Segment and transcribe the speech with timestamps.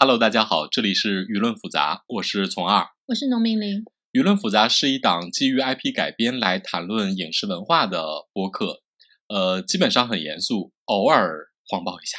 [0.00, 2.86] Hello，大家好，这里是舆论复杂，我是从二。
[3.06, 3.82] 我是农民林。
[4.12, 8.82] 舆论复杂是一档基于 IP 改编来谈论影视文化的播客，
[9.26, 12.16] 呃，基本上很严肃，偶尔谎报一下。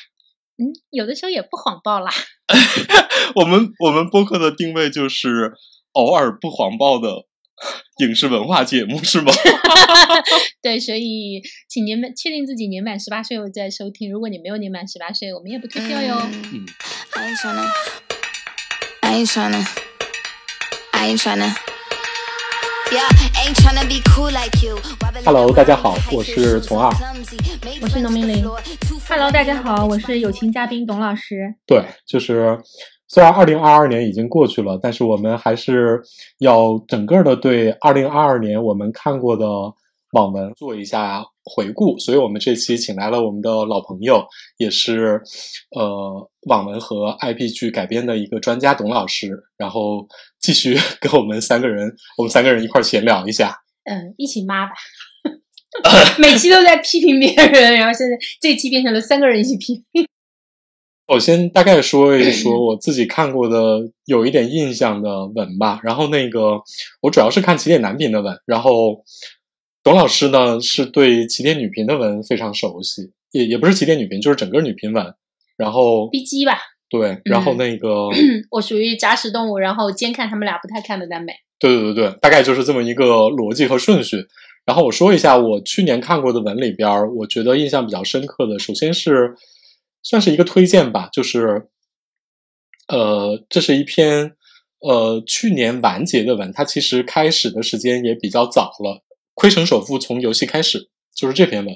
[0.57, 2.11] 嗯，有的时候也不谎报啦。
[3.35, 5.53] 我们我们播客的定位就是
[5.93, 7.27] 偶尔不谎报的
[8.05, 9.31] 影视文化节目，是吗？
[10.61, 14.11] 对，所以请年满确定自己年满十八岁后再收听。
[14.11, 16.19] 如果你没有年满十八岁，我们也不退票哟。
[16.51, 16.65] 嗯，
[25.25, 26.89] Hello，大家好，我是从二，
[27.81, 28.45] 我是农民林。
[29.09, 31.53] Hello，大家好，我是友情嘉宾董老师。
[31.65, 32.57] 对，就是
[33.09, 36.01] 虽然二零二二年已经过去了，但是我们还是
[36.37, 39.45] 要整个的对二零二二年我们看过的
[40.13, 41.97] 网文做一下回顾。
[41.99, 44.25] 所以我们这期请来了我们的老朋友，
[44.57, 45.21] 也是
[45.75, 50.07] 呃网文和 IP 剧改编的一个专家董老师，然后
[50.39, 53.55] 继续 跟我们三个人，我们三个人一块儿闲聊一下。
[53.85, 54.71] 嗯，一起骂吧。
[56.17, 60.05] 每期都在批评别人，然后现在这期变成了三个人一起批评。
[61.07, 65.79] 我先大概说一说我自己看过的有一点印象的文吧。
[65.83, 66.61] 然后那个
[67.01, 69.03] 我主要是看起点男频的文，然后
[69.83, 75.13] 董老师呢是对起点女频的文非常熟悉，也也不是起点女频，就是整个女频文。
[75.57, 76.57] 然后 B G 吧，
[76.89, 78.07] 对，然后那个、
[78.49, 81.33] 我属于杂食动物，然后兼看他们俩不太看的耽美。
[81.59, 84.25] 对对对对，大概就是这么一个逻辑和顺序。
[84.65, 89.35] 然后我说一下我去年看过的文里边儿，我觉得印象比较深刻的，首先是
[90.01, 91.67] 算是一个推荐吧，就是
[92.87, 94.35] 呃，这是一篇
[94.79, 98.91] 呃去年完结的文，它其实开始的时间也比较早了，
[99.39, 100.79] 《亏城首富从游戏开始》
[101.15, 101.73] 就是这篇文。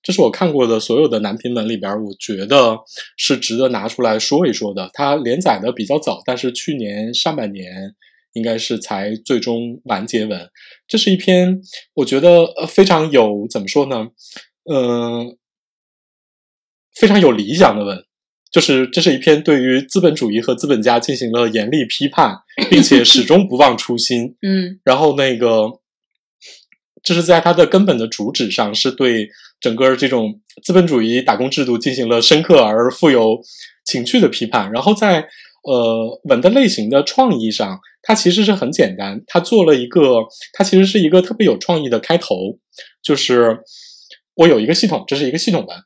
[0.00, 2.78] 这是我看过的所有的男频文里边儿，我觉得
[3.16, 4.88] 是值得拿出来说一说的。
[4.92, 7.96] 它连载的比较早，但是去年上半年
[8.34, 10.48] 应该是才最终完结文。
[10.86, 11.60] 这是一篇
[11.94, 14.06] 我觉得呃非常有怎么说呢，
[14.72, 15.36] 嗯、
[16.94, 18.04] 非常有理想的文。
[18.52, 22.36] 就是这是一篇对于资本主义和资本家进行了严厉批判，
[22.70, 24.36] 并且始终不忘初心。
[24.42, 25.79] 嗯然后那个，
[27.02, 29.28] 这是在它的根本的主旨上，是对
[29.60, 33.40] 整个这种资本主义打工制度进行了深刻而富有
[33.84, 34.70] 情趣的批判。
[34.72, 35.26] 然后在
[35.62, 42.58] 呃文的类型的创意上，它其实是很简单，它做了一个，它其实是一个特别有创意的开头，
[43.02, 43.60] 就是
[44.34, 45.76] 我有一个系统，这是一个系统文，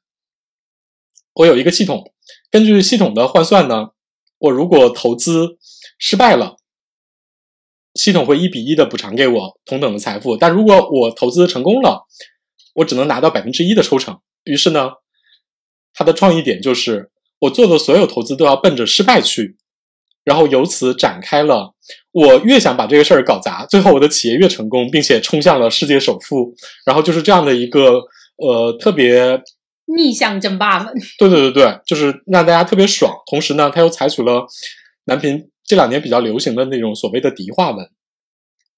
[1.34, 2.12] 我有一个系统，
[2.50, 3.90] 根据系统的换算呢，
[4.38, 5.58] 我如果投资
[5.98, 6.56] 失败了。
[7.94, 12.06] 系统会一比一的补偿给我同等的财富，但如果我投资成功了，
[12.74, 14.18] 我只能拿到百分之一的抽成。
[14.44, 14.90] 于是呢，
[15.94, 19.56] 他的创意点就是我做的所有投资都要奔着失败去，
[20.24, 21.74] 然后由此展开了
[22.10, 26.54] 我越想把这个事儿搞砸，最后我的企业越成功，并且冲向了世界首富。
[26.84, 28.00] 然后就是这样的一个
[28.38, 29.40] 呃特别
[29.86, 30.92] 逆向争霸们。
[31.18, 33.14] 对对对对，就是让大家特别爽。
[33.30, 34.46] 同时呢，他又采取了
[35.04, 37.88] 男频这两年比较流行的那种所谓的迪化文。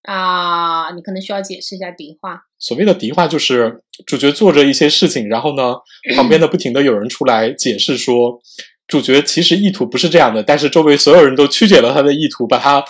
[0.02, 2.42] 啊，你可能需要解释一下迪化。
[2.60, 5.74] 所谓的迪化就是主角做着一些事情，然后呢，
[6.14, 8.40] 旁边的不停的有人出来解释说，
[8.86, 12.84] 主角其实意图不是这样的，但是周围所有人都曲解了他的意图，把他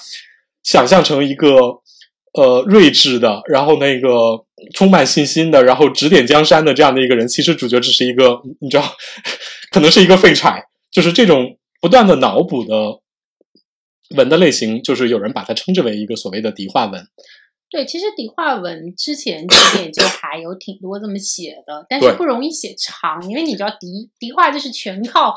[0.63, 1.57] 想象成一个
[2.35, 8.85] 呃睿智的，然后那个充满信心的，然后指点江山的这样的一个人，其实主角只是一个你知道，
[9.73, 10.63] 可能是一个废柴，
[10.93, 13.01] 就是这种不断的脑补的
[14.11, 17.07] 文的类型，就是有人把它称之为一个所谓的迪化文。
[17.69, 25.35] 对，其实迪化文之前起点就还有挺多这么写的，但是不容易写长，因为你知道迪迪化就是全靠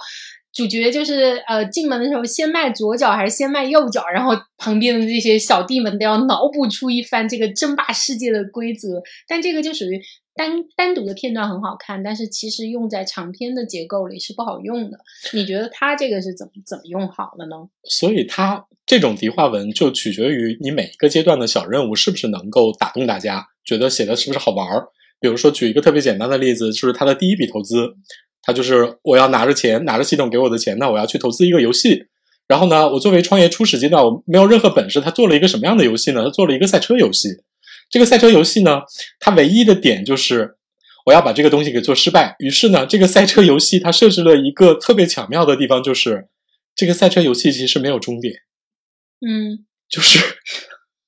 [0.54, 10.00] 主角就是呃进门的时候先迈左脚还是先迈右脚，然后旁边的这些小弟们都要脑补出一番这个争霸世界的规则，但这个就属于
[10.40, 14.98] 单单独的片段很好看，但是其实用在长篇的结构里是不好用的。
[15.34, 17.58] 你觉得他这个是怎么怎么用好的呢？
[17.84, 24.88] 所以它这种迪化文就取决于你每一个阶段的小任务是不是能够打动大家，觉得写的是不是好玩儿。
[25.20, 27.96] 比如说，举一个特别简单的例子，就是他的第一笔投资，
[28.42, 32.06] 他就是我要拿着钱，拿着系统给我的钱那，我要去投资一个游戏。
[32.48, 36.24] 然后呢，我作为创业初始阶段，我没有任何本事，他做了一个什么样的游戏呢？
[36.24, 37.28] 他做了一个赛车游戏。
[37.90, 38.82] 这个赛车游戏呢，
[39.20, 40.56] 它唯一的点就是
[41.06, 42.36] 我要把这个东西给做失败。
[42.40, 46.28] 于是呢，这个赛车游戏它设置了一个特别巧妙的地方，就是
[46.76, 48.36] 这个赛车游戏其实没有终点。
[49.26, 50.20] 嗯，就是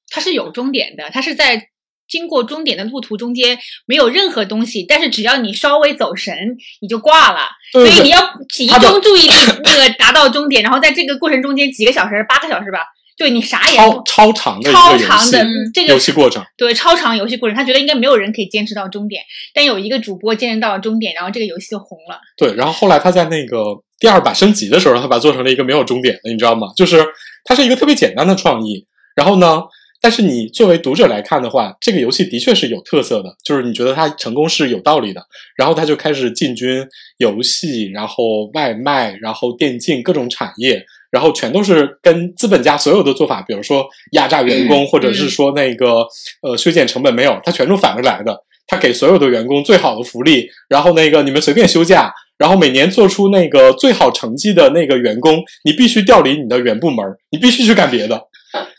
[0.09, 1.69] 它是有终点的，它是在
[2.07, 7.47] 经过终点的路途中间没有任何东西，但是只要你稍微走神，你就挂了。
[7.71, 8.19] 所对对以你要
[8.49, 12.79] 集中注意力，那个达到终点，然后在这个过程中间几个小时，八个小时吧，
[13.21, 16.43] 就你啥也超不超长的超长的这个游戏过程。
[16.57, 19.21] 对超长游戏过程，他觉得应该没有人可以坚持到终点，
[19.53, 22.19] 但有一个主播坚持到了终点，然后这个游戏就红了。
[22.35, 23.63] 对，然后后来他在那个
[23.99, 26.69] 第二版升级的时候，他把它做成了一个没有终点的，你知道吗？
[26.75, 27.05] 就是
[27.43, 28.87] 它是一个特别简单的创意。
[29.15, 29.61] 然后呢，
[30.01, 35.21] 但是你作为读者来看的话，这个游戏的确是有特色的，就是你觉得它成功是有道理的。
[35.55, 36.83] 然后他就开始进军
[37.17, 46.07] 游戏，然后外卖，然后电竞各种产业，然后全都是跟资本家所有的做法，比如说压榨员工，或者是说那个
[46.41, 48.43] 呃削减成本没有，他全都反着来的。
[48.67, 58.21] 他给所有的员工最好的福利，然后那个你们随便休假，然后每年做出那个最好成绩的那个员工，你必须调离你的原部门，你必须去干别的，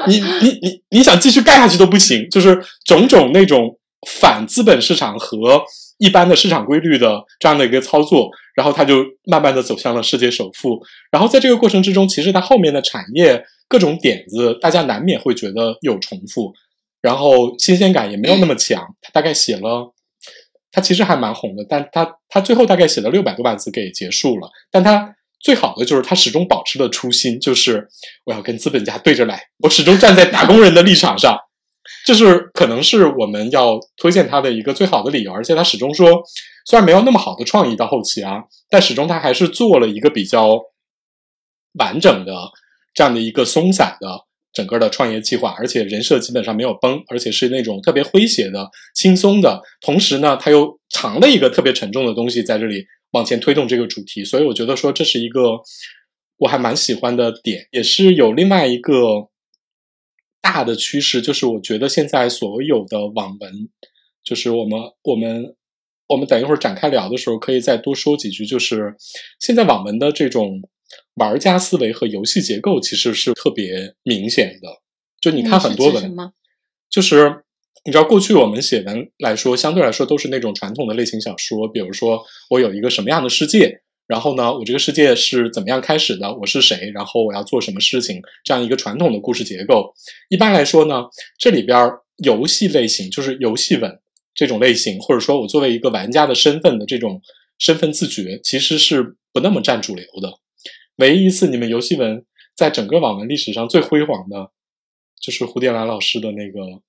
[0.06, 3.76] 你你你你想继续干下去都不行，就是种种那种
[4.08, 5.62] 反资本市场和
[6.02, 10.82] 一般的市场规律的这样的一个操作，然后他就慢慢的走向了世界首富。
[11.12, 16.52] 然后在这个过程之中，其实他后面的产业各种点子，大家难免会觉得有重复，
[17.00, 18.84] 然后新鲜感也没有那么强。
[19.00, 19.94] 他大概写了，
[20.72, 24.50] 他其实还蛮红的，但他他最后大概写了六百多万字给结束了。
[24.72, 27.87] 但他最好的就是他始终保持了初心，就是
[28.25, 31.38] 我要跟资本家对着来，我始终站在打工人的立场上。
[32.04, 36.22] 这是可能是我们要推荐他的一个最好的理由，而且他始终说，
[36.66, 40.58] 虽然没有那么好的创意到后期啊，但始终他还是做了一个比较
[41.78, 42.34] 完整的
[42.93, 44.08] 这样的一个松散的
[44.52, 55.58] 整个的创业计划，而且人设基本上没有崩，而且是那种特别诙谐的、轻松的，同时呢，他又藏了一个特别沉重的东西在这里往前推动这个主题，所以我觉得说这是一个
[56.38, 59.28] 我还蛮喜欢的点，也是有另外一个
[60.43, 63.71] 大的趋势，就是我觉得现在所有的网文，
[64.23, 65.56] 就是我们我们
[66.09, 68.94] 我们等一会儿展开聊的时候，可以再多说几句，就是
[69.41, 70.61] 现在网文的这种
[71.15, 74.83] 玩家思维和游戏结构其实是特别明显的。
[75.21, 76.15] 就你看很多文？
[76.91, 77.44] 就是
[77.85, 89.94] 你知道，过去我们写文来说，相对来说都是那种传统的类型小说，比如说我有一个什么样的世界，然后呢，我这个世界是怎么样开始的，我是谁，然后我要做什么事情，这样一个传统的故事结构。
[90.28, 91.04] 一般来说呢，
[91.38, 94.00] 这里边游戏类型就是游戏文
[94.34, 97.22] 这种类型，或者说我作为一个玩家的身份的这种
[97.58, 100.38] 身份自觉，其实是不那么占主流的。
[100.96, 102.25] 唯一一次你们游戏文
[102.55, 104.50] 在整个网文历史上最辉煌的，
[105.20, 106.60] 就是蝴蝶兰老师的那个《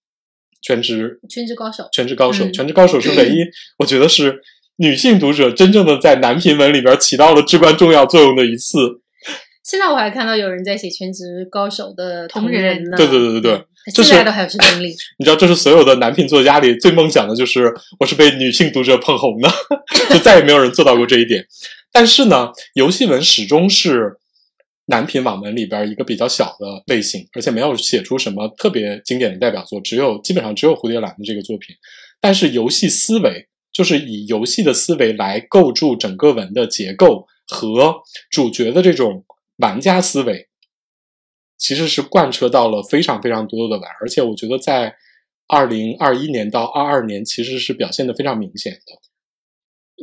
[0.61, 3.37] 全职全职高手全职高手》嗯全职高手》是唯一，
[3.79, 4.41] 我觉得是
[4.77, 8.77] 女性读者真正的在男频文里边起到了至关重要作用的一次。
[9.63, 12.97] 现在我还看到有人在写全职高手的同人人呢。
[12.97, 14.95] 对对对对对嗯，这是现在都还有这个能力。
[15.19, 19.49] 你知道，这是所有的男频作家里最梦想的，就是我是被女性读者捧红的，
[20.09, 21.45] 就再也没有人做到过这一点。
[21.91, 24.17] 但是呢，游戏文始终是
[24.87, 31.75] 男频网文里边一个比较小的类型，而且没有写出什么特别经典的代表作，只有基本上只有蝴蝶兰的这个作品。
[32.19, 39.25] 但是游戏思维就是以游戏的思维来构筑整个文的结构和主角的这种
[39.57, 40.47] 玩家思维，
[41.57, 44.95] 其实是贯彻到了非常非常多的文，而且我觉得在
[45.47, 49.01] 二零二一年到二二年其实是表现的非常明显的。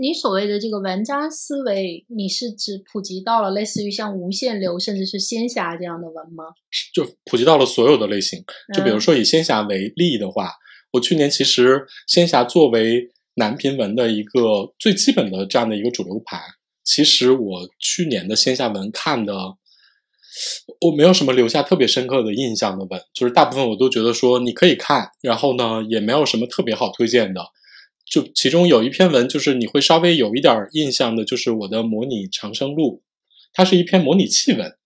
[0.00, 6.44] 你所谓的这个玩家思维，你是指普及到了类似于像无限流甚至是仙侠这样的文吗？
[6.94, 8.42] 就普及到了所有的类型。
[8.75, 10.52] 就比如嗯说以仙侠为例的话，
[10.92, 16.38] 我去年其实仙侠作为男频文的一个最基本的这样的一个主流盘，
[16.85, 19.56] 其实我去年的线下文看的，
[20.82, 27.40] 我没有什么留下特别深刻的印象的文，就是大部分我都觉得说你可以看，然后呢也没有什么特别好推荐的。
[28.04, 33.02] 就其中有一篇文，就是你会稍微有一点印象的，就是我的模拟长生录，
[33.52, 34.76] 它是一篇模拟器文，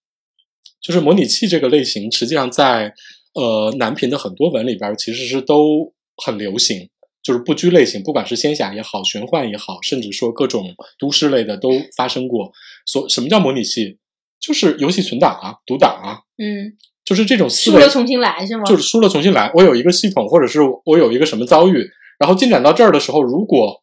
[0.80, 2.94] 就是模拟器这个类型，实际上在
[3.34, 6.90] 呃男频的很多文里边其实是都很流行，
[7.25, 12.52] 就是不拘类型，不管是仙侠也好，玄幻也好，甚至说各种都市类的都发生过。
[12.87, 13.99] 所什么叫模拟器？
[14.38, 18.64] 就是游戏存档啊，读档啊，嗯，就是这种思维输了重新来是吗？
[18.64, 19.50] 就是输了重新来。
[19.54, 21.88] 我有一个系统，或者是我有一个什么遭遇，
[22.19, 23.83] 然后进展到这儿的时候，如果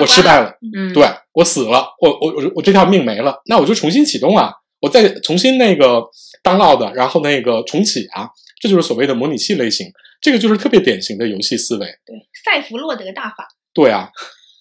[0.00, 6.02] 我失败了，嗯，对我死了，我我我我这条命没了，那我就重新启动啊，我再重新那个
[6.42, 8.28] download，然后那个重启啊，
[8.60, 9.90] 这就是所谓的模拟器类型，
[10.20, 11.86] 这个就是特别典型的游戏思维。
[12.04, 12.14] 对，
[12.44, 14.10] 塞弗洛德大法，对啊，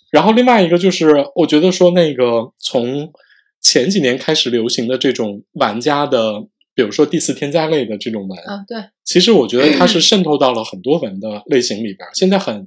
[0.09, 3.11] 然后另外一个就是，我觉得说那个从
[3.61, 12.11] 前几年开始流行的这种玩家的比如说第四天灾类的这种文，啊，对，其实我觉得它是渗透到了很多文的类型里边儿。
[12.13, 12.65] 现在很，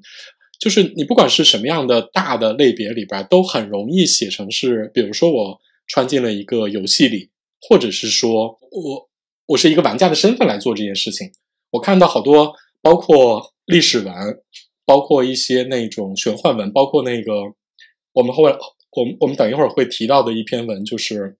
[0.60, 7.30] 就是你不管是什么样的大的类别里边儿，都很容易写成是，比如说我穿进了一个游戏里，
[7.62, 9.08] 或者是说我
[9.52, 11.30] 我是一个玩家的身份来做这件事情。
[11.70, 14.14] 我看到好多，包括历史文，
[14.86, 17.32] 包括一些那种玄幻文，包括那个
[18.12, 18.56] 我们后来
[18.96, 21.36] 我们我们等一会儿会提到的一篇文，就是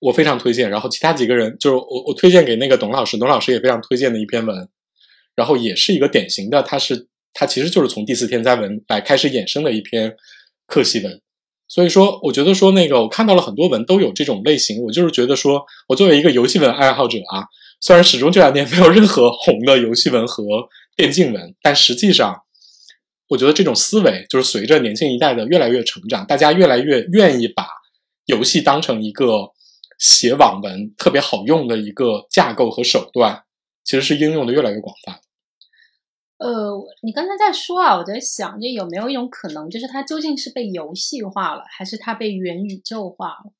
[0.00, 0.70] 我非常推荐。
[0.70, 4.68] 然后其他几个人就是我我推荐给那个董老师，董老师也非常推荐的一篇文，
[5.34, 10.16] 然后也是一个典型的，它是它其实就是从第四天灾文来开始衍生的一篇
[10.66, 11.20] 课系文。
[11.68, 17.44] 所以说，我觉得说那个我看到了很多文都有这种类型，我就是觉得说我作为一个游戏文爱好者啊，
[17.80, 20.42] 虽然始终这两年没有任何红的游戏文和
[20.96, 22.34] 电竞文，但实际上，
[23.28, 27.66] 我觉得这种思维就是随着年轻一代的越来越成长，大家越来越愿意把
[28.24, 29.52] 游戏当成一个
[29.98, 33.42] 写网文特别好用的一个架构和手段，
[33.84, 35.20] 其实是应用的越来越广泛。
[36.38, 43.52] 呃，你刚才在说啊，我在想，这有没有一种可能，就是它究竟是被游戏化了，还是它被元宇宙化了？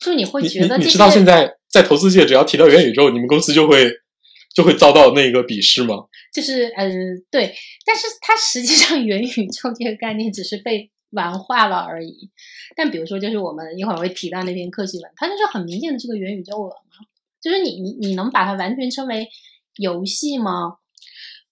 [0.00, 3.88] 就你会觉得你知道现在在投资界，只要提到元宇宙，你们公司就会
[4.54, 6.06] 就会遭到那个鄙视吗？
[6.34, 6.90] 就是呃，
[7.30, 7.54] 对，
[7.86, 12.30] 但是它实际上元宇宙这个概念只是被玩化了而已。
[12.74, 17.06] 但比如说，就是我们一会儿会提到那篇科技文，它就是很明显的这个元宇宙文嘛，
[17.40, 19.28] 就是你你你能把它完全称为
[19.76, 20.78] 游戏吗？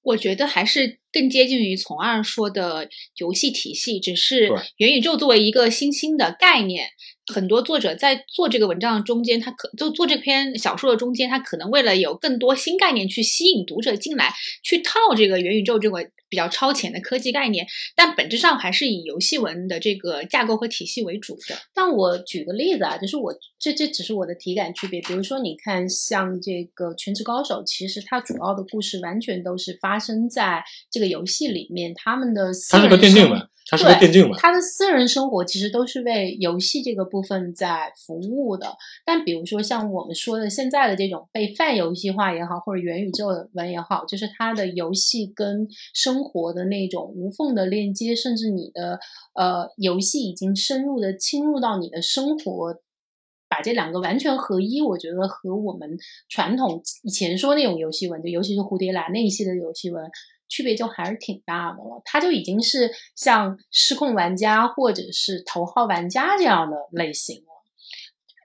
[0.08, 6.88] 我觉得还是更接近于从二说的游戏体系，只是元宇宙作为一个新兴的概念，
[7.32, 14.32] 很多作者在做这个文章的中间，他可就做这篇小说的中间，他可能为了有更多新概念去吸引读者进来，
[14.62, 17.66] 去套这个元宇宙这个比较超前的科技概念，
[17.96, 21.56] 但本质上还是以游戏文的这个架构和体系为主的。
[21.74, 25.00] 但我举个例子啊，就是我这这只是我的体感区别。
[25.00, 34.32] 比如说，你看像这个《全职高手》，其实它主要的故事完全都是发生在这个游戏里面，他们的私它是人生个电竞文，它是个电竞文。
[34.38, 38.76] 他的私人生活其实都是为游戏这个部分在服务的。
[39.04, 48.98] 但比如说像我们说的现在的这种被泛游戏化也好，或者元宇宙文也好，就是它的游戏跟生活的那种无缝的链接，甚至你的
[49.34, 52.80] 呃游戏已经深入的侵入到你的生活。
[53.50, 55.96] 把这两个完全合一，我觉得和我们
[56.28, 60.04] 传统以前说那种游戏文，就尤其是蝴蝶兰那一系列的游戏文，
[60.48, 62.02] 区别就还是挺大的了。
[62.04, 67.42] 它就已经是像失控玩家或者是头号玩家这样的类型了。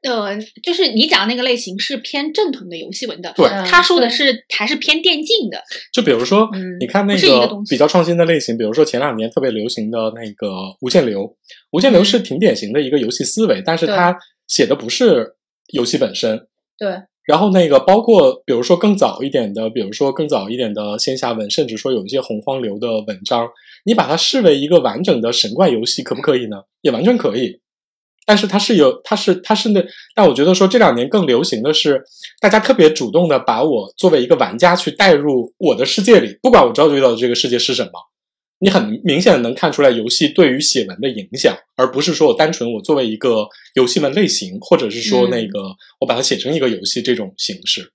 [0.04, 11.38] 呃，就是你讲的那个类型是偏正统的游戏文的，对嗯他说的是还是偏电竞的，就比如说，嗯你看那个比较创新的类型，比如说前两年特别流行的那个无限流，
[11.72, 16.50] 无限流是挺典型的一个游戏思维，但是对它写的不是游戏本身。
[16.78, 23.48] 对，然后那个包括比如说更早一点的，比如说更早一点的仙侠文，甚至说有一些洪荒流的文章，
[23.86, 26.64] 你把它视为一个完整的神怪游戏，可不可以呢？
[26.82, 27.62] 也完全可以。
[28.26, 32.02] 但是它是有，它是它是那，但我觉得说这两年更流行的是，
[32.40, 37.92] 大家特别主动的把我作为一个玩家去带入我的世界里，不管我遭遇到的这个世界是什么，
[38.64, 45.60] 你很明显的能看出来游戏对于写文的影响，而不是说我单纯我作为一个游戏文类型，或者是说嗯那个、
[46.00, 47.92] 我把它写成一个游戏这种形式。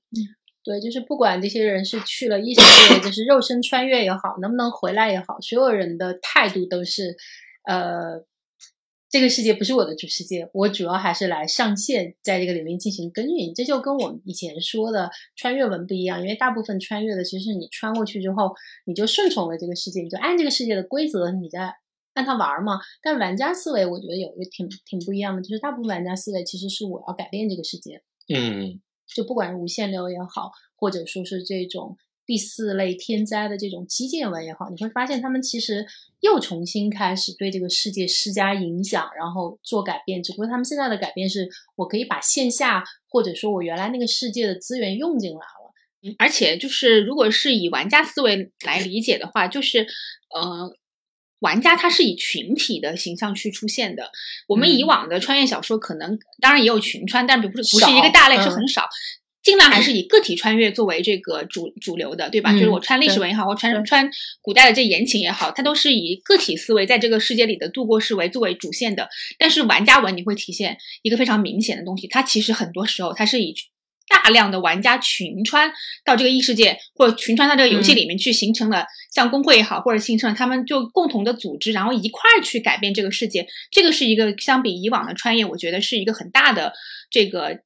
[0.63, 2.61] 对，就是不管这些人是去了异世
[2.91, 7.17] 界，就是肉身穿越也好，能不能回来也好，所有人的态度都是，
[7.67, 8.23] 呃，
[9.11, 13.55] 这个世界不是我的主世界，我主要还是来上线，在这个里面进行耕耘。
[13.55, 21.75] 这就跟我们以前说的穿越文不一样，因为大部分穿越的其实是你穿过去之后，你就顺从了这个世界，你就按这个世界的规则，你在
[22.13, 22.81] 按它玩儿嘛。
[23.03, 28.03] 但玩家思维，我觉得有一个挺挺不一样的，就是大部分玩家思维其实是我要改变这个世界。
[28.29, 31.97] 嗯，就不管是无限流也好，或者说是这种
[32.29, 35.87] 第四类天灾的这种基建文也好，你会发现他们其实
[36.21, 40.23] 又重新开始对这个世界施加影响，然后做改变。
[40.23, 45.73] 只不过他们现在的改变是我可以把线下或者说我原来那个世界的资源用进来了。
[46.03, 49.87] 嗯而且就是如果是以玩家思维来理解的话，就是
[50.35, 50.77] 呃。
[51.41, 54.11] 玩家他是以群体的形象去出现的。
[54.49, 58.89] 我们以嗯往的穿越小说可能当然也有群穿，但不是不是一个大类，是嗯很少。
[59.49, 62.53] 尽量还是以个体穿越作为这个主主流的，对吧？
[62.53, 64.11] 就是嗯我穿历史文也好，我穿穿
[64.43, 69.09] 古代的这言情也好，它都是以个体思维在这个世界里的度过视为作为主线的。
[69.39, 73.55] 但是玩家文你会体现一个非常明显的东西，它其实很多时候它是以
[74.07, 75.73] 大量的玩家群穿
[76.05, 83.47] 到这个异世界，或者群穿到这个游戏里面去，形成了像工会也好，或者形成了他们就共同的组织，然后一块儿去改变这个世界。
[83.71, 86.75] 这个是一个相比以往的穿越，我觉得是一个很大的
[87.11, 87.61] 这个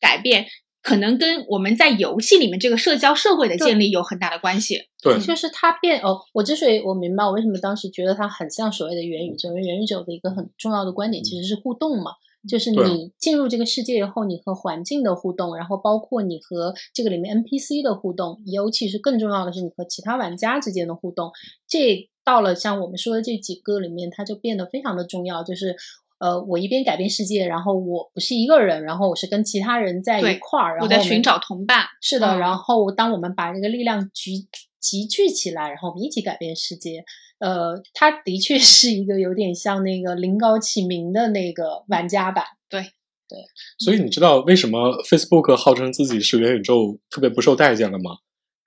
[0.00, 0.48] 改变。
[0.88, 4.88] 可能跟我们在游戏里面这个社交社会的建立有很大的关系。
[5.02, 12.12] 对，就是它变哦，我之所以我明白我为什么当时觉得它很像所谓的元宇宙，因为元宇宙的一个很重要的观点其实是互动嘛，
[12.48, 21.30] 就是你进入这个世界以后，你和环境的互动，然后包括你和这个里面 NPC 的互动，尤其是更重要的是你和其他玩家之间的互动，
[21.68, 25.76] 这到了像我们说的这几个里面，它就变得非常的重要，就是。
[26.18, 31.84] 呃，我一边改变世界，然后我不是一个人，然后我是跟其他人在一块儿，然后们我在寻找同伴。
[32.00, 34.48] 是的，嗯然后当我们把这个力量集
[34.80, 37.04] 集聚起来，然后我们一起改变世界。
[37.38, 42.44] 呃，它的确 是一个有点像那个临高启明的那个玩家版。
[42.68, 42.80] 对
[43.28, 43.38] 对
[43.78, 48.16] 所以你知道为什么 Facebook 号称自己是元宇宙特别不受待见了吗？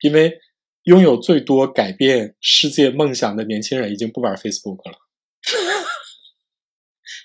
[0.02, 0.34] 因为
[0.84, 4.98] 拥有最多改变世界梦想的年轻人已经不玩 Facebook 了。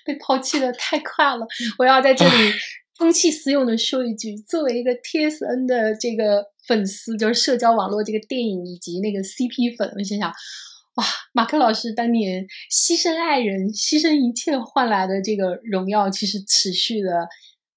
[0.07, 1.45] 被抛弃的太快了，
[1.77, 2.31] 我要在这里
[2.97, 10.29] 公器私用的说一句，作为一个 TSN 的这个粉丝，就是社交网络这个电影以及那个 CP 粉，我心想，
[10.95, 17.27] 哇，马克老师当年牺牲爱人、牺牲一切换来的这个荣耀，其实持续的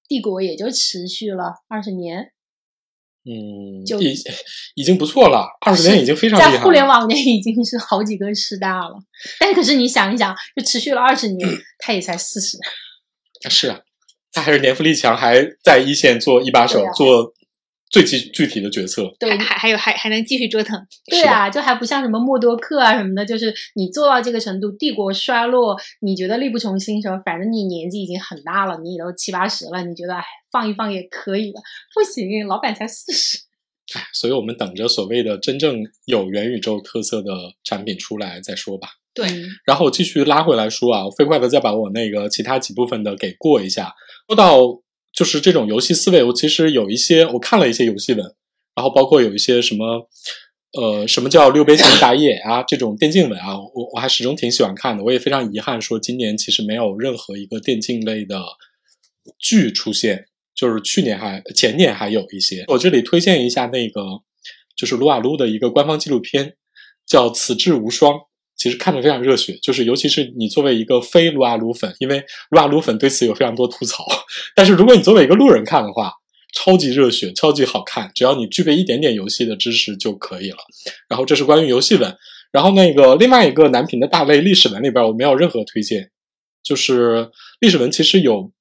[0.09, 2.33] 帝国也就持续了二十年，
[3.23, 4.15] 嗯，就已
[4.75, 6.57] 已经不错了，二十年已经非常厉害了。
[6.57, 8.97] 在互联网内已经是好几个师大了，
[9.39, 11.49] 但可是你想一想，就持续了二十年，
[11.79, 12.57] 他也才四十。
[13.51, 13.81] 是啊，
[14.33, 17.33] 他还是年富力强，还在一线做一把手，啊做
[17.91, 19.13] 最具具体的决策。
[19.19, 20.81] 对还还还有还还能继续折腾。
[21.11, 31.61] 对啊，就还不像什么默多克啊什么的，就是你做到这个程度，帝国衰落，你觉得力不从心的时候，反正你年纪已经很大了，你也都七八十了，你觉得哎放一放也可以了。
[31.95, 33.39] 不行，老板才四十。
[34.15, 37.33] 所以我们等着所谓的真正有元宇宙特色的
[37.65, 38.89] 产品出来再说吧。
[39.13, 39.27] 对，
[39.65, 43.93] 然后继续拉回来说啊，我飞快的再把我那个其他几部分的给过一下。
[44.29, 44.61] 说到
[45.13, 48.25] 就是这种游戏思维，我其实有一些我看了一些游戏文，
[48.75, 50.09] 然后包括有一些什么
[50.73, 55.03] 呃什么叫六边形打野啊这种电竞文啊，我我还始终挺喜欢看的。
[55.03, 58.41] 我也非常遗憾说今年其实没有任何一个电竞类的
[59.39, 62.65] 剧出现，就是去年还前年还有一些。
[62.69, 64.03] 我这里推荐一下那个
[64.77, 66.55] 就是撸啊撸的一个官方纪录片，
[67.05, 68.15] 叫《此志无双》。
[68.61, 74.05] 其实看着非常热血，就是尤其是你作为一个非撸啊撸粉，因为撸啊撸粉对此有非常多吐槽，
[74.55, 76.13] 但是如果你作为一个路人看的话，
[76.53, 80.59] 超级热血，超级好看，只要你具备一点点游戏的知识就可以了。
[81.09, 82.15] 然后这是关于游戏文，
[82.53, 86.11] 然后那个另外一个男频的大类历史文里边，我没有任何推荐，
[86.63, 88.53] 就是历史文其实有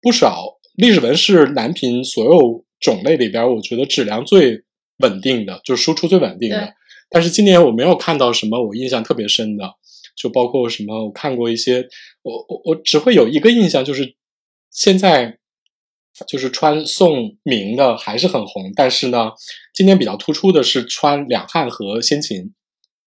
[0.00, 4.62] 不少，历史文是男频所有种类里边，我觉得质量最
[5.00, 6.72] 稳定的，就是输出最稳定的。
[7.14, 9.74] 但是今年我没有看到什么我印象特别深的，
[10.16, 11.86] 就包括什么我看过一些，
[12.22, 14.16] 我我我只会有一个印象，就是
[14.72, 15.38] 现在
[16.26, 19.30] 就是穿宋明的还是很红，但是呢，
[19.72, 22.52] 今年比较突出的是穿两汉和先秦，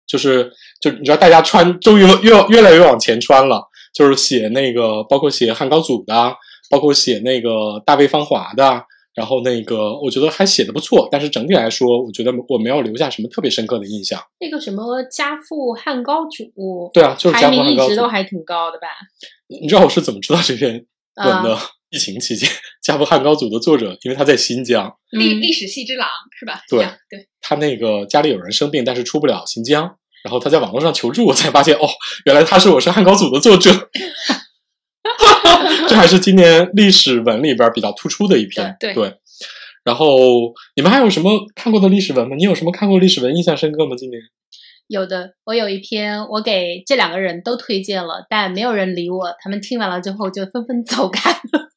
[0.08, 6.38] 就是就你知道大家穿终于越越来越往前穿了，就是写那个包括写汉高祖的，
[6.70, 8.86] 包括写那个大卫芳华的。
[9.16, 14.22] 然后那个，我觉得还写的不错，但是整体来说，我觉得我没有留下什么特别深刻的印象。
[14.40, 17.90] 那个什么家父汉高祖，对啊，就是排名一家父汉高祖。
[17.90, 18.88] 直都还挺高的吧？
[19.62, 21.56] 你知道我是怎么知道这篇文的？
[21.56, 22.48] 啊疫情期间，
[22.84, 26.62] 家父汉高祖的作者，因为他在新疆，嗯历历史系之狼是吧？
[26.70, 31.90] 对对，他那个家里有人生病，但是出不了新疆，然后他在网络上求助，我才发现哦，
[32.26, 33.72] 原来他是我是汉高祖的作者。
[35.88, 38.76] 这还是今年历史文里边比较突出的一篇。
[38.80, 39.16] 对对。
[39.84, 40.08] 然后
[40.76, 42.36] 你们还有什么看过的历史文吗？
[42.36, 43.96] 你有什么看过历史文印象深刻吗？
[43.98, 44.22] 今年？
[44.88, 49.34] 有的，我有一篇，我给这两个人都推荐了，但没有人理我。
[49.42, 51.70] 他们听完了之后就纷纷走开了。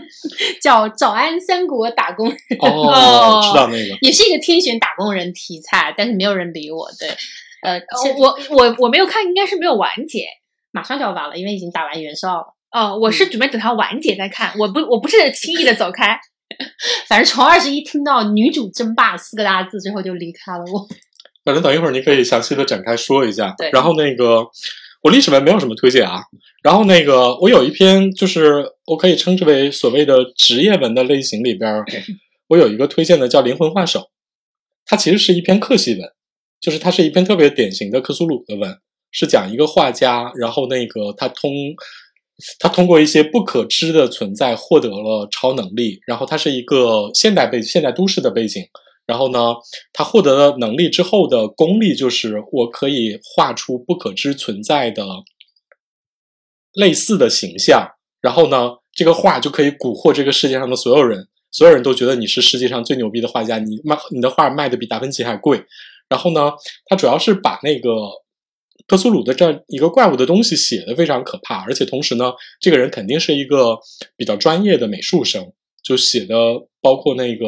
[0.62, 3.96] 叫《早安三国打工人》，哦，知道那个。
[4.00, 6.88] 也是一个天选打工人题材，但是没有人理我。
[6.98, 7.08] 对，
[7.62, 10.26] 呃，哦我我我没有看，应该是没有完结。
[10.72, 12.54] 马上就要完了，因为已经打完袁绍了。
[12.72, 16.18] 哦，我是准备等它完结再看，我不我不是轻易的走开。
[17.08, 20.88] 反正从二十一听到“女主争霸”四个大字之后就离开了我。
[21.44, 23.54] 反正等一会儿你可以详细的展开说一下。
[23.56, 24.44] 对然后那个
[25.02, 26.22] 我历史文没有什么推荐啊。
[26.62, 31.84] 然后那个我有一篇就是我可以称之为所谓的职业文的类型里边儿，
[32.48, 34.00] 我有一个推荐的叫《灵魂画手》，
[34.84, 36.12] 它其实是一篇克系文，
[36.60, 38.78] 就是它是一篇特别典型的克苏鲁的文，
[39.10, 41.50] 是讲一个画家，然后那个他通。
[42.58, 48.62] 他通过一些不可知的存在获得了超能力，然后他是一个现代背现代都市的背景，
[49.06, 49.54] 然后呢，
[49.92, 55.04] 他获得了能力之后的功力就是我可以画出不可知存在的
[56.74, 57.88] 类似的形象，
[58.20, 65.64] 然后呢，这个画就可以蛊惑这个世界上的所有人，所有人都觉得你是世界上最牛逼的画家，你卖你的画卖的比达芬奇还贵。
[66.08, 66.52] 然后呢，
[66.86, 67.90] 他主要是把那个
[68.90, 73.78] 克苏鲁的这一个怪物的东西写的非常可怕，而且同时呢，这个人肯定是一个
[74.16, 76.34] 比较专业的美术生，就写的
[76.80, 77.46] 包括那个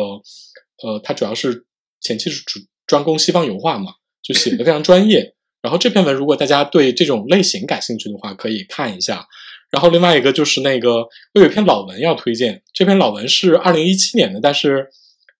[0.84, 1.66] 呃，他主要是
[2.00, 5.34] 前期是主专攻西方油画嘛，就写的非常专业。
[5.60, 9.26] 然后这篇文如果大家对这种类型感兴趣的话，可以看一下。
[9.68, 10.98] 然后另外一个就是那个
[11.34, 14.86] 我有一篇老文要推荐，这篇老文是二零一七年的，但是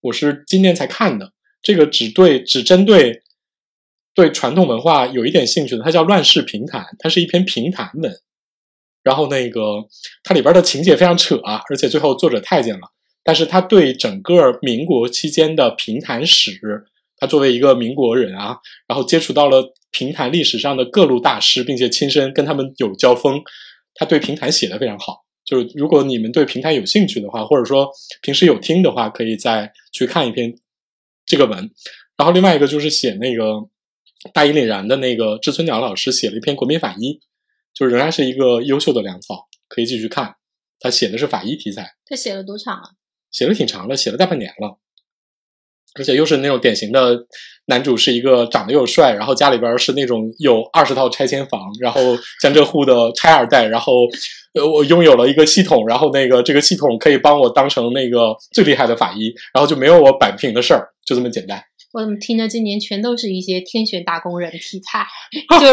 [0.01, 1.33] 我是今年才看的。
[1.63, 3.22] 这个只对只针对
[4.15, 8.13] 对传统文化有一点兴趣的，它叫《乱世评弹》，它是一篇评弹文。
[9.03, 9.87] 然后那个
[10.23, 12.89] 它里边的情节非常扯啊，而且最后作者太监了。
[13.25, 23.41] 但是他对整个民国期间的评弹史，他作为一个民国人啊，然后接触到了评弹历史上的各路大师，并且亲身跟他们有交锋，
[23.95, 25.25] 他对评弹写的非常好。
[25.45, 27.89] 就是如果你们对评弹有兴趣的话，或者说
[28.21, 30.55] 平时有听的话，可以再去看一篇。
[31.25, 31.71] 这个文，
[32.17, 33.45] 然后另外一个就是写那个
[34.33, 37.21] 大义凛然的那个志村鸟老师写了一篇国民法医，
[37.75, 40.35] 就仍然是一个优秀的粮草，可以继续看。
[40.79, 42.83] 他写的是法医题材，他写了多长啊？
[43.31, 44.79] 写了挺长的，写了大半年了，
[45.95, 47.27] 而且又是那种典型的
[47.67, 52.01] 男主是一个长得又帅，然后家里边是那种有二十套拆迁房，然后
[52.41, 54.09] 江浙沪的拆二代，然后。
[54.55, 61.59] 呃，我拥有了一个系统，然后那个这个系统可以帮我当成那个最厉害的法医，然后就没有我摆不平的事儿，就这么简单。
[61.93, 65.07] 我怎么听着今年全都是一些天选打工人题材？
[65.61, 65.67] 就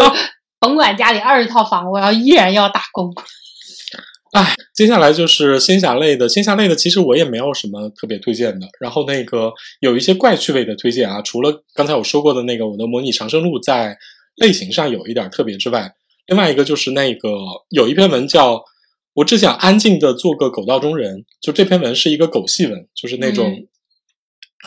[0.60, 3.14] 甭管家里二十套房，我要依然要打工。
[4.32, 8.68] 哎，接下来就是仙侠类的，仙侠类的其实我也没有什么特别推荐的。
[8.80, 13.98] 然后那个有一些怪趣味的推荐啊，除了刚才我说过的那个我的模拟长生录在
[14.36, 15.94] 类型上有一点特别之外。
[16.28, 17.30] 另外一个就是那个
[17.70, 18.64] 有一篇文叫
[19.16, 23.52] “我只想安静的做个狗道中人”，就这篇文是一个狗戏文，就是那种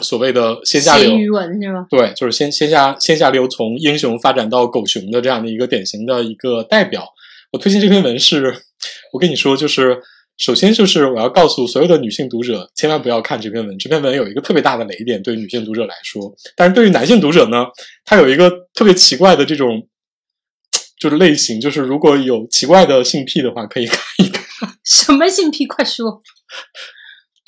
[0.00, 1.87] 所谓的线下流文是吧？
[1.90, 7.07] 对，就是仙仙下线下流从英雄发展到狗熊的这样的一个典型的一个代表。
[7.50, 8.55] 我推荐这篇文是，
[9.12, 10.00] 我跟你说，就是
[10.38, 13.78] 首先就是我要告诉所有的女性读者，千万不要看这篇文。
[13.78, 17.66] 这篇文有一个特别大的雷点，对女性读者来说，但是对于男性读者呢，
[18.05, 19.87] 它有一个特别奇怪的这种。
[21.00, 24.40] 就是类型，就是如果有奇怪的性癖的话，可以看一看。
[24.87, 25.66] 什么性癖？
[25.66, 26.22] 快说！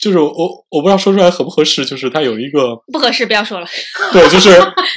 [0.05, 0.31] 就是我
[0.71, 1.85] 我不知道说出来合不合适。
[1.85, 3.67] 就是它有一个不合适，不要说了。
[4.13, 4.51] 对，就是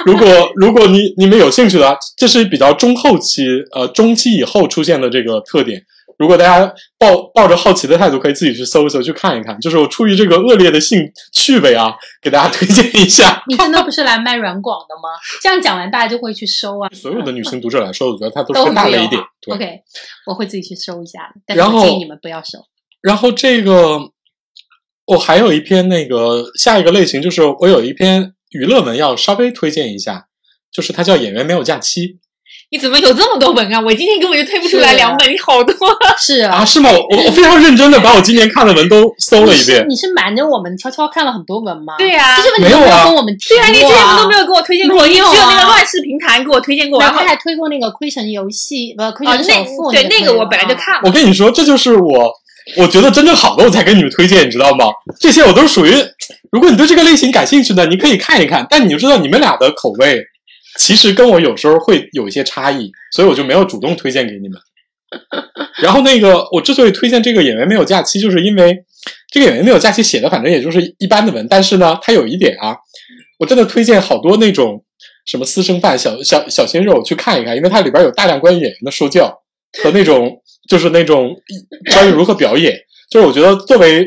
[0.04, 5.82] 如果如果你你们有兴趣的话，这是比较中后期呃中期以后出现的这个特点。
[6.18, 9.56] 如果大家抱抱着好奇的态度，可以自己去搜一搜，去看一看。
[9.60, 11.00] 就是我出于这个恶劣的兴
[11.32, 13.40] 趣味啊，给大家推荐一下。
[13.46, 15.10] 你真的不是来卖软广的吗？
[15.40, 16.88] 这样讲完，大家就会去搜啊。
[16.92, 19.22] 所有的女性读者来说，我觉得它都是大了一点。
[19.48, 19.80] OK，
[20.26, 21.40] 我会自己去搜一下的。
[21.46, 22.58] 但是我建议你们不要搜。
[23.00, 24.00] 然后这个，
[25.08, 30.26] 我还有一篇那个下一个类型，就是我有一篇娱乐文要稍微推荐一下，
[30.70, 32.02] 就是它叫《演员没有假期》。
[32.70, 33.80] 你怎么有这么多文啊？
[33.80, 35.74] 我今天根本就推不出来两本，你好多。
[36.18, 36.90] 是啊，是吗？
[36.90, 39.82] 我我非常认真的把我今年看的文都搜了一遍。
[39.88, 41.94] 你是瞒着我们悄悄看了很多文吗？
[41.96, 43.56] 对呀，这些文你都没有跟我们提过。
[43.56, 47.00] 对啊，你之前都没有给我推荐过，只有那个乱世平台给我推荐过。
[47.00, 49.90] 然后他还推过那个亏神游戏，呃，亏神首富。
[49.90, 51.00] 对，那个我本来就看。
[51.04, 52.30] 我跟你说，这就是我
[52.76, 54.86] 我觉得真正好的，我才给你们推荐，你知道吗？
[55.18, 55.90] 这些我都是属于，
[56.52, 58.66] 如果你对这个类型感兴趣的，你可以看一看。
[58.68, 60.22] 但你就知道你们俩的口味。
[60.78, 64.60] 其实跟我有时候会有一些差异，所以我就没有主动推荐给你们。
[65.82, 68.76] 然后那个，我之所以推荐这个演员没有假期，就是因为
[69.32, 72.76] 这个演员没有假期写的反正也就是一般的文，但是呢，他有一点啊，
[73.38, 74.84] 我真的推荐好多那种
[75.26, 79.36] 什么私生饭、小小小鲜肉去看一看，因为它里边有大量关于演员的说教
[79.82, 81.34] 和那种就是那种
[81.92, 82.74] 关于如何表演，
[83.10, 84.06] 就是我觉得作为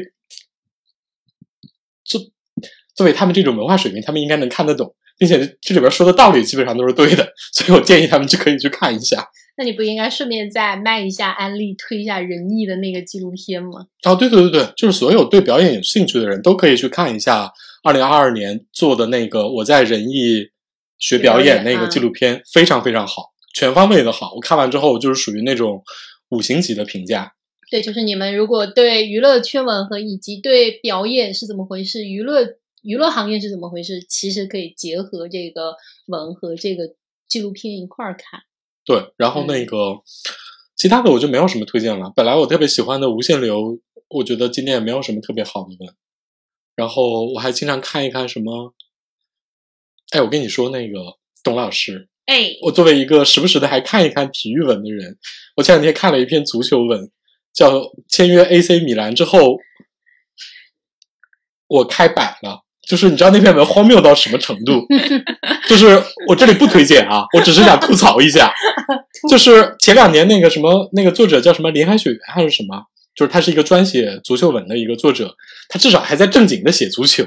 [2.03, 2.21] 作
[2.95, 4.95] 作为他们这种文化水平，他们应该能看得懂。
[5.17, 9.23] 并且这里边说的道理基本上都是对的，所以我建议他们就可以去看一下。
[9.55, 13.85] 那你不应该顺便再卖一下安利，推一下仁义的那个纪录片吗？
[14.01, 17.51] 啊，对对对对，就是所有对表演有兴趣的人都可以去看一下
[17.83, 20.47] 二零二二年做的那个我在仁义
[20.97, 24.33] 学表演那个纪录片，非常非常好，全方位的好。
[24.33, 25.83] 我看完之后就是属于那种
[26.29, 27.35] 五星级的评价。
[27.69, 32.57] 对，就是你们如果对娱乐圈文和以及对表演是怎么回事，娱乐。
[32.83, 34.01] 娱乐行业是怎么回事？
[34.09, 35.75] 其实可以结合这个
[36.07, 36.95] 文和这个
[37.27, 38.41] 纪录片一块儿看。
[38.83, 40.01] 对，然后那个
[40.75, 42.11] 其他的我就没有什么推荐了。
[42.15, 45.93] 本来我特别喜欢的无限流，我觉得今年也没有什么特别好的文。
[46.75, 48.73] 然后我还经常看一看什么，
[50.09, 55.17] 哎，我跟你说那个董老师，哎，我作为一个时不时的还看一看体育文的人，
[55.55, 57.09] 我前两天看了一篇足球文，
[57.53, 59.57] 叫签约 AC 米兰之后。
[61.67, 62.65] 我开摆了。
[62.85, 64.85] 就是你知道那篇文荒谬到什么程度？
[65.69, 68.51] 就是我这里不推荐啊，我只是想吐槽一下。
[69.31, 72.75] 就是前两年那个什么那个作者叫什么林海雪原还是什么？
[73.15, 75.33] 就是他是一个专写足球文的一个作者，
[75.69, 77.23] 他至少还在正经的写足球。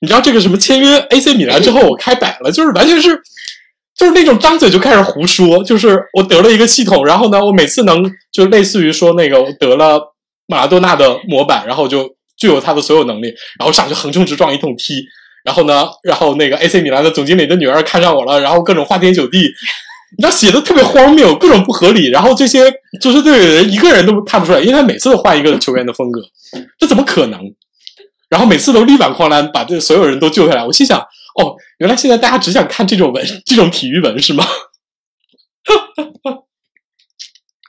[0.00, 3.20] 你知道这个什么签约 AC 米兰之后我开摆了，就是完全是
[3.98, 5.62] 就是那种张嘴就开始胡说。
[5.64, 10.00] 就是我得了一个系统，然后呢，我每次能就类似于说那个我得了
[10.46, 12.14] 马拉多纳的模板，然后就。
[12.36, 15.04] 具有他的所有能力，然后上去横冲直撞一通踢，
[15.44, 22.68] 然后呢， 然后那个 AC 米兰的总经理的女儿看上我了，然后各种花天酒地，你知道写的特别荒谬，各种不合理，然后这些
[23.00, 26.20] 足球队的人一个人都看不出来，因为他每次都换一个球员的风格，
[26.76, 27.40] 这怎么可能？
[28.28, 30.64] 然后每次都力挽狂澜，把这所有人都救下来。
[30.66, 31.00] 我心想，
[31.34, 34.44] 哦，原来现在大家只想看这种文，这种体育文是吗？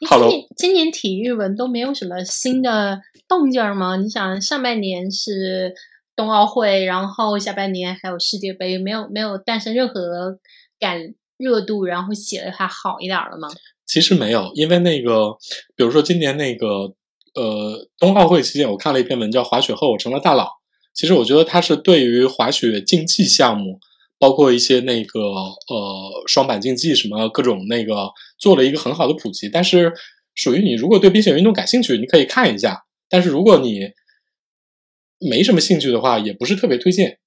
[0.08, 3.96] 好了，今年今年体育文都没有什么新的动静吗？
[3.96, 5.74] 你想上半年是
[6.16, 10.38] 冬奥会，然后下半年还有世界杯，没有没有诞生任何
[10.80, 13.48] 感热度，然后写的还好一点了吗？
[13.88, 15.38] 其实没有，因为那个，
[15.76, 16.68] 比如说今年那个
[17.34, 20.44] 呃冬奥会期间，我看了一篇文叫《滑雪后我成了大佬》。
[20.96, 23.80] 其实我觉得它是对于滑雪竞技项目，
[24.18, 29.50] 包括一些那个呃双板竞技什么各种那个做了一个很好的普及。
[29.50, 29.94] 但是
[30.34, 32.86] 属于你如果对冰雪运动感兴趣，你可以看一下。
[33.10, 33.82] 但是如果你
[35.20, 37.20] 没什么兴趣的话，也不是特别推荐。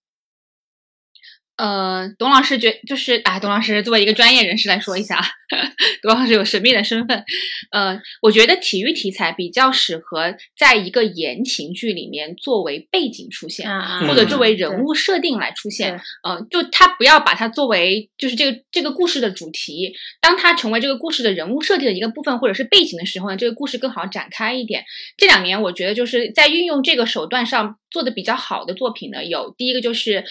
[1.59, 5.21] 呃，董老师觉就是啊，董老师作为一个专业人士来说一下，
[6.03, 7.25] 董老师有神秘的身份。
[7.73, 16.01] 呃，我觉得体育题材比较适合在一个言情剧里面作为背景出现，啊或者作为人物设定来出现。
[16.23, 24.85] 呃，就他不要把它作为就是这个这个故事的主题，当它成为这个故事的人物设定的一个部分或者是背景的时候呢，这个故事更好展开一点。
[25.17, 30.25] 这两年我觉得就是在运用这个手段上做的比较好的作品呢，有第一个就是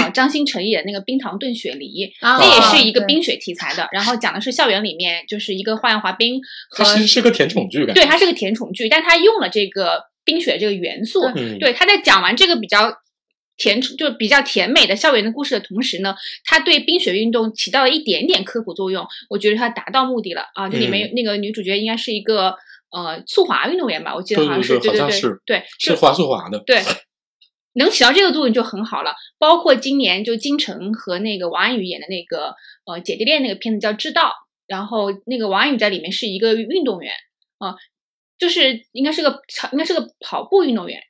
[0.00, 11.22] 呃张新成演那个《冰糖炖雪梨》，啊这也是一个冰雪题材的，然后讲的是校园里面就是一个花样滑冰和它其实是个甜宠剧，感对，它是个甜宠剧，但它用了这个冰雪这个元素。
[11.36, 12.92] 嗯对，他在讲完这个比较
[13.56, 20.68] 甜，就比较甜美的校园的故事的同时呢，它对冰雪运动起到了一点点科普作用，我觉得它达到目的了啊！
[20.68, 22.54] 这里嗯面那个女主角应该是一个
[22.90, 26.58] 呃速滑运动员吧，我记得好像是，对对好像对是对，是滑速滑的。
[26.66, 26.80] 对，
[27.74, 29.14] 能起到这个作用就很好了。
[29.38, 32.54] 包括今年就金晨和那个王安宇演的那个
[32.86, 34.28] 呃姐弟恋那个片子叫《知道》，
[34.66, 37.12] 然后那个王安宇在里面是一个运动员
[37.58, 37.76] 啊、
[38.38, 39.40] 就是应该是个
[39.72, 41.00] 应该是个跑步运动员。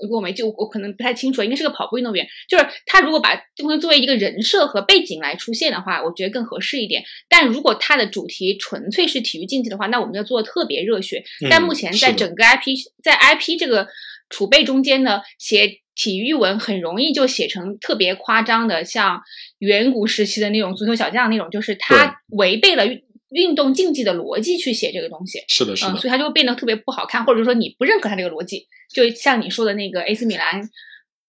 [0.00, 2.24] 如果我没记，我我可能不太清楚，应该是个跑步运动员。
[2.48, 7.02] 就是他如果把这东西作为一个人设和背景来出现的话，我觉得更合适一点。
[7.28, 11.24] 但如果他的主题纯粹是体育竞技的话，那我们要做的特别热血。
[11.50, 13.88] 但嗯目前在整个 IP 在 IP 这个
[14.30, 19.20] 储备中间呢，写体育文很容易就写成特别夸张的，像
[19.58, 25.40] 远古时期的那种足球小将那种，就是他违背了运运动竞技的逻辑去写这个东西。
[25.48, 30.62] 是的，是嗯，的，所以它就会变得特别不好看，或者说你不认可他这个逻辑，就像你说的那个 AC 米兰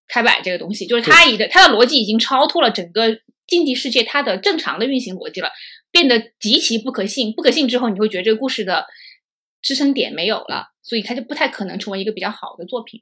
[0.08, 5.50] 开摆这个东西，就是他以的他的逻辑已经超脱了整个竞技世界它的正常的运行逻辑了，
[5.92, 7.34] 变得极其不可信。
[7.34, 8.86] 不可信之后，你会觉得这个故事的
[9.64, 13.02] 支撑点没有了，所以它就不太可能成为一个比较好的作品。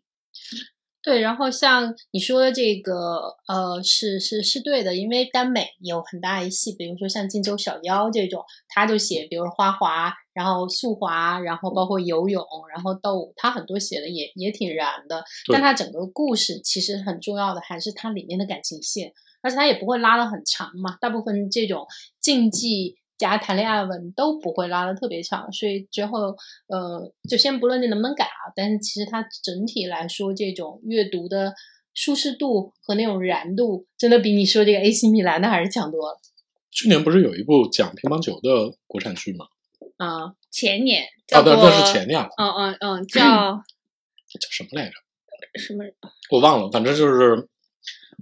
[1.04, 21.88] 对，然后像你说的这个，呃，是是是对的，因为耽美有很大一系，比如说像荆州小妖这种，他就写，比如花滑，然后速滑，然后包括游泳，然后斗舞，他很多写的也也挺燃的，但他整个故事其实很重要的还是它里面的感情线，而且它也不会拉得很长嘛，大部分这种
[22.20, 22.98] 竞技。
[23.18, 26.36] 加谈恋爱文都不会拉的特别长，所以最后
[26.68, 31.54] 呃，就先不论你能不能改啊，但是其实它整体来说，这种阅读的
[31.94, 36.20] 舒适度和那种燃度，真的比你说这个 AC 米兰的还是强多了
[36.72, 39.46] 去年不是有一部讲乒乓球的国产剧吗？
[39.98, 40.34] 啊！
[40.52, 43.22] 前年啊，对，那是前年了，嗯嗯嗯，叫
[44.30, 44.94] 叫什么来着？
[45.60, 45.84] 什么
[46.30, 47.48] 我忘了，反正就是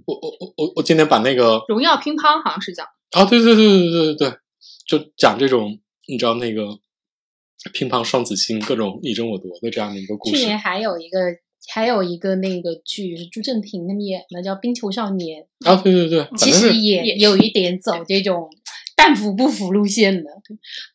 [0.06, 2.84] 我我我我我今天把那个荣耀乒乓，好像是叫。
[3.12, 4.38] 啊，对对对对对对对，
[4.86, 6.78] 就讲这种你知道那个
[7.72, 11.18] 乒乓双子星各种你争我夺的这样的一个故事去年还有一个
[11.68, 18.48] 还有一个那个剧是朱正廷他们演的，叫《冰球少年》，啊，对对对，其实也也有一点走这种
[18.96, 20.30] 半服不服路线的。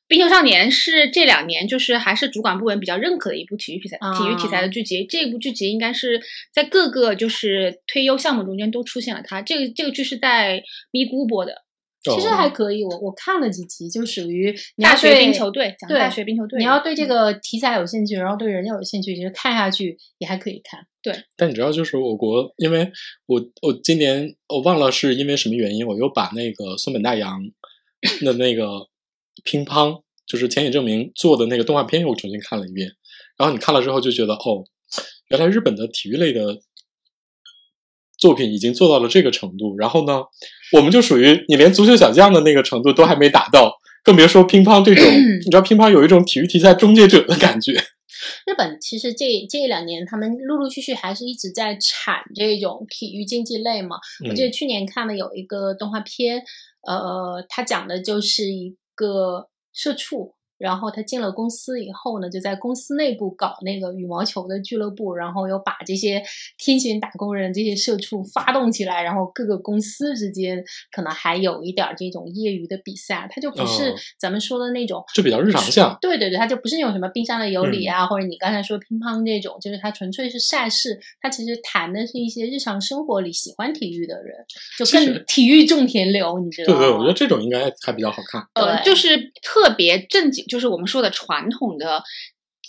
[0.07, 5.05] 冰球少年是这两年就是还是主管部门比较认可的一部体育题材、啊体育题材的剧集。
[5.05, 6.21] 这部剧集应该是
[6.53, 9.41] 在各个就是推优项目中间都出现了它。
[9.41, 11.63] 这个这个剧是在咪咕播的，
[12.03, 20.79] 其实哦还可以，我我看了几集，就属于你要大学对冰球队讲大学冰球队，你要对这嗯个题材有兴趣，然后对人家有兴趣，其实看下去也还可以看。
[21.03, 22.91] 对但你知道，就是我国，因为
[23.25, 27.39] 我我今年我忘了是因为什么原因，我又把那个松本大洋
[28.23, 28.87] 的那个
[29.43, 32.89] 乒乓，就是前野证明做的那个动画片又重新看了一遍。
[33.37, 34.63] 然后你看了之后就觉得，哦，
[35.29, 36.59] 原来日本的体育类的
[38.21, 39.75] 作品已经做到了这个程度。
[39.77, 40.21] 然后呢，
[40.71, 45.03] 我们就属于你连足球小将的那个程度都还没达到，更别说乒乓这种。
[45.03, 47.73] 你知道乒乓有一种体育题材终结者的感觉。
[48.45, 53.97] 日本其实这这一两年，他们陆陆续续还是一直在产这种体育竞技类嘛。
[54.29, 56.43] 我记得去年看了有一个动画片，
[56.87, 66.23] 呃，它讲的就是一个社畜，然后他进了公司以后呢，就在公司内部搞那个羽毛球的俱乐部，然后又把这些
[66.57, 75.03] 天选打工人、这些社畜发动起来，然后各个公司之间可能还有一点儿这种业余的比赛，他就不是哦咱们说的那种。
[75.13, 75.97] 就比较日常向。
[75.99, 80.99] 对对对，他就不是那种什么冰上的有礼啊，或者你刚才说乒乓这种，就是他纯粹是赛事。
[81.21, 84.35] 他其实谈的是一些日常生活里喜欢体育的人，
[84.77, 86.79] 就更体育种田流，你知道吗？
[86.79, 88.45] 对对，我觉得这种应该还比较好看。
[88.53, 92.03] 呃，就是特别正经，就是我们说的传统的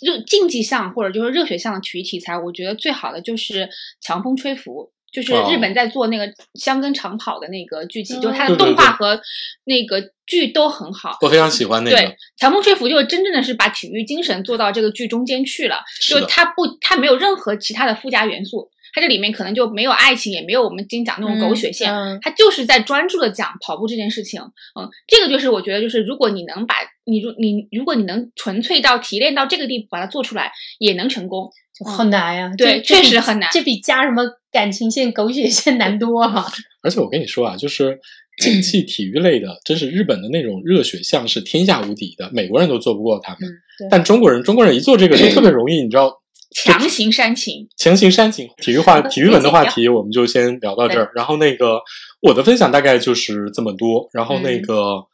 [0.01, 3.65] 热竞技项或者就是热血项的体育题材，我觉得最好的就是
[4.01, 4.85] 《强风吹拂》。
[5.13, 9.21] 就是日本在做那个香根长跑的那个剧集，哦就是它的动画和
[9.65, 11.15] 那个剧都很好。
[11.21, 24.39] 我非常喜欢那个对，，强风吹拂就是真正的是把体育精神做到这个剧中间去了，就它不，它没有任何其他的附加元素，它这里面可能就没有爱情，也没有我们经讲那种狗血线，嗯嗯它就是在专注的讲跑步这件事情。
[24.79, 26.75] 嗯，这个就是我觉得就是如果你能把
[27.05, 31.49] 你如你如果你能纯粹到提炼到这个地步把它做出来，也能成功。
[31.73, 36.45] 就很难呀、对确实很难这比加什么感情线、狗血线难多了。
[36.83, 37.99] 而且我跟你说啊，就是
[38.37, 43.49] 竞技 体育类的，真是日本的那种热血项是天下无敌的，美国人都做不过他们。
[43.89, 46.21] 但中国人，中国人一做这个就特别容易，你知道，
[46.63, 48.49] 强行煽情，强行煽情。
[48.57, 51.11] 体育话、体育文的话题，我们就先聊到这儿。
[51.15, 51.81] 然后那个
[52.21, 54.09] 我的分享大概就是这么多。
[54.13, 55.05] 然后那个。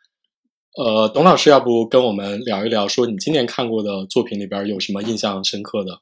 [0.77, 5.99] 呃，董老师，要不跟我们聊一聊，说你今年看过的作品里边有什么印象深刻的？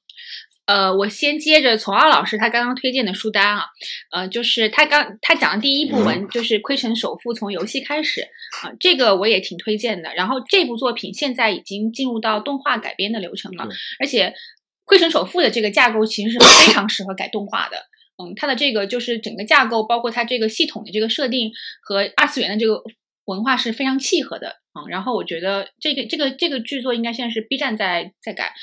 [0.65, 3.63] 呃，我先接着从奥老师他刚刚推荐的书单啊，
[4.11, 8.21] 呃，就是他刚他讲的第一部文就是《亏城首富从游戏开始》
[8.67, 10.13] 啊、这个我也挺推荐的。
[10.13, 13.67] 然后这部作品现在已经进入到动画改编的流程了，
[13.99, 14.27] 而且
[14.87, 17.77] 《亏城首富》的这个架构其实是非常适合改动画的。
[18.17, 21.51] 嗯，它的这个就是整个架构，包括它这个系统的这个设定
[21.83, 22.81] 和二次元的这个
[23.25, 24.89] 文化是非常契合的、嗯。
[24.89, 28.53] 然后我觉得这个这个这个剧作应该现在是 B 站在在改，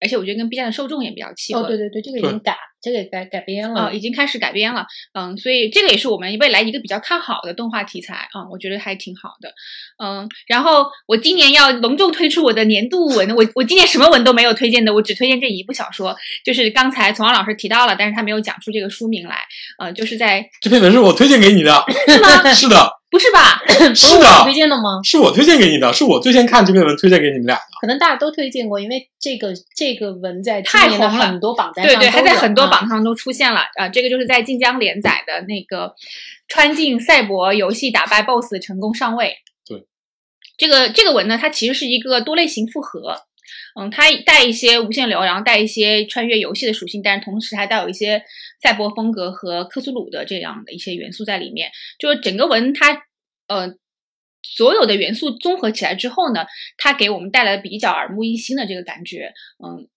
[0.00, 1.60] 而且我觉得跟 B 站的受众也比较契合。
[1.60, 3.82] 哦，对对对，这个已经改，这个也改改编了。
[3.82, 9.52] 啊、已经开始改编了，嗯，所以这个也是我们未来一个比较看好的动画题材啊、我觉得还挺好的，
[10.02, 19.38] 嗯，然后我今年要隆重推出我的年度文，我我今年什么文都没有推荐的，我只推荐这一部小说，就是刚才从王老师提到了，但是他没有讲出这个书名来，
[19.78, 22.52] 呃，就是在这篇文是我推荐给你的，是吗？
[22.54, 23.58] 是的，不是吧？
[23.94, 25.00] 是的推，荐的吗？
[25.02, 27.62] 是我推荐给你的，是我最先看这篇文推荐给你们俩的。
[27.80, 35.94] 可能大家都推荐过，因为这个这个文在今太年的红了很多榜单对对，还在很多啊榜上都出现了啊、呃这个就是在晋江连载的那个
[36.48, 39.36] 穿进赛博游戏打败 BOSS 成功上位。
[39.66, 39.86] 对，
[40.58, 43.22] 这个这个文呢，它其实是一个多类型复合。
[43.78, 48.20] 嗯，它带一些无限流，然后带一些穿越游戏的属性，但是同时还带有一些
[48.60, 51.70] 赛博风格和克苏鲁的这样的一些元素在里面。
[51.98, 53.04] 就是整个文它
[53.46, 53.74] 呃
[54.42, 56.44] 所有的元素综合起来之后呢，
[56.76, 59.32] 它给我们带来比较耳目一新的这个感觉。
[59.64, 59.88] 嗯，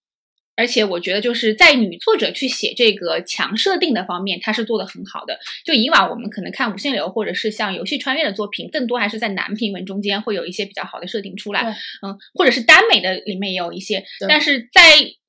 [0.62, 5.40] 而且我觉得就是在女作者去写这个强设定的方面，她是做的很好的。
[5.66, 14.82] 就以往我们可能看无限流或者是像游戏穿越的作品，更多还是在男频文中间会有一些比较好的设定出来，嗯，或者是耽美的里面也有一些，但是在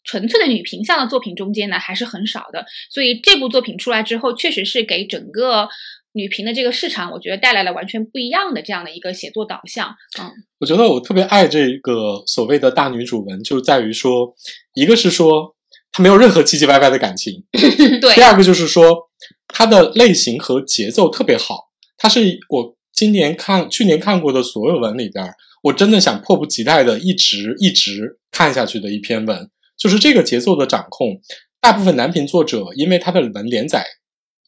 [0.05, 2.66] 纯粹的女频向的作品中间呢，还是很少的。
[2.90, 5.66] 所以这部作品出来之后，确实是给整个
[6.12, 9.88] 女频的这个市场，我觉得带来了完全不一样的这样的一个写作导向。
[10.20, 14.35] 嗯，我觉得我特别爱这个所谓的大女主文，就在于说，
[14.75, 15.55] 一个是说
[15.90, 17.42] 她没有任何唧唧歪歪的感情，
[18.01, 19.11] 对第，二个就是说
[19.48, 21.70] 它的类型和节奏特别好。
[21.96, 31.20] 它是我今年看、去年看过的所有文里边儿，我真的想迫不及待的一直一直看下去的一篇文，就是这个节奏的掌控。
[31.61, 33.86] 大部分男频作者因为他的文连载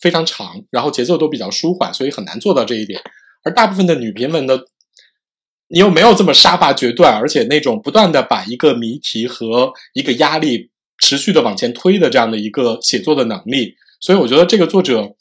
[0.05, 3.01] 非常长，然后节奏都比较舒缓，所以很难做到这一点。
[3.43, 4.59] 而大部分的女频文呢，
[5.69, 15.17] 你又没有这么杀伐决断，而且那种不断的把一个谜题和一个压力持续的往前推的这样的一个写作的能力，所以我觉得这个作者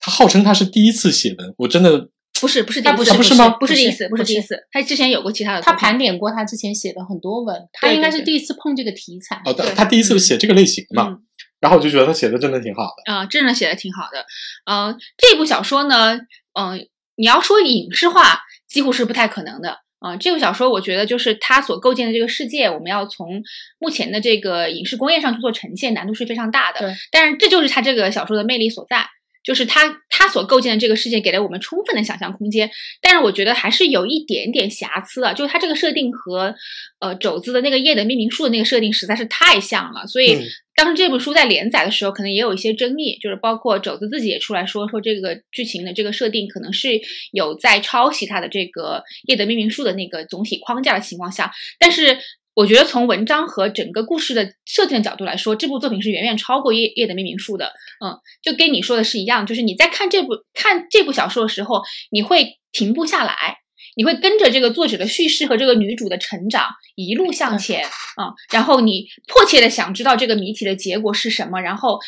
[0.00, 2.08] 他号称他是第一次写文，我真的
[2.40, 3.50] 不是不是第他一次，不是不是吗？
[3.60, 9.42] 不是第一次，不是第一次，他之前有过其他的他盘点过他之前写的很多文，他应该是第一次碰这个题材。
[9.44, 11.22] 哦，他他第一次写这个类型嘛，嗯
[11.62, 13.12] 然后我就觉得他写的真的挺好的。
[13.12, 14.26] 啊、真的写的挺好的。
[14.66, 16.18] 呃，这部小说呢，
[16.58, 19.78] 嗯、你要说影视化，几乎是不太可能的。
[20.00, 23.44] 啊、这部小说我觉得就是它所构建的这个世界，我们要从
[23.78, 26.80] 目前的这个影视工业上去做呈现，难度是非常大的。
[26.80, 29.06] 对，但是这就是它这个小说的魅力所在，
[29.44, 32.70] 就是他他所构建的这个世界给了我们充分的想象空间。
[33.00, 36.54] 但是我觉得还是有一点点瑕疵啊，就是它这个设定和
[37.00, 40.34] 呃肘子的那个夜的命名术的那个设定实在是太像了，所以。
[40.34, 40.42] 嗯
[40.74, 46.98] 当时这本书在连载的时候，可能也有一些争议，就是包括肘子自己也出来说，说这个剧情的这个设定可能是
[47.30, 48.96] 有在抄袭他的这个
[49.28, 52.18] 《夜的命名术》的那个总体框架的情况下，但是
[52.54, 57.72] 我觉得从文章和整个故事的设定的角度来说，这部作品是远远超过《夜夜的命名术》的。
[58.04, 63.61] 嗯，就跟你说的是一样，就是你在看这部看这部小说的时候，你会停不下来。
[63.94, 71.60] 你会跟着这个作者的叙事和这个女主的成长一路向前啊、然后你迫切的想知道这个谜题的结果是什么。
[71.60, 71.98] 然后，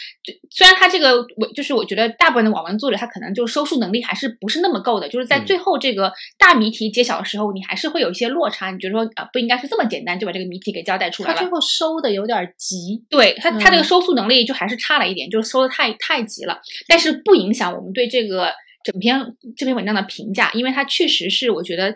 [0.51, 8.70] 虽然他这个我就是我觉得大部分的网文作者他可能就收束能力还是不是那么够的，就是在嗯最后这个大谜题揭晓的时候，你还是会有一些落差。
[8.70, 11.51] 你觉得说啊、不应该是这么简单就把这个谜题给交代出来了他最。
[11.51, 16.61] 后收的有点急，对他，他这个嗯收束能力就还是差了一点，就是收的太太急了。
[16.87, 18.53] 但是不影响我们对这个
[18.85, 19.18] 整篇
[19.57, 21.95] 这篇文章的评价，因为它确实是我觉得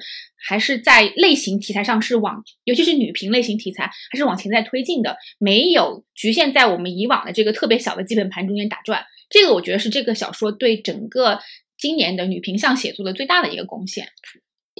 [0.48, 9.04] 还是在类型题材上是往，尤其是女频类型题材，还是往前在推进的，没有局限在我们以往的这个特别小的基本盘中间打转。
[9.28, 11.38] 这个我觉得是这个小说对整个
[11.76, 14.08] 今年的女频向写作的最大的一个贡献。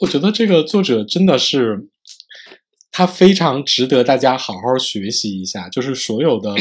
[0.00, 1.88] 我觉得这个作者真的是，
[2.90, 5.68] 他非常值得大家好好学习一下。
[5.68, 6.54] 就是所有的，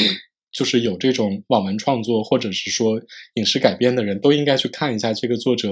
[0.57, 2.99] 就是有这种网文创作或者是说
[3.35, 5.71] 影视改编的人都应该去看一下这个作者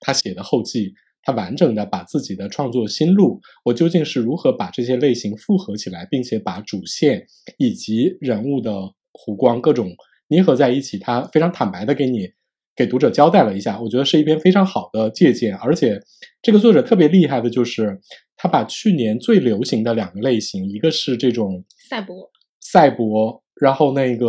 [0.00, 7.24] 他写的后记，他完整的把自己的创作心路，我究竟是如何把这些类型复合起来，并且把主线
[7.58, 8.72] 以及人物的
[9.12, 9.94] 弧光各种
[10.26, 12.30] 捏合在一起，他非常坦白的给你。
[12.76, 16.02] 给读者交代了一下，我觉得是一篇非常好的借鉴，而且
[16.42, 18.00] 这个作者特别厉害的就是
[18.36, 22.28] 他把去年最流行的两个类型，一个是这种赛博
[22.58, 24.26] 赛博，然后那个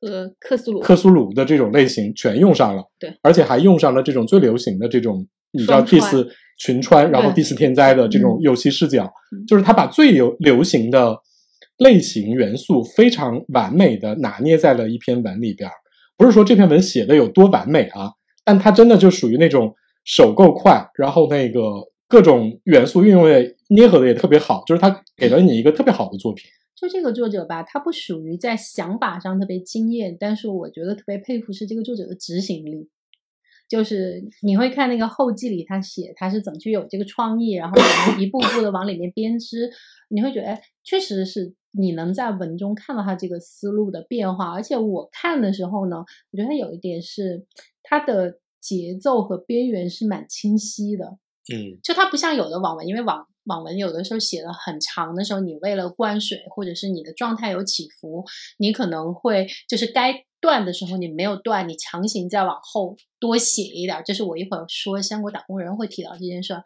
[0.00, 6.28] 呃克苏鲁克苏鲁的这种类型全用上了，对，而且还用上了这种最流行的这种，你知道第四
[6.58, 11.16] 群穿，然后对第四天灾的这种游戏视角，嗯就是他把最流流行的
[11.78, 15.72] 类型元素非常完美的拿捏在了一篇文里边儿。
[16.16, 18.10] 不是说这篇文写的有多完美啊，
[18.44, 19.74] 但它真的就属于那种
[20.04, 21.60] 手够快，然后那个
[22.06, 23.42] 各种元素运用的
[23.74, 26.50] 捏合的也特别好，就是他给了你一个特别好的作品。
[26.74, 32.88] 就这个作者吧，他不属于在想法上特别惊艳，但是我觉得特别佩服是这个作者的执行力。
[33.68, 39.70] 就是你会看那个后记里，他写他是怎么去有这个创意，然后怎么一步步的往里面编织，
[40.08, 44.50] 你会觉得，哎，确实是你能在文中看到他这个思路的变化。
[44.52, 47.46] 而且我看的时候呢，我觉得他有一点是
[47.82, 51.16] 他的节奏和边缘是蛮清晰的，
[51.54, 58.24] 嗯就它不像有的网文，因为网网文有的时候写的很长的时候，你为了灌水或者是你的状态有起伏，
[58.58, 64.02] 你可能会就是该断的时候你没有断，你强行再往后多写一点儿。
[64.04, 66.62] 这是我一会儿说香国打工人会提到这件事儿。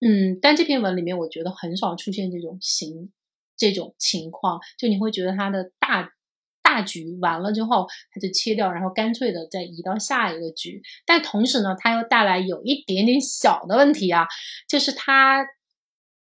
[0.00, 3.10] 嗯，但这篇文里面我觉得很少出现这种形
[3.56, 6.12] 这种情况，就你会觉得它的大。
[6.60, 10.82] 大局完了之后，它就切掉，然后干脆的再移到下一个局。
[11.06, 14.26] 但同时呢，它又带来有一点点小的问题啊，
[14.68, 15.46] 就是它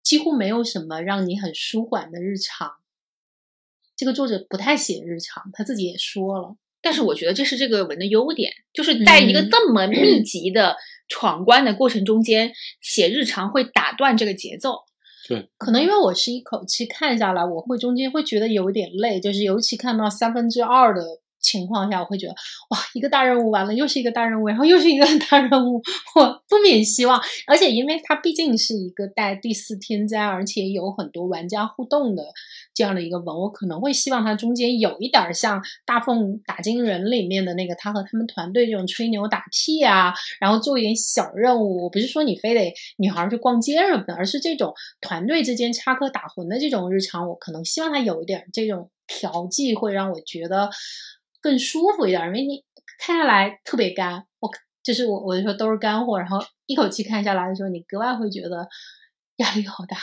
[0.03, 2.73] 几乎没有什么让你很舒缓的日常。
[3.97, 6.57] 这个作者不太写日常，他自己也说了。
[6.83, 10.77] 但是我觉得这是这个文的优点，就是在一个嗯这么密集的
[11.09, 14.85] 闯关的过程中间，写日常会打断这个节奏。
[15.29, 22.33] 对可能因为我是一口气看下来，我会中间会觉得有一点累，就是尤其看到三分之二的情况下，我会觉得
[22.71, 25.83] 哇，一个大任务完了，又是一个大任务，然后又是一个 大任务，
[26.15, 27.21] 我不免希望。
[27.47, 32.25] 而且因为它毕竟是一个带第四天灾，而且有很多玩家互动的
[32.75, 41.85] 这样的一个文，我可能会希望它中间有一点像《大凤打金人》里面的那个他和他们团队这种吹牛打屁啊，然后做一点小任务。
[41.85, 50.71] 我不是说你非得女孩去逛街什么的，而是这种团队之间插科打诨的这种日常，我可能希望它有一点这种调剂，会让我觉得
[51.41, 52.23] 更舒服一点。
[52.27, 52.63] 因为你
[52.99, 54.51] 看下来特别干，我
[54.83, 58.69] 就是我我就说都是干货，然后一口气看下来的时候，你格外会觉得
[59.37, 59.97] 压力好大。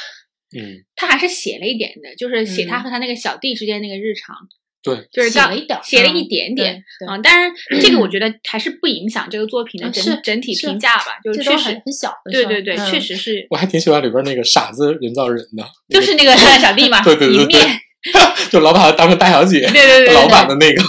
[0.58, 4.36] 嗯， 他还是写了一点的，就是写他嗯和他那个小弟之间那个日常。
[4.84, 6.82] 对，就是到写了一点写了嗯一点点。
[7.08, 17.60] 啊，当然 这个我觉得还是不影响这个作品的整整体评价吧，就是确实都很很小的对对对，嗯确实是，我还挺喜欢里边那个傻子人造人的，就是那个 小弟嘛，对对对对一面，
[18.50, 20.82] 就老把她当成大小姐，对对对对，老板的那个，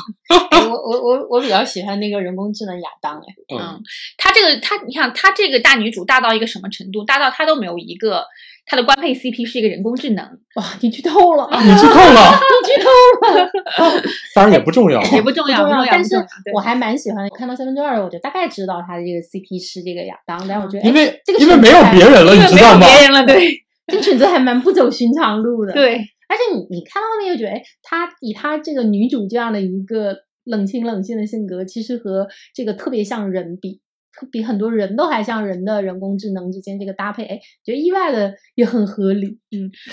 [0.50, 3.80] 哎我我我我比较喜欢那个人工智能亚当，哎，嗯，
[4.16, 7.04] 她这个她，你看她这个大女主大到一个什么程度？
[7.04, 8.24] 大到她都没有一个
[8.66, 10.24] 她的官配 CP 是一个人工智能，
[10.56, 14.02] 哇，你剧透了， 你剧透了，你剧透了，
[14.34, 16.14] 当然也不重要啊，也不重要，不重要，但是
[16.52, 17.30] 我还蛮喜欢的。
[17.36, 22.86] 看到三分之二，我就大概知道她的这个 CP 是这个亚当，但我觉得因为哎这个因为没有别人了，因为没有你知道吗？
[22.86, 25.98] 别人了，对这个裙子还蛮不走寻常路的。，对，
[26.28, 33.80] 而且你你看到后面又觉得，哎，她以她这个女主这样的一个冷清冷静的性格，其实和这个特别像人比。
[34.30, 39.38] 比很多人都还像人的人工智能之间这个搭配，哎，觉得意外的也很合理。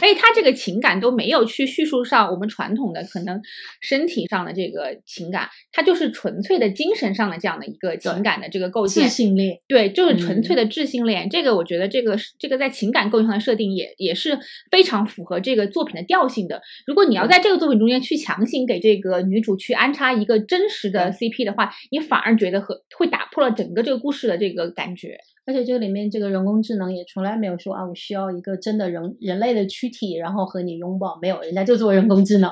[0.01, 3.41] 而且他这个情感都没有去叙述上我们传统的可能
[3.82, 9.09] 身体上的这个情感，它就是纯粹的精神上的这样的一个情感的这个构自建。
[9.09, 14.38] 性恋，对，就是纯粹嗯的智性恋，这个我觉得这个这个在情感构建上的设定也也是
[14.70, 16.61] 非常符合这个作品的调性的。
[16.86, 25.18] 如果你要在这个作品中间去强行给这个女主去安插一个真实的 CP 的话，你反而觉得和会打破了整个这个故事的这个感觉。
[25.47, 32.51] 而且这个里面这个人工智能也从来没有说啊，我需要一个真的人人类的躯体，然后和你拥抱，没有，人家就做人工智能。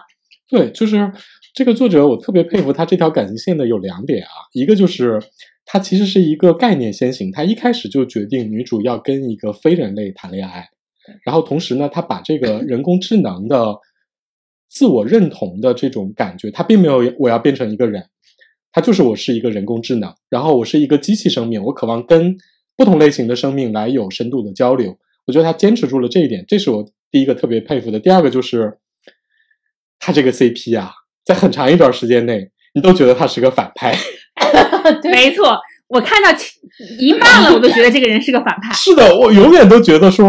[0.49, 1.11] 对，就是
[1.53, 5.19] 这个作者，我特别佩服他这条感情线的有两点啊，一个就是
[5.65, 10.69] 他其实是一个概念先行，他一开始就决定女主要跟一个非人类谈恋爱，
[11.25, 13.77] 然后同时呢，他把这个人工智能的
[14.69, 18.05] 自我认同的这种感觉，他并没有我要变成一个人，
[18.73, 22.35] 他就是我是一个人工智能，然后我是一个机器生命，我渴望跟
[22.75, 24.97] 不同类型的生命来有深度的交流。
[25.25, 27.99] 我觉得他坚持住了这一点，这是我第一个特别佩服的。
[27.99, 28.79] 第二个就是
[29.99, 30.91] 他这个 CP 啊，
[31.23, 33.95] 在很长一段时间内，你都觉得他是个反派。
[35.01, 35.55] 对，没错，
[35.87, 36.29] 我看到
[36.99, 38.73] 一半了，我都觉得这个人是个反派。
[38.73, 40.27] 是的，我永远都觉得说，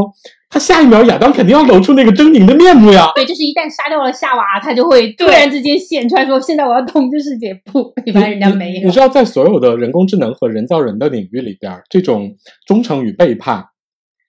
[0.50, 3.10] 他下一秒亚当肯定要露出那个狰狞的面目呀。
[3.16, 9.00] 对，就是一旦杀掉了夏娃，他就会突然之间显出来说：“现在我要统治世界。”不，一般人家没有你你知。
[9.00, 12.36] 道，在所有的人工智能和人造人的领域里边儿，这种
[12.66, 13.64] 忠诚与背叛，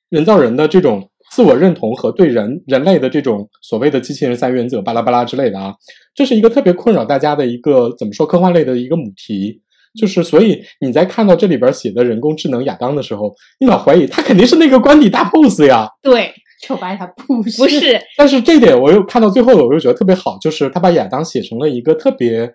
[0.09, 5.75] 人造人的这种自我认同和对人人类的这种所谓的机器人三原则巴拉巴拉之类的啊，
[6.15, 9.61] 这是一个特别困扰大家的一个怎么说科幻类的一个母题。
[9.95, 15.87] 就是，所以你在看到这里边写的人工智能亚当的时候，你老怀疑他肯定是那个官邸大 boss 呀。
[16.01, 16.33] 对，
[16.67, 22.51] 就发现他不是，不是，但是这点我又看到最后了，我又觉得特别好，就是他把亚当写成了一个特别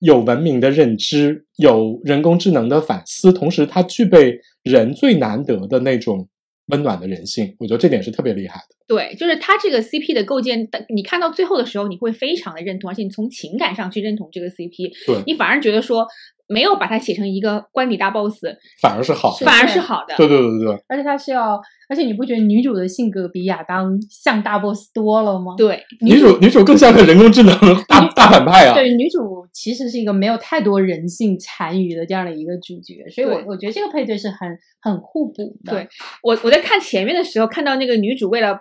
[0.00, 6.28] 有文明的认知，有人工智能的反思，同时他具备人最难得的那种
[6.66, 7.54] 温暖的人性。
[7.58, 8.74] 我觉得这点是特别厉害的。
[8.86, 16.06] 对，就是他这个 CP 的构建，你看到最后的时候，你会非常的认同，而且你从情感上去认同这个 CP，对，你反而觉得说
[16.46, 18.40] 没有把它写成一个官邸大 boss，
[18.80, 19.46] 反而是好的。
[19.46, 20.14] 反而是好的。
[20.16, 25.54] 对对对对对，而且他是要，而且你不觉得女主的性格比亚当像大 boss 多了吗？
[25.56, 28.74] 对，女主女主更像个人工智能大大反派啊。
[28.74, 34.48] 对，女主其实是一个没有太多人性残余的这样的一个主角，所以我我觉得这个配对是很
[34.80, 35.72] 很互补的。
[35.72, 35.88] 对
[36.22, 38.58] 我我在看前面的时候，看到那个女主为了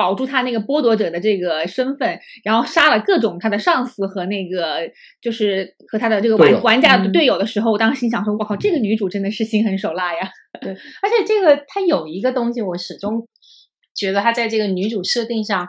[0.00, 4.78] 保住他那个剥夺者的这个身份，然后杀了各种他的上司和那个
[5.20, 10.20] 就是和他的这个玩玩家的嗯队友的时候，我当时心想说，我靠，这个女主真的是心狠手辣呀！
[10.62, 13.28] 对而且这个她有一个东西，我始终
[13.94, 15.68] 觉得他在这个女主设定上，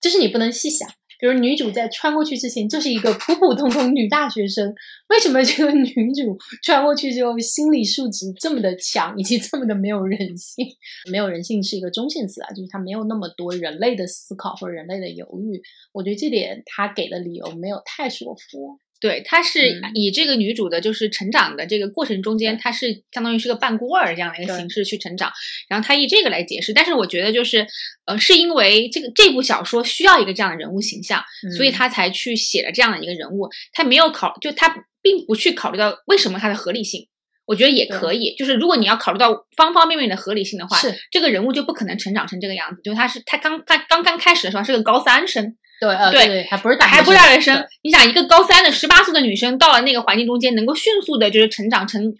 [0.00, 0.88] 就是你不能细想。
[1.18, 4.74] 比如女主在穿过去之前就是一个普普通通女大学生，
[5.08, 10.64] 为什么这个女主穿过去之后心理素质这么的强，以及这么的没有人性？
[11.10, 15.60] 没有人性是一个中性词啊，就是她没有那么多人类的思考或者人类的犹豫。
[15.92, 18.78] 我觉得这点她给的理由没有太说服。
[19.00, 25.32] 对，她是嗯以这个女主的就是成长的这个过程中间，她是相当于是个半孤儿这样的一个形式去成长，
[25.68, 26.72] 然后她以这个来解释。
[26.72, 27.66] 但是我觉得就是，
[28.06, 31.22] 呃，是因为这个这部小说需要一个这样的人物形象，
[31.56, 33.48] 所以嗯他才去写了这样的一个人物。
[33.72, 37.08] 他没有考，就他并不去考虑到为什么他的合理性。
[37.46, 42.82] 我觉得也可以，就是如果你要考虑到方方面面的合理性的话，是这个人物就不可能成长成这个样子。
[42.82, 47.66] 就他是他刚他刚刚开始的时候是个高三生，对，呃，对对，还不是大还不是学大学生。
[47.82, 52.14] 你想，一个高三的十八岁的女生到了那个环境中间，能够迅速的就是成长成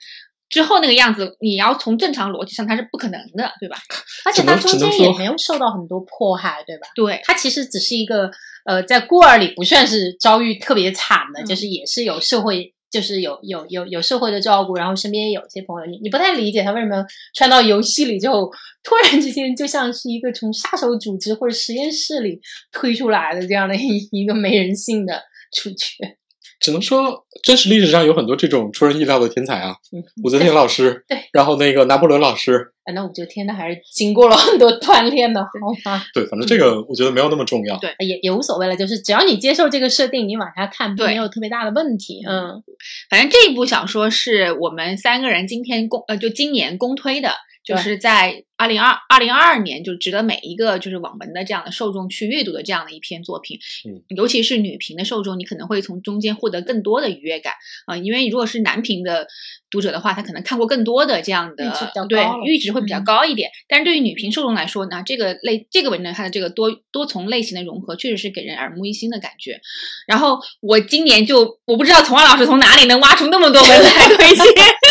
[0.48, 3.76] 之后那个样子，你要从正常逻辑上，它是不可能的，对吧？
[4.24, 6.88] 而且她中间也没有受到很多迫害，对吧？
[6.94, 8.30] 对，她其实只是一个
[8.64, 18.50] 呃，在孤儿里不算是遭遇特别惨的，嗯就是也是有社会，就是有有有有社会的照顾，然后身边有一些朋友，你你不太理解他为什么穿到游戏里之后，
[18.82, 22.40] 突然之间就像是一个从杀手组织或者实验室里
[22.72, 25.22] 推出来的这样的一一个没人性的
[25.52, 26.18] 主角。
[26.60, 35.48] 只能说真实历史上有很多这种出人意料的天才啊，嗯，武则天老师，对，然后那个拿破仑老师，啊那武则天呢还是经过了很多锻炼的，好
[35.84, 36.02] 吗？
[36.12, 37.76] 对，反正这个我觉得没有那么重要。
[37.78, 42.22] 对也也无所谓了，就是只要你接受这个设定，你往下看，并没有特别大的问题。
[42.26, 42.62] 嗯，
[43.08, 47.30] 反正这一部小说是我们三个人今天公呃，就今年公推的，
[47.64, 53.58] 就是在二零二二零二二年，就值得每一个就是网文的这样的受众去阅读的这样的一篇作品。
[53.88, 57.54] 嗯，尤其是女频的受众，你可能会从中间获得更多的愉悦感
[57.86, 59.28] 啊、因为如果是男频的
[59.70, 61.72] 读者的话，他可能看过更多的这样的
[62.08, 63.50] 对阈值会比较嗯高一点。
[63.68, 69.60] 但是对于女频受众来说呢，这个类这个文章，它的这个多多重类型的融合，确实是给人耳目一新的感觉。
[70.08, 74.44] 然后我今年就我不知道童话老师从哪里能挖出那么多文来推荐。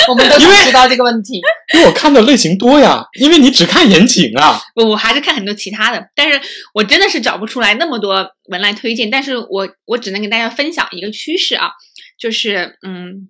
[0.10, 1.42] 我们都想知道这个问题。
[1.74, 4.62] 因为我看的类型多呀，因为你只看言情啊。
[4.76, 6.40] 我我还是看很多其他的，但是
[6.74, 9.10] 我真的是找不出来那么多文来推荐。
[9.10, 11.72] 但是我我只能跟大家分享一个趋势啊，
[12.20, 13.30] 就是嗯，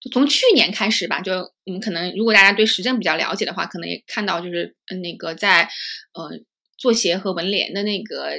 [0.00, 5.68] 就从去年开始吧，就我们，可能如果大家对时政比较了解的话，可能也看到就是嗯那个在
[6.14, 6.40] 呃
[6.76, 8.30] 作协和文联的那个。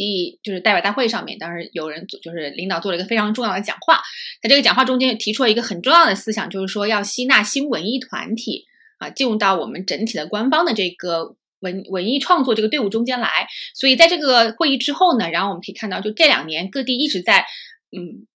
[0.00, 4.00] 第就是代表大会上面，当时有人做就是领导做了一个非常重要的讲话，
[4.40, 8.66] 在这个讲话中间提出了一个很重要的思想，就是说要吸纳新文艺团体，
[8.98, 13.48] 啊，进入到我们整体的官方的这个文文艺创作这个队伍中间来。
[13.74, 17.46] 所以在这个会议之后呢，然后我们可以看到，就这两年各地一直在
[17.96, 18.26] 嗯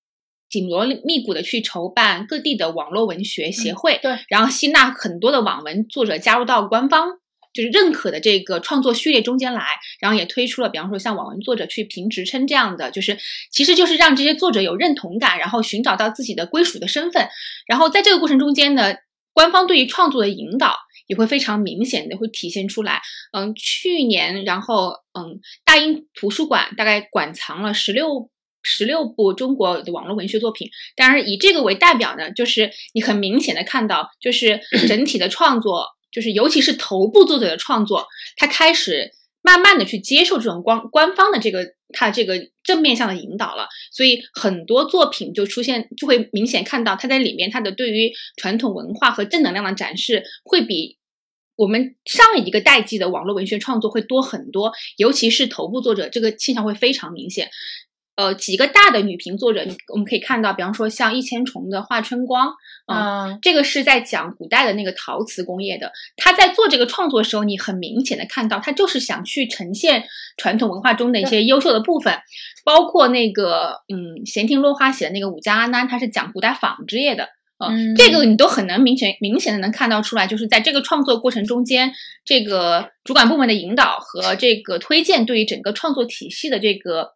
[0.49, 7.19] 紧锣密鼓的去筹办各地的网络文学协会，对，然后吸纳很多的网文作者加入到官方。
[7.53, 9.63] 就是认可的这个创作序列中间来，
[9.99, 13.15] 然后也推出了，比方说像网文作者去评职称这样的，就是
[13.51, 17.29] 其实就是让这些作者有认同感，然后寻找到自己的归属的身份，
[17.67, 18.95] 然后在这个过程中间呢，
[19.33, 20.75] 官方对于创作的引导
[21.07, 23.01] 也会非常明显的会体现出来。
[23.31, 28.29] 嗯，去年然后嗯，大英图书馆大概馆藏了十六
[28.61, 38.07] 十六部中国的网络文学作品，当然以这个为代表呢，就是你很明显的看到，就是 整体的创作，就是尤其是头部作者的创作，
[38.37, 39.11] 他开始
[39.41, 50.97] 慢慢的去接受这种官官方的这个他这个正面向的引导了，所以很多作品就出现，就会明显看到他在里面他的对于传统文化和正能量的展示会比。
[51.55, 57.51] 我们上一个代际的网络文学创作会多很多，尤其是头部作者，这个现象会非常明显。
[58.15, 62.53] 呃，几个大的女评作者，你我们可以看到，比方说像一千重的华春光，
[62.85, 65.91] 嗯，嗯，这个是在讲古代的那个陶瓷工业的。
[66.15, 70.03] 他在做这个创作的时候，你很明显的看到，他就是想去呈现
[70.37, 72.19] 传统文化中的一些优秀的部分，
[72.63, 77.29] 包括那个嗯，闲庭落花写的那个武家阿难，他是讲古代纺织业的。
[77.59, 81.93] 呃嗯这个你都很能明显明显的能看到出来，就是在这个创作过程中间，
[82.25, 87.11] 这个主管部门的引导和这个推荐对于整个创作体系的这个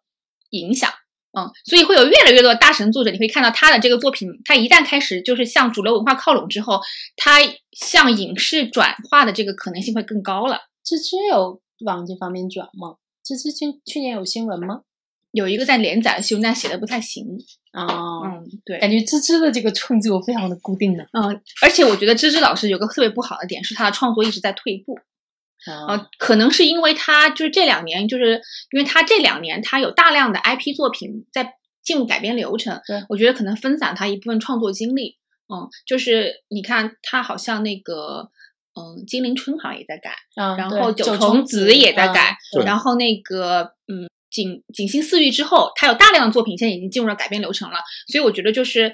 [0.50, 0.90] 影响。
[1.38, 6.80] 嗯，所以会有越来越多的大神作者，你会看到他的这个作品，他一旦开始就是向主流文化靠拢之后，
[7.16, 7.38] 他
[7.72, 10.60] 向影视转化的这个可能性会更高了。
[10.82, 12.96] 芝芝有往这方面转吗？
[13.22, 14.80] 芝芝去去年有新闻吗？
[15.32, 17.26] 有一个在连载的新闻，但写的不太行。
[17.72, 17.84] 啊、
[18.24, 21.06] 嗯，对，感觉芝芝的这个创作非常的固定的。
[21.12, 24.98] 嗯，而且我觉得芝芝老师有个特别不好的点是，他的创作一直在退步。
[25.66, 28.40] 啊、呃，可能是因为他就是这两年，就是
[28.72, 35.16] 因为他这两年他有大量的 IP 作品在进入改编流程，对我觉得可能分散他一部分创作精力。
[35.50, 38.28] 嗯，就是你看他好像那个，
[38.74, 42.64] 嗯，金陵春好像也在改，啊然后九重紫也在改，对。
[42.66, 47.78] 然后那个，嗯，锦锦心似玉之后，他有大量的作品现在已经进入了改编流程了，
[48.12, 48.92] 所以我觉得就是，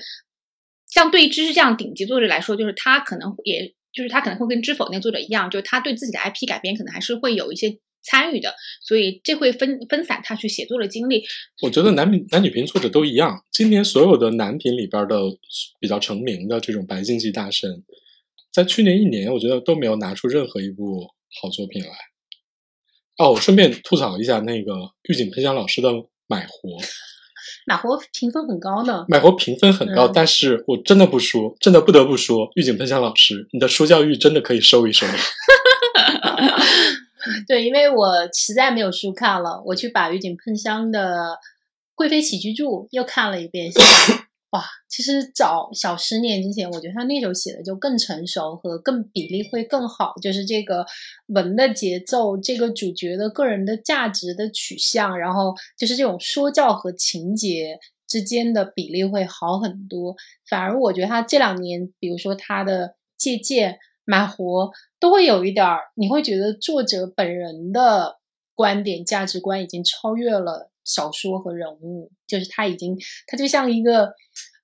[0.89, 11.25] 像对于知识这样顶级作者来说，就是他可能也就是他可能会跟知否那个作者一样，就是他对自己的 IP 改编可能还是会有一些参与的，所以这会分分散他去写作的精力。
[11.63, 15.17] 我觉得男男女频作者都一样，今年所有的男频里边的
[15.81, 17.83] 比较成名的这种白金级大神，
[18.53, 21.07] 在去年一年，我觉得都没有拿出任何一部
[21.41, 21.91] 好作品来。
[23.17, 24.73] 哦，我顺便吐槽一下那个
[25.09, 25.89] 玉井喷香老师的
[26.27, 26.71] 《买活》，
[27.67, 29.05] 马活评分很高呢。
[29.09, 35.07] 买活评分很高，嗯但是我真的不说，真的不得不说，玉井喷香老师，你的说教育真的可以收一收。
[37.49, 41.01] 对，因为我实在没有书看了，我去把玉井喷香的
[41.95, 43.73] 《贵妃起居注》又看了一遍。
[43.73, 50.87] 心想哇，其实早小十年之前，我觉得他那首写的就更成熟和更比例会更好，就是这个
[51.27, 60.15] 文的节奏，这个主角的个人的价值的取向，然后就是这种说教和情节之间的比例会好很多。
[60.49, 68.21] 反而我觉得他这两年，比如说他的借鉴、买活，都会有一点儿，你会觉得作者本人的
[68.55, 74.13] 观点、价值观已经超越了小说和人物，就是他已经，他就像一个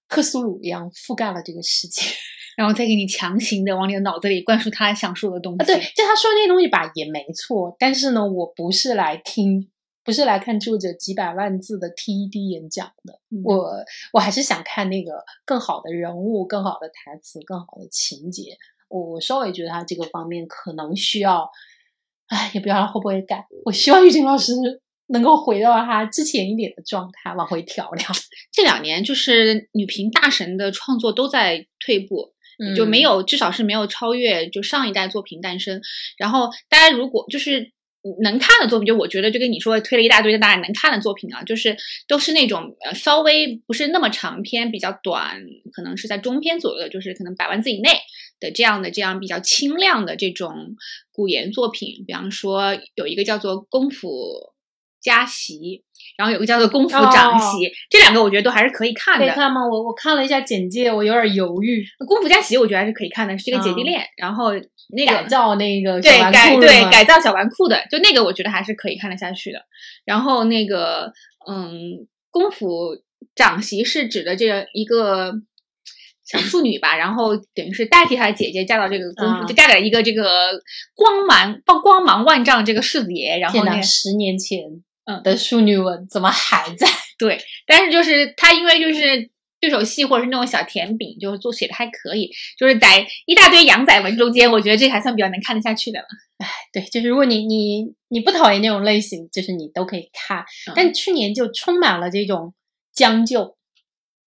[0.08, 2.02] 克苏鲁一样覆盖了这个世界。
[2.56, 5.62] 然后再给你强行的往你的脑子里灌输他想说的东西。
[5.62, 7.74] 啊，对，就他说那些东西吧，也没错。
[7.78, 9.70] 但是呢，我不是来听，
[10.04, 13.18] 不是来看作者几百万字的 TED 演讲的。
[13.30, 13.72] 嗯我
[14.12, 18.58] 我还是想看那个更好的人物、更好的台词、更好的情节。
[18.88, 21.48] 我我稍微觉得他这个方面可能需要，
[22.26, 23.46] 哎，也不知道他会不会改。
[23.64, 24.52] 我希望玉静老师
[25.12, 28.14] 能够回到他之前一点的状态，往回调调。
[28.52, 35.80] 这两年就是女频大神的创作都在退步，嗯就没有，至少是没有超越就上一代作品诞生。
[36.16, 37.72] 然后大家如果就是
[38.22, 41.76] 能看的作品，就我觉得就跟你说推了一大堆大家能看的作品啊，就是
[42.08, 45.42] 都是那种呃稍微不是那么长篇，比较短，
[45.72, 47.90] 可能是在中篇左右的，就是可能百万字以内
[48.38, 50.76] 的这样的这样比较轻量的这种
[51.12, 52.04] 古言作品。
[52.06, 54.08] 比方说有一个叫做《功夫
[55.00, 55.54] 家习》，
[56.16, 57.56] 然后有个叫做《功夫长习》
[57.88, 59.26] 这两个我觉得都还是可以看的。
[59.26, 59.66] 可以看吗？
[59.66, 61.84] 我我看了一下简介，我有点犹豫。
[62.06, 64.50] 功夫加习我觉得还是可以看的，是一个姐弟嗯恋，然后
[64.90, 69.58] 那个改个造那个对改对改造小纨绔的，就那个我觉得还是可以看得下去的。
[70.04, 71.12] 然后那个
[71.48, 72.96] 嗯，功夫
[73.34, 75.32] 长媳是指的这个一个
[76.24, 80.50] 小妇女吧，然后等于是代替她的姐姐嫁到这个公夫，啊就嫁给了一个这个
[80.94, 84.60] 光芒光光芒万丈这个世子爷，然后天哪，那十年前
[85.10, 86.86] 嗯的淑女文怎么还在？
[87.18, 89.30] 对，但是就是他因为就是
[89.60, 96.06] 对手戏或者是那种小甜饼，就是做写的还可以，就是在一大堆羊仔文中间，我觉得这还算比较能看得下去的了。
[96.38, 100.38] 哎对，就是如果你你你不讨厌那种类型，就是你都可以看。
[100.68, 102.54] 嗯但去年就充满了这种
[102.94, 103.56] 将就，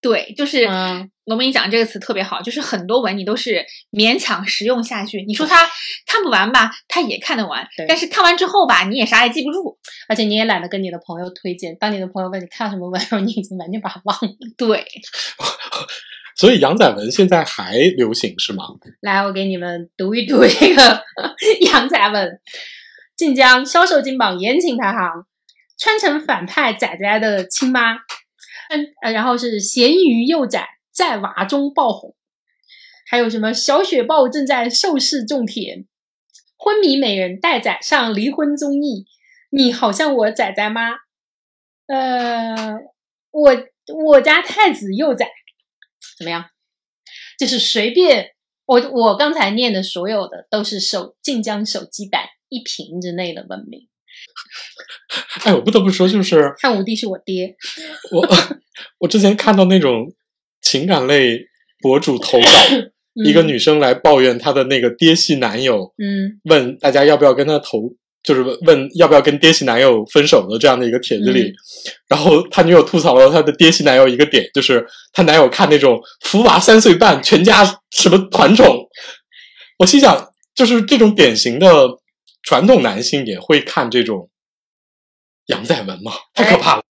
[0.04, 5.24] 对，就是嗯龙明讲这个词特别好，就是很多文你都是勉强实用下去。
[5.26, 5.66] 你说他
[6.06, 9.78] 看不完吧，他也看得完，但是看完之后吧，你也啥也记不住。
[10.06, 11.74] 而且你也懒得跟你的朋友推荐。
[11.80, 14.28] 当你的朋友问你看什么文的时候，你已经完全把它忘了。
[14.58, 14.84] 对，
[16.36, 18.64] 所以杨仔文现在还流行是吗？
[19.00, 21.02] 来，我给你们读一读这个
[21.72, 22.38] 杨仔文，
[23.16, 25.24] 晋江销售金榜言情排行，
[25.78, 27.96] 穿成反派仔仔的亲妈，
[29.12, 32.14] 然后是咸鱼幼崽在娃中爆红，
[33.08, 35.86] 还有什么小雪豹正在受试种田，
[36.56, 39.06] 昏迷美人带崽上离婚综艺，
[39.50, 40.90] 你好像我仔仔妈，
[41.86, 42.78] 呃，
[43.30, 43.50] 我
[43.94, 45.28] 我家太子幼崽
[46.18, 46.46] 怎么样？
[47.38, 48.30] 就是随便
[48.64, 53.88] 我我刚才念的所有的都是手晋江手机版一屏之内的文明。
[55.44, 57.54] 哎，我不得不说，就是汉武帝是我爹，
[58.10, 58.28] 我
[58.98, 60.12] 我之前看到那种
[60.60, 61.38] 情感类
[61.80, 62.48] 博主投稿，
[63.24, 66.40] 一个女生来抱怨她的那个爹系男友，嗯。
[66.44, 67.94] 问大家要不要跟她投，
[68.24, 71.54] 就是问问要不要跟爹系男友分手的这样的一个帖子里，嗯。
[72.08, 78.88] 然后她女友吐槽了她的爹系男友一个点，就是她男友看那种福娃三岁半，全家什么团宠，
[79.78, 81.86] 我心想，就是这种典型的
[82.44, 84.30] 传统男性也会看这种
[85.46, 86.12] 杨载文吗？
[86.34, 86.82] 太可怕了！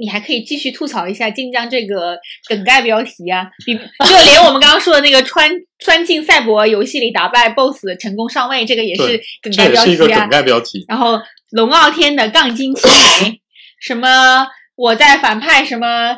[0.00, 2.16] 你还可以继续吐槽一下晋江这个
[2.48, 10.30] 梗概标题啊，比就连我们刚刚说的那个穿穿进赛博游戏里打败 BOSS 成功上位，这个也是梗概标这也是一个题啊梗。
[10.30, 10.84] 概标题。
[10.88, 11.20] 然后
[11.50, 12.90] 龙傲天的杠精青
[13.22, 13.40] 梅，
[13.80, 16.16] 什么我在反派什么，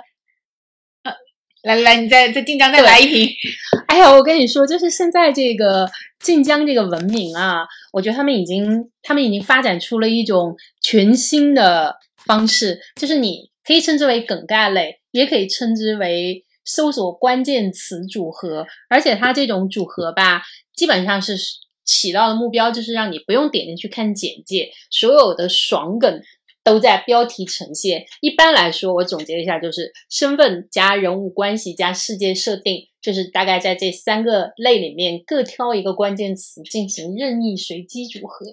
[1.63, 3.29] 呃，来来，你再再晋江再来一瓶。
[3.87, 5.89] 哎呀，我跟你说，就是现在这个
[6.19, 20.43] 晋江这个文明啊，我觉得他们已经他们已经发展出了一种全新的方式，就是你可以称之为梗概类，也可以称之为搜索关键词组合，而且它这种组合吧，
[20.75, 21.37] 基本上是
[21.85, 26.23] 起到的目标就是让你不用点进去看简介，所有的爽梗。
[26.71, 28.05] 都在标题呈现。
[28.21, 38.47] 一般来说，我总结一下，就是身份加人物关系加世界设定，就是大概在这三个类里面各挑一个关键词进行任意随机组合。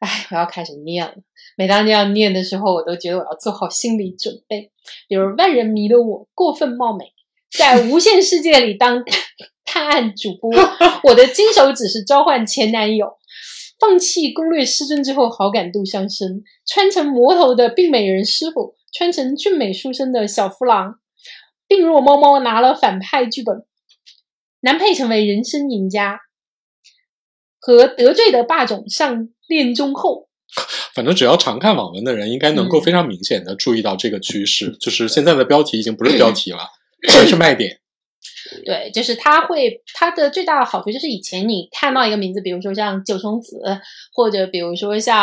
[0.00, 1.14] 哎，我要开始念了。
[1.56, 4.72] 每当这样念的时候，我都觉得我要做好心理准备。
[5.06, 7.12] 比如万人迷的我过分貌美，
[7.50, 9.04] 在无限世界里当
[9.64, 10.50] 探案主播，
[11.04, 13.17] 我的金手指是召唤前男友。
[13.78, 16.42] 放弃攻略师尊之后，好感度上升。
[16.66, 20.98] 穿成魔头的病美人师傅，穿成俊美书生的小夫郎，
[21.66, 23.64] 病弱猫猫拿了反派剧本，
[24.60, 26.20] 男配成为人生赢家，
[27.60, 30.28] 和得罪的霸总上恋中后。
[30.94, 36.58] 反正只要常看网文的人，应该能够嗯非常明显的注意到这个趋势，就是现在的标题已经不是标题了，
[37.08, 37.77] 全是卖点。
[38.64, 43.60] 对，就是它会它的最大的好处就是以前你看到一个名字，比如说像九重紫，
[44.12, 45.18] 或者比如说像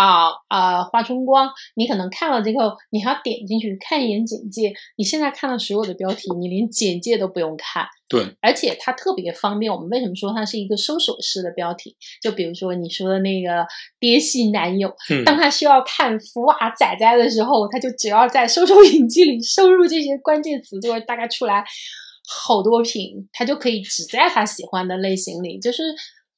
[0.48, 4.74] 啊、呃花春光，你可能看了之后，你还要点进去看一眼简介。
[4.98, 9.72] 你现在看到所有的标题，你连简介都不用看，对，而且它特别方便。
[9.72, 11.96] 我们为什么说它是一个搜索式的标题？
[12.22, 13.66] 就比如说你说的那个
[14.00, 21.64] 爹系男友，嗯，当他需要看福娃仔仔的时候，他就只要在搜索 引擎里输入这些关键词，就会大概出来
[22.28, 25.60] 好多品，他就可以只在他喜欢的类型里。
[25.60, 25.84] 就是，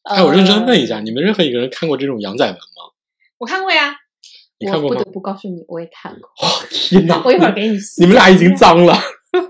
[0.04, 2.60] 呃、哎，我认真问一下，你们任何一个人看过这种羊仔文吗？
[3.38, 3.96] 我看过呀，
[4.60, 5.12] 你看过吗我不得？
[5.12, 6.28] 不告诉你，我也看过。
[6.30, 7.22] 哦天哪！
[7.24, 8.94] 我一会儿给你洗你们俩已经脏了。
[9.32, 9.50] 没有没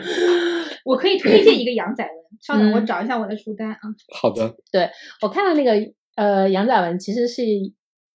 [0.86, 2.14] 我可以推荐一个羊仔文。
[2.42, 3.80] 稍等，嗯我找一下我的书单啊。
[4.14, 4.90] 好的，对
[5.22, 5.74] 我看到那个
[6.16, 7.44] 呃杨载文其实是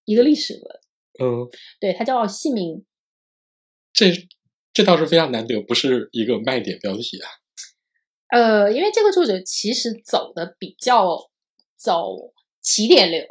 [0.04, 1.48] 一个历史文，嗯，
[1.80, 2.84] 对，它叫《姓名
[3.96, 4.12] 这
[4.74, 7.26] 这倒是非常难得，不是一个卖点标题啊。
[8.28, 11.16] 呃，因为这个作者其实走的比较
[11.78, 13.22] 走起点流，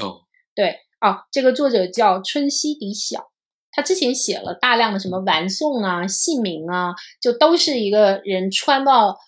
[0.00, 0.22] 哦，
[0.54, 3.32] 对啊，这个作者叫春熙底晓，
[3.72, 9.18] 他之前写了大量的什么玩宋啊、姓名啊，就都是一个人穿到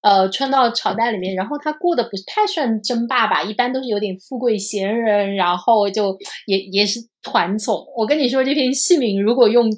[0.00, 7.86] 呃穿到朝代里面，然后他过得不太算争霸吧，一般都是有点富贵闲人，然后就也也是团宠。
[7.96, 9.70] 我跟你说，这篇姓名如果用。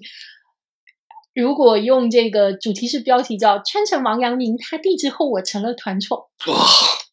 [1.35, 6.55] 如果用这个主题式标题叫“穿成王阳明他弟之后，我成了团宠哇，”，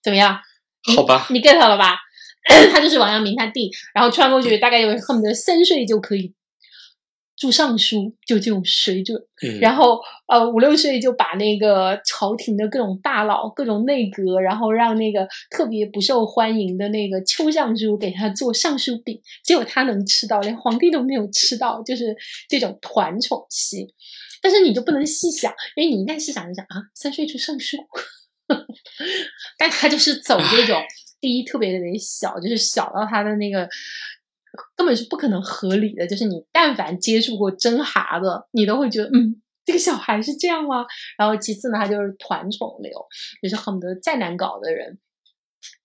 [0.03, 0.39] 怎么样？
[0.95, 1.97] 好吧，你 get 了吧？
[2.71, 6.33] 他就是王阳明他弟，然后穿过去大概有恨不得三岁就可以
[7.39, 9.17] 住尚书，就这种水准。
[9.41, 22.15] 嗯，然后呃五六岁就把那个朝廷的各种大佬、各种内阁，然后让那个特别不受欢迎的那个邱尚书给他做尚书饼，结果他能吃到，连皇帝都没有吃到，就是
[22.49, 23.87] 这种团宠戏。
[24.41, 27.77] 但是你就不能细想，因为你一旦细想一想啊，三岁就尚书，
[29.57, 30.81] 但他就是走这种
[31.21, 33.67] 第一特别的小，就是小到他的那个
[34.75, 36.07] 根本是不可能合理的。
[36.07, 40.85] 就是你但凡接触过真蛤子，你都会觉得，嗯，这个小孩是这样吗？
[41.17, 42.91] 然后其次呢，他就是团宠流，
[43.41, 44.97] 就是恨不得再难搞的人。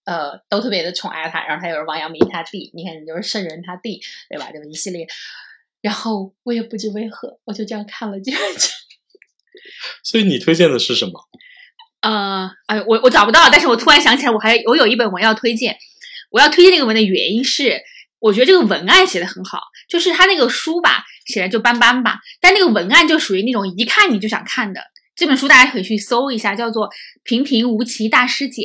[0.05, 4.51] 呃，都特别的宠爱他，然后他又是王阳明他弟，你看你就是圣人他弟，对吧？
[4.53, 5.07] 这么一系列，
[5.81, 8.69] 然后我也不知为何，我就这样看了这本书。
[10.05, 11.13] 所以你推荐的是什么？
[12.03, 15.79] 呃，哎，我我找不到，但是我突然想起来，我还我有一本文要推荐。
[16.31, 17.81] 我要推荐这个文的原因是，
[18.25, 24.81] 我觉得这个文案写的很好，就是他那个书吧，写的就斑斑吧，但那个文案就属于那种一看你就想看的。
[25.15, 26.89] 这本书大家可以去搜一下，叫做
[27.23, 28.63] 《平平无奇大师姐》。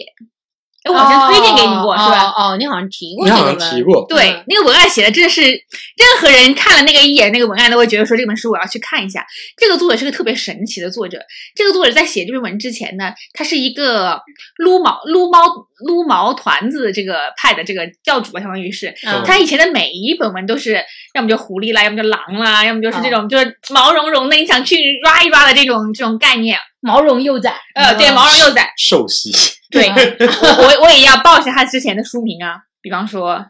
[0.84, 2.32] 哎，我好像推荐给你过，是吧？
[2.38, 9.26] 哦，哦你好像提过你好这个文，像提过，对嗯，那个文案写的真的是，任何人看了那个一眼，那个文案都会觉得说这本书我要去看一下。
[9.58, 11.20] 这个作者是个特别神奇的作者。
[11.54, 14.22] 这个作者在写这篇文之前呢，他是一个
[14.56, 15.42] 撸毛撸猫
[15.86, 18.88] 撸毛团子这个派的这个教主吧，相当于是。
[19.06, 20.82] 嗯他以前的每一本文都是
[21.14, 26.58] 要么就狐狸啦，要么就狼啦，要么就是这种、嗯就是毛茸茸的，你想去抓一抓的这种这种概念。
[26.82, 28.74] 毛绒幼崽，呃，对，毛绒幼崽。
[28.78, 29.32] 瘦西，
[29.72, 33.36] 对，我我我也要报一下他之前的书名啊，比方说《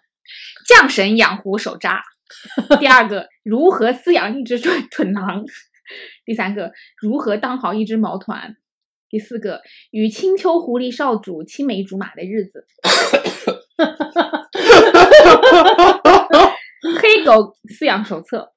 [0.68, 2.02] 降神养狐手札》，
[2.80, 5.44] 第二个如何饲养一只蠢蠢狼，
[6.26, 6.72] 第三个
[7.02, 8.56] 如何当好一只毛团，
[9.10, 9.62] 第四个
[9.92, 12.66] 与青丘狐狸少主青梅竹马的日子，
[17.02, 18.52] 黑狗饲养手册。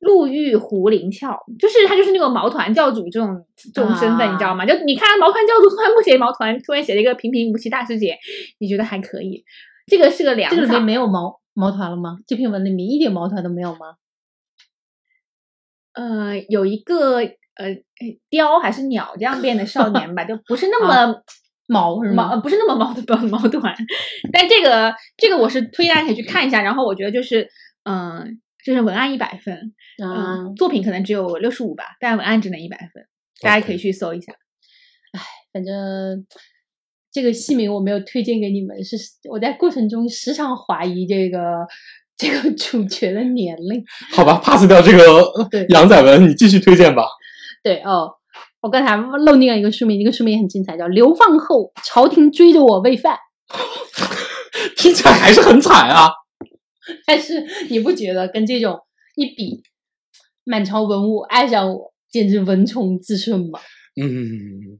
[0.00, 4.66] 陆玉狐灵窍，就是他，就是那个毛团教主这种这种身份，啊你知道吗？
[4.66, 8.18] 就你看毛团教主突然不写毛团，突然写了一个平平无奇大师姐，
[8.58, 9.42] 你觉得还可以？
[9.86, 12.18] 这个是个良草这个里面，没有毛毛团了吗？
[12.26, 13.96] 这篇文里面一点毛团都没有吗？
[15.94, 17.74] 呃，有一个呃
[18.28, 21.22] 雕还是鸟这样变的少年吧，就不是那么
[21.68, 22.34] 毛是吗？
[22.34, 23.74] 毛，不是那么毛的毛毛团。
[24.30, 27.48] 但这个这个我是推荐大家可以去看一下，然后我觉得就是
[27.84, 28.40] 嗯。
[28.66, 33.06] 就是文案一百分，嗯，作品可能只有六十五吧，但文案只能一百分，
[33.40, 34.32] 大家可以去搜一下。
[35.52, 36.26] 反正
[37.12, 38.96] 这个戏名我没有推荐给你们，是
[39.30, 41.38] 我在过程中时常怀疑这个
[42.16, 43.84] 这个主角的年龄。
[44.12, 47.04] 好吧，pass 掉这个对 杨仔文，你继续推荐吧。
[47.62, 48.10] 对哦，
[48.60, 53.16] 我刚才漏念了一个书名，这个书名也很精彩，叫《流放后朝廷追着我喂饭》。
[54.76, 56.10] 听起来还是很惨啊。
[57.06, 58.78] 但是你不觉得跟这种
[59.16, 59.62] 一比，
[60.44, 63.60] 满朝文武爱上我，简直文宠滋顺吗？
[64.00, 64.78] 嗯，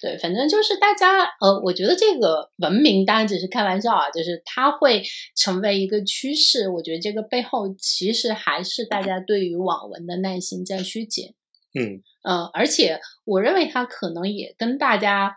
[0.00, 5.02] 对，反正就是大家呃，我觉得这个文明当然只是开玩笑啊，就是它会
[5.36, 6.68] 成为一个趋势。
[6.68, 11.34] 我觉得这个背后其实还是大家对于网文的耐心在削减。
[11.78, 15.36] 嗯呃，而且我认为它可能也跟大家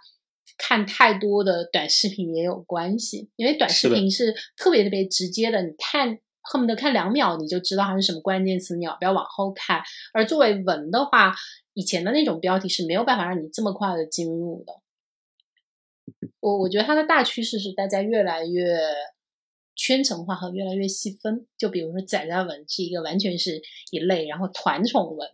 [0.58, 9.82] 看太多的短视频也有关系，因为短视频是特别特别直接的，你看恨不得看两秒你就知道它是什么关键词，你要不要往后看。
[10.14, 11.36] 而作为文的话，
[11.74, 14.74] 以前的那种标题是没有办法让你这么快的进入的。
[16.39, 18.80] 我我觉得它的大趋势是大家越来越
[19.76, 21.45] 圈层化和越来越细分。
[21.58, 25.30] 就比如说仔仔文是一个完全是一类，然后团宠文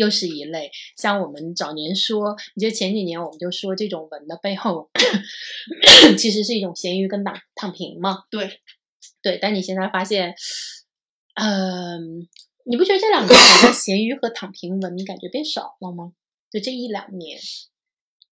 [0.00, 0.70] 又是一类。
[0.96, 4.90] 像我们早年说，你记得前几年我们就说这种文的背后
[6.16, 8.24] 其实是一种咸鱼跟躺躺平嘛。
[8.30, 8.60] 对，
[9.20, 10.34] 对，但你现在发现，
[11.34, 12.26] 嗯、
[12.64, 16.12] 你不觉得这两年好像咸鱼和躺平文感觉变少了吗？
[16.50, 17.38] 就这一两年，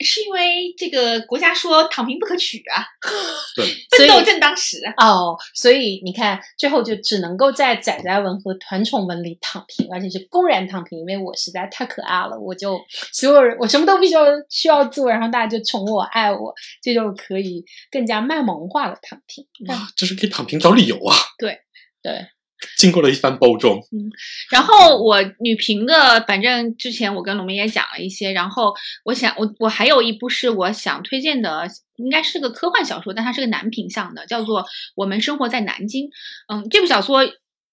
[0.05, 2.87] 是因为这个国家说躺平不可取啊，
[3.57, 3.67] 对，
[3.99, 5.07] 奋斗正当时啊。
[5.07, 12.81] 哦，所以你看，最后就只能够在仔仔文和团宠文里躺平，而且是公然躺平，因为我实在太可爱了，我就
[13.13, 19.47] 所有人我什么都不需要需要做，然后大家就宠我爱我，这就可以更加卖萌化的躺平。
[19.69, 21.17] 哇，这是给躺平找理由啊！
[21.39, 21.61] 对
[22.03, 22.27] 对，
[22.77, 24.11] 经过了一番包装，嗯
[24.51, 34.63] 然后我女评的，反正之前我跟龙梅也讲了一些，然后我想我我还有一部是我想推荐的，应该是个科幻小说，但它是个男频向的，叫做
[34.95, 36.07] 《我们生活在南京》。
[36.49, 37.25] 嗯，这部小说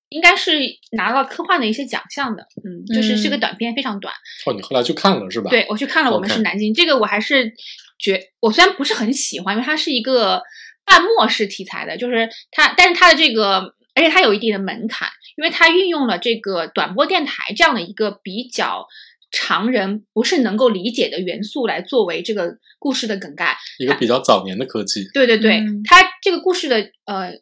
[0.10, 0.60] 应该是
[0.92, 4.14] 拿到科幻的一些奖项的，嗯，就是是个嗯短片，非常短。
[4.46, 7.54] 哦，你后来去看了是吧？，对我去看了《我们是南京》这个我还是
[7.98, 10.44] 觉，我虽然不是很喜欢，因为它是一个
[10.86, 18.86] 半末世题材的，就是它，但是它的这个，而且它有一定的门槛，因为它运用了这个短波电台这样的一个比较
[19.32, 23.58] 常人不是能够理解的元素来作为这个故事的梗概。
[23.80, 27.34] 一个比较早年的科技，对对对，嗯它这个故事的呃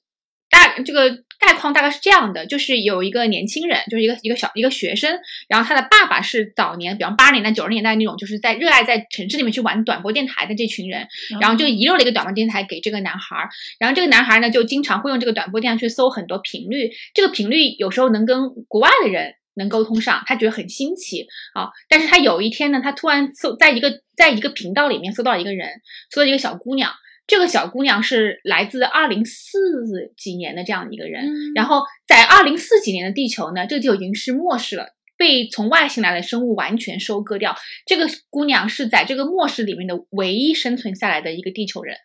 [0.50, 1.10] 大这个
[1.46, 11.08] 概况大概是这样的，就是有一个年轻人，就是一个一个小一个学生，然后他的爸爸是早年，比方八十年代九十年代那种，就是在热爱在城市里面去玩短波电台的这群人，
[11.40, 21.70] 然后就遗留了一个短波电台给这个男孩儿，然后这个男孩儿呢就经常会用这个短波电台去搜很多频率，这个频率有时候能跟国外的人能沟通上，他觉得很新奇啊。
[21.88, 25.70] 但是他有一天呢，他突然搜在一个在一个频道里面搜到一个人，
[26.10, 26.92] 搜到一个小姑娘，
[27.28, 34.96] 这个小姑娘是来自二零四几年的这样一个人，嗯然后在二零四几年的地球呢，这就已经是末世了。
[35.16, 37.56] 被从外星来的生物完全收割掉。
[37.86, 41.96] 这个姑娘是在这个末世里面的唯一生存下来的一个地球人，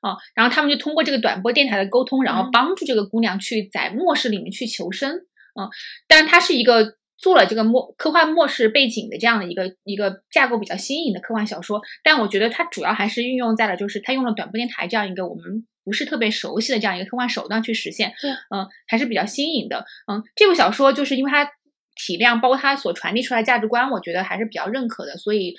[0.00, 5.16] 哦，然后他们就通过这个短波电台的沟通，然后嗯帮助这个姑娘去在末世里面去求生，
[5.60, 5.68] 嗯，
[6.06, 21.48] 但是它是一个做了这个末科幻末世背景的这样的一个一个架构比较新颖的科幻小说，但我觉得它主要还是运用在了就是它用了短波电台这样一个我们不是特别熟悉的这样一个科幻手段去实现，对嗯，还是比较新颖的，嗯，这部小说就是因为它
[21.94, 25.54] 体量包括它所传递出来价值观，我觉得还是比较认可的，所以。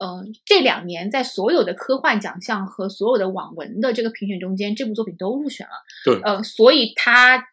[0.00, 5.72] 嗯，这两年在所有的科幻奖项和所有的网文的这个评选中间，这部作品都入选了。
[6.04, 7.48] 对呃，所以它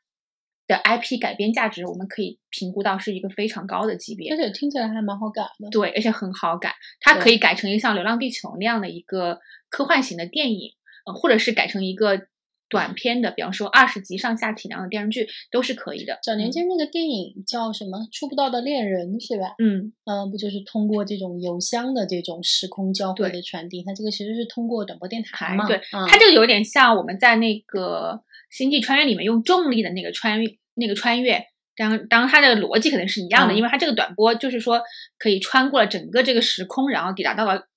[0.68, 4.38] 的 IP 改编价值，我们可以评估到是一个非常高的级别而。
[4.38, 5.70] 且听起来还蛮好改的。
[5.70, 9.40] 对，而且很好改，它可以改成一个像《流浪地球》那样的一个
[9.70, 10.72] 科幻型的电影，
[11.06, 12.28] 呃，或者是改成一个
[12.68, 16.18] 短片的，比方说二十集上下体量的电视剧，都是可以的。
[16.24, 19.54] 早年间那个电影叫什么《触不到的恋人》是吧？
[19.60, 23.84] 嗯，嗯，不就是通过这种邮箱的这种时空交汇的传递？
[23.84, 25.68] 它这个其实是通过短波电台嘛？
[25.68, 28.14] 对，嗯它这个有点像我们在那个
[28.56, 31.44] 《星际穿越》里面用重力的那个穿越，那个穿越。
[31.76, 34.82] 当，当然，它的逻辑可能是一样的，嗯因为它这个短波就是说
[35.20, 37.68] 可以穿过了整个这个时空，然后抵达到了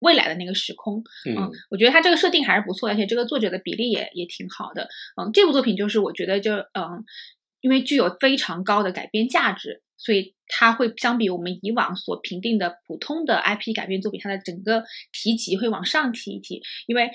[0.00, 1.02] 未来的那个时空。
[1.24, 4.86] 嗯嗯，，我觉得它这个设定还是不错的，而且这个作者的比例也也挺好的。
[5.16, 7.02] 嗯，这部作品就是我觉得就嗯，
[7.62, 17.10] 因为具有非常高的改编价值，所以它会相比我们以往所评定的普通的 IP 改编作品，它的整个提级会往上提一提，因为。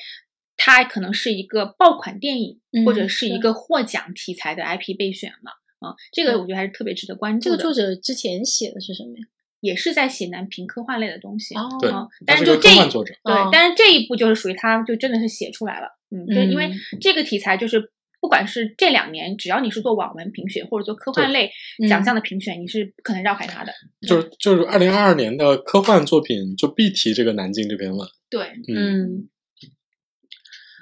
[0.57, 5.51] 它可能是一个爆款电影，或者嗯是是一个获奖题材的 IP 备选了，
[5.85, 7.55] 嗯，这个我觉得还是特别值得关注的。
[7.55, 9.23] 个作者之前写的是什么呀？
[9.59, 17.91] 也是在写男频科幻类的东西，哦但是就这一对，哦但是这一部就是属于他就真的是写出来了，嗯，就因为嗯这个题材就是
[18.21, 21.51] 不管是这两年，只要你是做网文评选或者做科幻类
[21.83, 23.73] 嗯奖项的评选，你是不可能绕开它的。
[24.07, 29.29] 就是就是二零二二年的科幻作品就必提这个南京这篇文，对，嗯，嗯，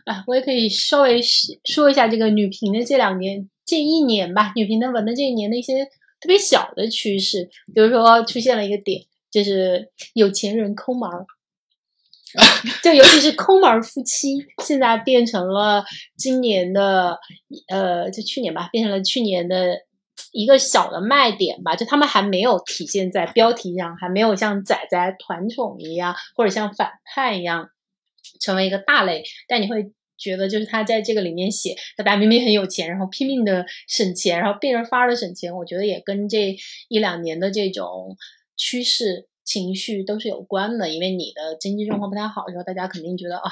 [0.06, 1.20] 啊，我也可以稍微
[1.66, 5.86] 说一下这个女频的这两年、这一年吧，女频的文的这一年的一些
[6.22, 11.26] 特别小的趋势，比如说出现了一个点，就是有钱人抠门儿。
[12.84, 15.86] 就尤其是抠门夫妻，现在变成了
[16.18, 17.18] 今年的
[17.70, 19.78] 呃，就去年吧，变成了去年的
[20.34, 21.78] 一个小的卖点吧。
[21.78, 27.70] 就他们还没有体现在标题上，还没有像仔仔团宠一样，或者像反派一样
[28.46, 29.24] 成为一个大类。
[29.48, 35.56] 但你会觉得，就是他在这个里面写，大家明明很有钱，然后拼命的省钱，然后变着法儿的省钱。
[35.56, 36.56] 我觉得也跟这
[36.88, 38.16] 一两年的这种
[38.56, 39.28] 趋势。
[39.48, 43.52] 情绪都是有关的，因为你的经济状况不太好的时候，大家肯定觉得啊，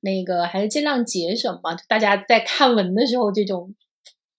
[0.00, 1.76] 那个还是尽量节省吧。
[1.86, 3.72] 大家在看文的时候，这种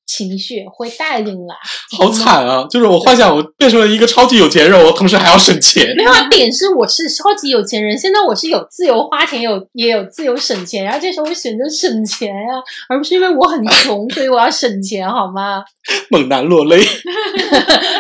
[0.06, 1.56] 情绪会带进来。
[1.98, 2.66] 好惨啊！
[2.70, 5.94] 就是我幻想我变成了一个超级有钱人，我同时还要省钱。
[5.98, 15.64] 没有点是我是超级有钱人，现在我是有自由花钱，有也有自由省钱，然后这时候我选择省钱呀，而不是因为我很穷， 所以我要省钱，好吗？
[16.10, 16.78] 猛男落泪。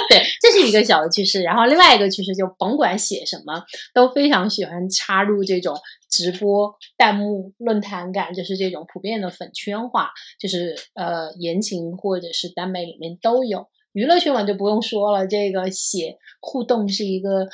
[0.09, 0.30] 对，这
[0.61, 1.41] 是一个小的趋势。
[1.41, 5.75] 然后另外一个趋势，就甭管写什么，都非常喜欢插入这种
[6.09, 10.09] 直播弹幕论坛感，就是这种普遍的粉圈化，
[10.39, 13.67] 就是呃言情或者是耽美里面都有。
[13.93, 17.47] 娱乐圈嘛就不用说了，这个写互动是一个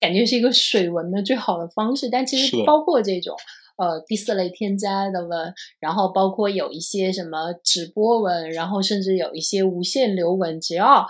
[0.00, 2.08] 感觉是一个水文的最好的方式。
[2.10, 3.36] 但其实包括这种
[3.76, 11.06] 呃第四类添加的文，然后包括有一些什么直播文，然后甚至有一些无限流文，只要。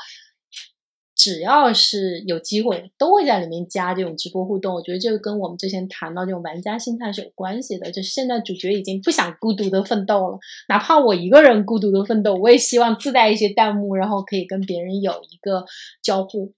[1.16, 4.74] 只要是有机会，都会在里面加这种直播互动。
[4.74, 7.90] 我觉得这个跟我们之前谈到这种玩家心态是有关系的。
[7.90, 10.38] 就是现在主角已经不想孤独的奋斗了，
[10.68, 15.64] 哪怕我一个人孤独的奋斗，我也希望自带一些弹幕，然后可以跟别人有一个
[16.02, 16.52] 交互。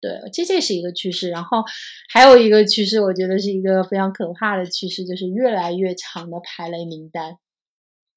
[0.00, 1.30] 对，这这是一个趋势。
[1.30, 1.64] 然后
[2.12, 7.38] 还有一个趋势，我觉得是一个非常可怕的趋势，就是越来越长的排雷名单。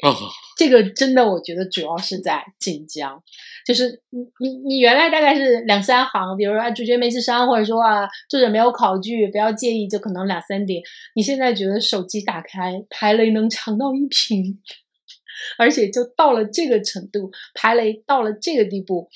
[0.04, 0.16] 哦，
[0.56, 3.24] 这个真的，我觉得主要是在晋江，
[3.66, 10.84] 就是你你你原来大概是两三行，比如说啊主角没智商，或者说啊作者没有考据，不要介意，就可能两三点。
[11.16, 14.62] 你现在觉得手机打开排雷能长到一屏，
[15.58, 19.10] 而且就到了这个程度，排雷到了这个地步，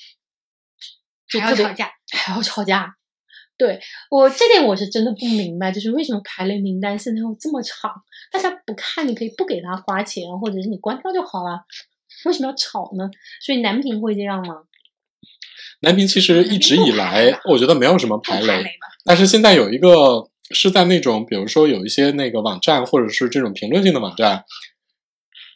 [1.28, 2.96] 还要吵架，还要吵架。
[3.56, 3.78] 对
[4.10, 7.92] 我这点我是真的不明白，就是为什么排雷名单现在会这么长？
[8.32, 11.64] 大家不看，你可以不给他花钱，或者是你关掉就好了，
[12.24, 13.10] 为什么要吵呢？
[13.44, 14.62] 所以男频会这样吗？
[15.80, 18.64] 男频其实一直以来，我觉得没有什么排雷，
[19.04, 24.44] 但是现在有一个是在那种，比如说有一些那个网站，或者是这种评论性的网站，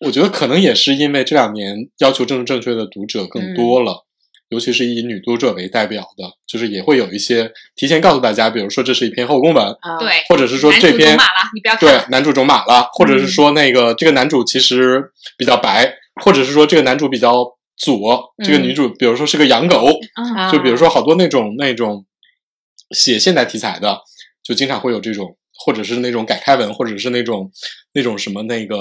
[0.04, 4.05] 我觉得可能也是因为这两年要求政治正确的读者更多了。
[4.48, 15.92] 尤其是以女读者为代表的，就是也会有一些提前告诉大家，比如说这是一篇后宫文，对，或者是说这篇马了，你不要对男主种马了，或者是说那个这个男主其实比较白，
[16.22, 17.44] 或者是说这个男主比较
[17.76, 19.84] 左，这个女主比如说是个养狗，
[20.52, 22.06] 就比如说好多那种那种
[22.92, 23.98] 写现代题材的，
[24.44, 27.50] 就经常会有这种，或者是那种改开文，或者是那种
[27.94, 28.78] 那种什么那个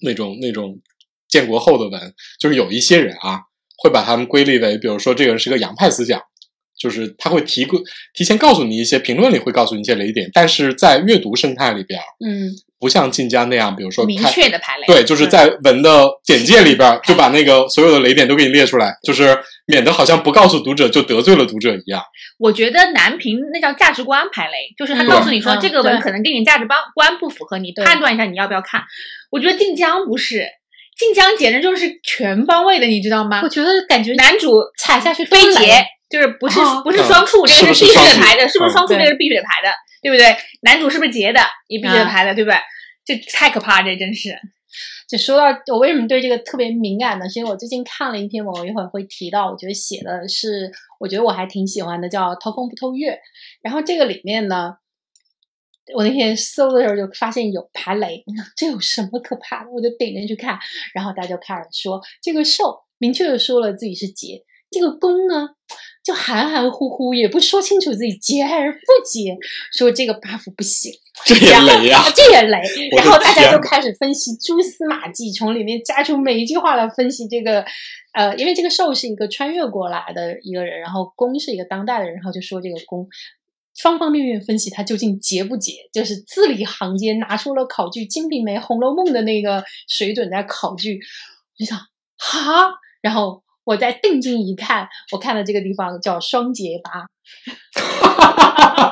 [0.00, 0.80] 那种那种
[1.28, 3.42] 建国后的文，就是有一些人啊。
[3.82, 6.20] 会把他们归类为，比如说这个人是个洋派思想，
[6.78, 7.80] 就是他会提过
[8.14, 22.02] 提前告诉你一些评论里会告诉你一些雷点，但是在阅读生态里边，嗯，不像晋江那样，比如说明确的排雷，对，就是在文的简介里边 就把那个所有的雷点都给你列出来，就是免得好像不告诉读者就得罪了读者一样。
[22.38, 28.82] 我觉得南平那叫价值观排雷，就是他告诉你说这个文可能跟你价值观观不符合，你判断一下你要不要看。
[29.30, 30.46] 我觉得晋江不是。
[30.96, 33.40] 晋江简直就是全方位的，你知道吗？
[33.42, 39.72] 我觉得感觉男主踩下去飞劫，就是不是不是双处，这个是必须得排的，是不是双处这个是必须得排的，
[40.02, 40.36] 对不对？
[40.60, 42.56] 男主是不是劫的，也必须得排的，对不对？
[43.04, 44.36] 这太可怕，这真是。
[45.08, 47.28] 就说到我为什么对这个特别敏感呢？
[47.28, 50.70] 是因为我最近看了一篇文，我一会儿会提到，我觉得写的是，
[51.00, 53.10] 我觉得我还挺喜欢的，叫《偷风不偷月》。
[53.62, 54.74] 然后这个里面呢。
[55.94, 58.24] 我那天搜的时候就发现有排雷，
[58.56, 59.70] 这有什么可怕的？
[59.70, 60.58] 我就点进去看，
[60.94, 65.48] 然后大家就开始说这个受明确的说了自己是劫，这个攻呢
[66.04, 69.36] 就含含糊糊也不说清楚自己劫还是不劫，
[69.76, 70.92] 说这个 buff 不行，
[71.24, 72.60] 这也雷呀，这也雷。
[72.96, 77.64] 然后大家就开始分析蛛丝马迹，从里面加出每一句话来分析这个，
[78.12, 83.08] 呃，因为这个受是一个穿越过来的一个人，然后攻是一个当代的人，然后就说这个攻。
[83.82, 91.00] 方方面面分析它究竟结不结，就是字里行间拿出了考据《金瓶梅》《红楼梦》的那个水准在考据，我
[91.58, 91.78] 就想
[92.16, 92.72] 哈，
[93.02, 97.06] 然后我再定睛一看，我看到这个地方叫双结巴。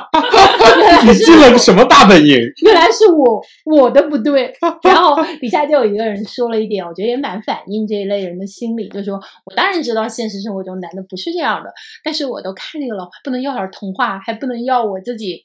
[1.05, 2.37] 你进了个什么大本营？
[2.63, 4.53] 原来是我我的不对。
[4.83, 11.71] 然后底下就有一个人说了一点，我觉得也蛮反映这一类人的心理，就说我当然知道现实生活中男的不是这样的，
[12.03, 15.43] 但是我都看这个了，不能要点童话，还不能要我自己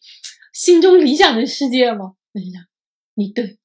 [0.53, 2.13] 心中理想的世界吗？
[2.35, 2.63] 我就想，
[3.15, 3.57] 你对，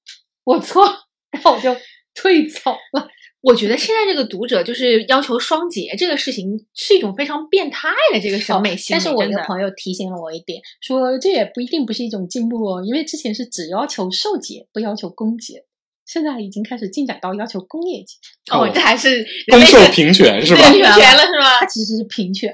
[0.43, 0.85] 我错，
[1.31, 1.75] 然后我就
[2.13, 3.07] 退走了。
[3.41, 8.75] 我觉得现在这个读者就是要求双节这个事情是一种非常变态的这个审美。
[8.89, 15.65] 但是我一个朋友提醒了我一点，说这也不一定不是一种进步哦，因为之前是只要求受节，不要求公节，
[16.05, 18.17] 现在已经开始进展到要求工业节，
[18.51, 20.69] 哦，这还是人公受类的平权是吧？
[20.69, 21.59] 对平权了是吗？
[21.59, 22.53] 它其实是平权。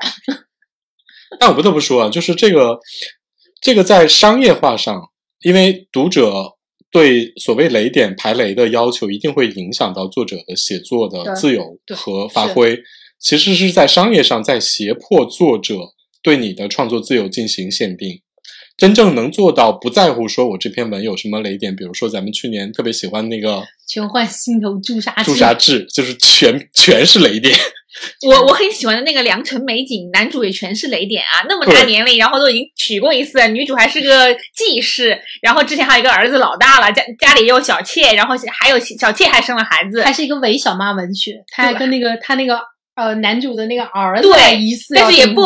[1.38, 2.80] 但我不得不说啊，就是这个
[3.61, 5.09] 这个在商业化上，
[5.41, 6.56] 因为读者
[6.91, 12.80] 对所谓雷点排雷的要求，一定会影响到作者的写作的自由和发挥。
[13.19, 15.76] 其实是在商业上在胁迫作者
[16.22, 18.22] 对你的创作自由进行限定。
[18.77, 27.53] 真正能做到不在乎说我这篇文有什么雷点，比如说咱们去年特别喜欢那个全换心头朱砂朱砂痣，就是全全是雷点。
[28.28, 42.60] 我我很喜欢的那个良辰美景，男主也全是雷点啊，那么大年龄，然后都已经娶过一次，女主还是个继室，然后之前还有一个儿子老大了，家家里也有小妾，然后还有小妾还生了孩子，还是一个伪小妈文学，他还跟那个他那个
[42.95, 45.41] 呃男主的那个儿子对还疑似但是也不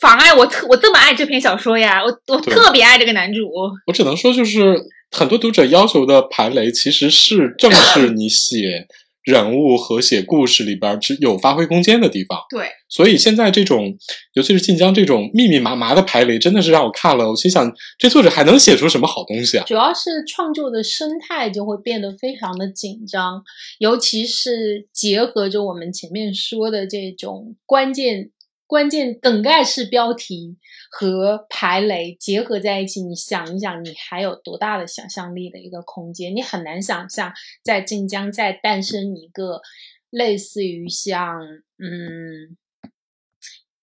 [0.00, 3.40] 妨碍我特我这么爱这篇小说呀，我我特别爱这个男主，
[3.86, 4.80] 我只能说，就是
[5.10, 8.86] 很多读者要求的排雷，其实是正是你写
[9.22, 12.38] 人物和写故事里边儿只有发挥空间的地方。
[12.48, 13.94] 对，所以现在这种，
[14.34, 19.64] 尤其是晋江这种密密麻麻的排雷，真的是让我看了，我心想，这作者还能写出什么好东西啊？
[19.66, 23.42] 主要是创作的生态就会变得非常的紧张，
[23.78, 28.30] 尤其是结合着我们前面说的这种关键
[28.66, 30.56] 关键梗概式标题
[30.92, 36.34] 和排雷结合在一起，你想一想，你还有多大的想象力的一个空间？
[36.34, 39.62] 你很难想象在晋江再诞生一个
[40.10, 41.40] 类似于像
[41.78, 42.56] 嗯，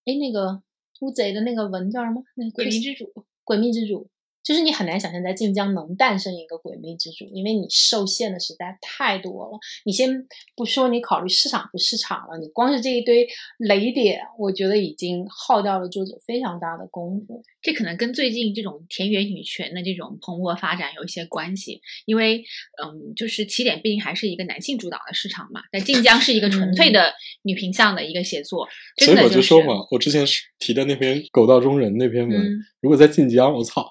[0.03, 0.61] 哎那个
[0.99, 2.21] 乌贼的那个文叫什么？
[2.35, 4.09] 那个鬼迷之主，鬼秘之主，
[4.47, 9.59] 就是你很难想象在晋江能诞生一个鬼魅之主，因为你受限的实在太多了。
[9.83, 10.25] 你先
[10.55, 17.43] 不说你考虑市场不市场了，你光是这一堆雷点，我觉得已经耗掉了作者非常大的功夫。
[17.61, 22.45] 这可能跟最近这种田园女权的这种蓬勃发展有一些关系，因为
[22.81, 28.65] 嗯，就是起点毕竟还是一个男性主导的市场嘛，但晋江是一个纯粹的女频向的一个写作，
[28.95, 33.87] 真所以的我就是说嘛，我之前是提的那篇《狗道中人》那篇文，嗯如果在晋江，我操，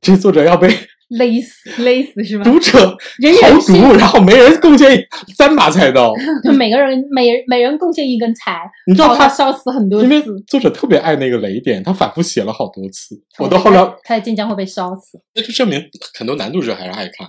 [0.00, 0.68] 这作者要被
[1.08, 2.44] 勒死，勒死是吧？
[2.44, 5.02] 读者人人投毒，然后没人贡献
[5.36, 6.14] 三把菜刀。
[6.44, 10.38] 就每个人每人每人贡献一根柴，你知道他烧死很多因为次。
[10.46, 13.20] 作者特别爱那个雷点，他反复写了好多次。
[13.38, 15.20] 我到后来，他在晋江会被烧死。
[15.34, 15.82] 那就证明
[16.18, 17.28] 很多男读者还是爱看。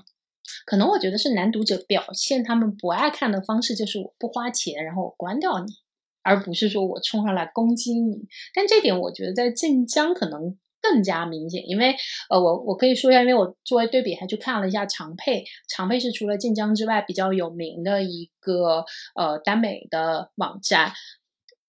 [0.65, 5.72] 可能我觉得是男读者表现他们不爱看的方式，就是我不花钱，然后我关掉你，
[6.30, 8.27] 而不是说我冲上来攻击你。
[8.53, 11.95] 但这点我觉得在晋江可能更加明显，因为
[12.30, 18.85] 呃，我我可以说一下，因为我作为对比还去看了一下长佩，长佩是除了晋江之外比较有名的一个
[19.15, 20.93] 呃耽美的网站。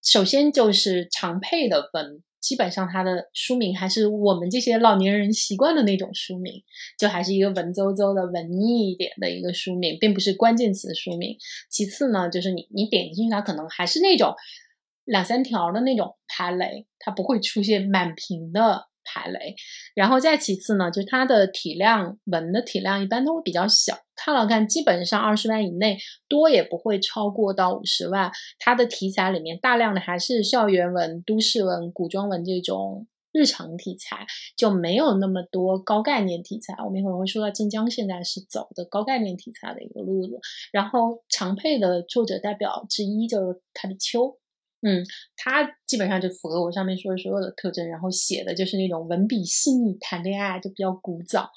[0.03, 2.23] 首先就是长佩的粉。
[2.41, 6.63] 基本上，它的书名还是我们这些老年人习惯的那种书名，
[6.99, 11.37] 就还是一个文绉绉的、文艺一点的一个书名，并不是关键词书名。
[11.69, 14.35] 其次呢，就是你你点进去，它可能还是那种
[15.05, 19.55] 两三条的那种排雷，它不会出现满屏的排雷。
[19.95, 25.99] 然后再其次呢，就它的体量，文的体量一般都会比较小，看了看，基本上二十万以内，
[26.29, 28.31] 多也不会超过到五十万。
[28.59, 33.07] 它的题材里面大量的还是校园文、都市文、古装文这种。
[33.33, 40.41] 日常题材就没有那么多高概念题材，我们一会儿会说到晋江现在是走的高概念题材的一个路子。
[40.73, 44.37] 然后常配的作者代表之一就是卡比丘，
[44.83, 45.05] 嗯，
[45.37, 51.51] 他基本上就符合我上面说的所有的特征，然后写的就是那种文笔细腻、谈恋爱就比较古早。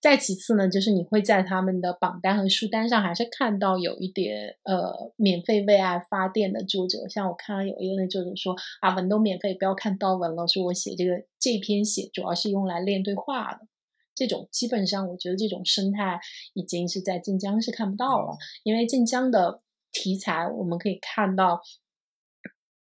[0.00, 13.60] 再其次呢，就是你会在他们的榜单和书单上还是看到有一点呃免费为爱发电的作者，像我看到有一个那作者说啊文都免费，不要看刀文了，说我写这个这篇写主要是用来练对话的。
[14.14, 16.20] 这种基本上，我觉得这种生态
[16.52, 19.62] 已经是在晋江是看不到了，因为晋江的
[19.92, 21.62] 题材我们可以看到，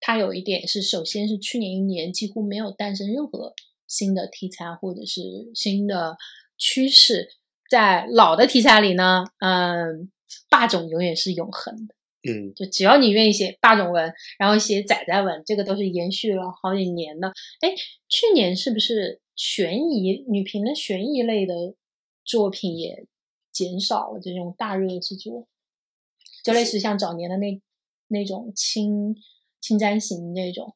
[0.00, 3.54] 它有一点是，首先是去年一年几乎没有诞生任何
[3.86, 5.20] 新的题材或者是
[5.54, 6.16] 新的
[6.56, 7.28] 趋势，
[7.70, 10.10] 在老的题材里呢，嗯，
[10.48, 11.94] 霸总永远是永恒的。
[12.22, 17.28] 嗯，就只要你愿意写霸总文，然后写仔仔文，这个都是延续了好几年的。
[17.60, 17.74] 哎，
[18.08, 21.74] 去年是不是悬疑女频的悬疑类的
[22.22, 23.06] 作品也
[23.52, 25.48] 减少了这种大热之作？
[26.44, 27.60] 就类似像早年的那
[28.08, 29.16] 那种轻
[29.60, 30.74] 轻沾型那种。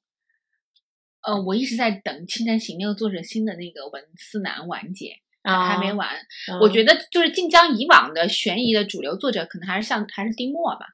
[1.26, 6.06] 呃，我一直在等《青山行》那个作者新的那个文思南完结，啊，还没完。
[6.50, 10.84] 嗯我觉得就是晋江以往的悬疑的主流作者，可能还是像还是丁墨吧，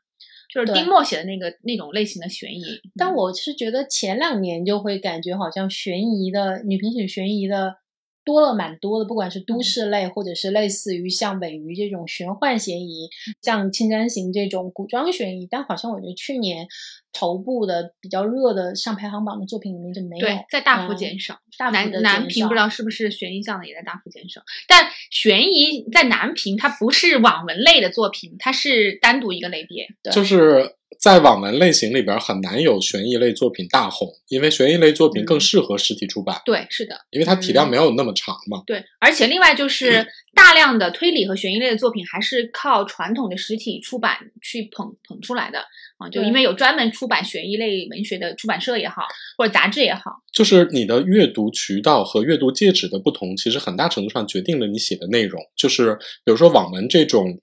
[0.49, 2.63] 就是丁墨写的那个那种类型的悬疑。
[2.63, 7.79] 嗯但我是觉得前两年就会感觉好像悬疑的女评写悬疑的
[8.25, 13.09] 多了蛮多的，不管是都市类，或者是类似于像尾鱼这种玄幻悬疑，
[13.43, 15.49] 像《青山行》这种古装悬疑。
[15.51, 16.69] 但好像我觉得去年
[17.13, 21.39] 头部的比较热的上排行榜的作品里面就没有，对，在大幅嗯减少。
[21.59, 29.87] 大南南减少屏不知道是不是悬疑向的也在大幅减少，但悬疑在南屏它不是网文类的作品，它是单独一个类别。
[30.03, 38.63] 对就是在网文类型里边很难有悬疑类作品大红，因为悬疑类作品更适合实体出版，对，是的，因为它体量没有那么长嘛。
[38.67, 40.07] 对，而且另外就是
[40.41, 45.59] 大量的推理和悬疑类的作品还是靠传统的实体出版去捧捧出来的
[45.99, 49.03] 啊，就因为有专门出版悬疑类文学的出版社也好，
[49.37, 50.01] 或者杂志也好，
[50.33, 55.39] 就是你的阅读渠道和阅读介质的不同，其实很大程度上决定了你写的内容。
[55.55, 55.95] 就是
[56.25, 57.39] 比如说网文这种、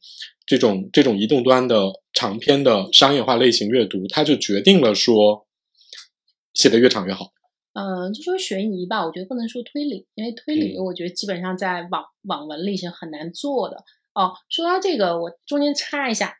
[0.48, 5.46] 这种、这种移动端的长篇的商业化类型阅读，它就决定了说
[6.56, 7.32] 写的越长越好。
[7.78, 13.84] 嗯，就说悬疑吧，我觉得不能说推理，因为推理嗯我觉得基本上在网网文里是很难做的。
[14.16, 16.38] 哦，说到这个，我中间插一下，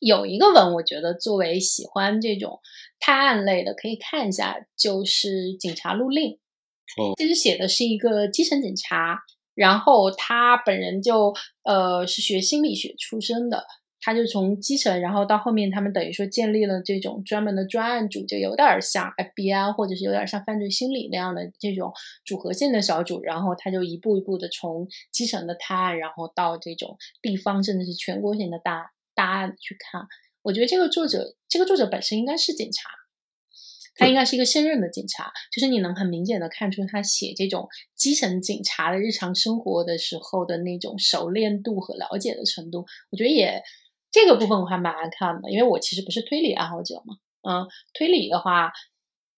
[0.00, 2.60] 有一个文，我觉得作为喜欢这种
[2.98, 5.28] 探案类的可以看一下，就是
[5.58, 6.30] 《警察录令》。
[6.96, 9.18] 哦其实写的是一个基层警察，
[9.54, 11.34] 然后他本人就
[11.64, 13.66] 呃是学心理学出身的，
[14.04, 21.90] 他就从基层，然后到后面他们等于说建立了这种专门的专案组，就有点像 FBI 或者是有点像犯罪心理那样的这种
[22.26, 30.06] 组合性的小组，然后他就一步一步的从基层的探案，然后到这种地方甚至是全国性的大大案去看。
[30.42, 32.90] 我觉得这个作者，这个作者本身应该是警察，
[33.96, 37.66] 他应该是一个现任的警察，就是你能很明显的看出他写这种
[37.96, 42.84] 基层警察的日常生活的时候的那种熟练度和了解的程度。
[43.10, 43.62] 我觉得也
[44.14, 48.72] 这个部分我还蛮爱看的，因为我其实不是推理爱好者嘛，嗯，推理的话，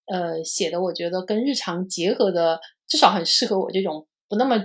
[0.04, 4.58] 呃，写的我觉得跟日常结合的，至少很适合我这种不那么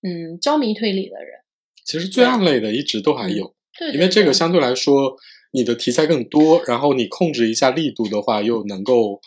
[0.00, 1.40] 嗯着迷推理的人。
[1.84, 5.14] 其实罪案类的一直都还有，对，因为这个相对来说，
[5.52, 9.20] 你的题材更多，然后你控制一下力度的话，又能够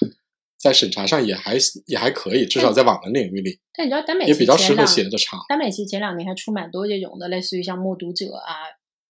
[0.58, 5.40] 在审查上也还也还可以，至少在网文领域里但你知道耽美也比较适合写的长。
[5.48, 8.54] 耽美其实前两年还出蛮多这种的，类似于像《默读者》啊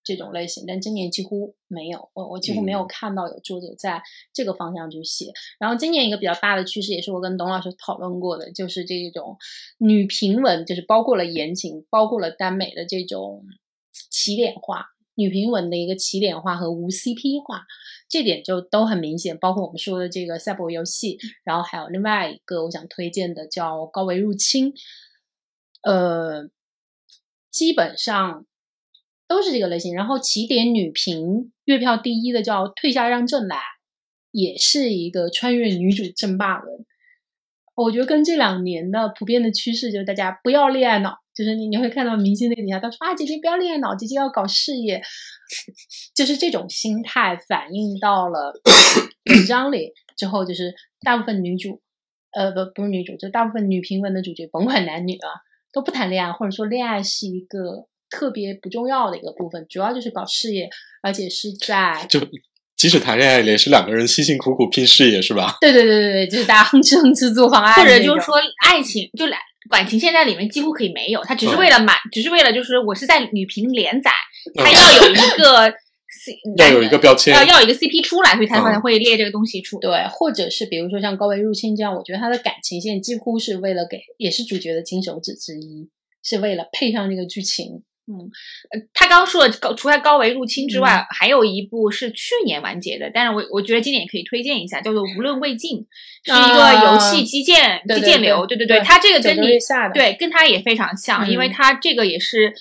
[0.04, 4.02] 这种类型，但今年几乎没有，我我几乎没有嗯看到有作者在
[4.34, 5.32] 这个方向去写。
[5.60, 9.38] 然后今年一个比较大的趋势，也是我跟董老师讨论过的，就是这种
[9.78, 13.46] 女评文，就是包括了言情，包括了耽美的这种
[14.10, 14.90] 起点化。
[15.16, 17.68] 女评文的一个起点化和无 CP 化，
[18.10, 19.38] 这点就都很明显。
[19.38, 24.74] 包括我们说的这个赛博游戏，然后还有另外一个我想推荐的叫《高维入侵》，
[25.84, 26.50] 呃，
[27.52, 28.48] 基本上
[29.34, 29.96] 都是这个类型。
[29.96, 33.58] 然后起点女评月票第一的叫《退下让正来》，
[34.32, 36.86] 也是一个穿越女主争霸文。
[37.76, 45.02] 我觉得跟这两年的普遍的趋势就是大家不要恋爱脑，就是你你会看到明星那底下他说啊姐姐不要恋爱脑，姐姐要搞事业，
[46.14, 48.54] 就是这种心态反映到了
[49.34, 51.82] 文章里之后，就是大部分女主，
[52.34, 55.30] 呃不不是女主，就大部分女评文的主角，甭管男女啊，
[55.72, 60.70] 都不谈恋爱，或者说恋爱是一个特别不重要的一个部分，主要就是搞事业，
[61.02, 62.20] 而且是在就
[62.78, 65.58] 即使谈恋爱也是两个人辛辛苦苦拼事业，是吧？
[65.62, 68.36] 对对对对对，就是大家哼哧哼哧做方案，或者就是说
[68.68, 69.38] 爱情就来
[69.72, 74.12] 感情线在里面几乎可以没有，他只是为了满，只是为了就是我是在女频连载，
[74.56, 75.72] 他要有一个
[76.24, 79.80] C, 要有一个标签要要有一个 CP 出来，所以他才嗯会列这个东西出。
[79.80, 85.90] 对，或者是比如说像高维入侵这样，我觉得他的感情线几乎是为了给，也是主角的金手指之一，
[86.24, 87.84] 是为了配上这个剧情。
[88.06, 95.80] 呃，他刚刚说的高，除了高维入侵之嗯外，还有一部是去年完结的，但是我我觉得今年也可以推荐一下，叫做《无论未尽》，
[96.24, 99.58] 是一个游戏基建、基建流，对对，对对它这个跟你
[99.94, 102.54] 对跟它也非常像，因为嗯它这个也是。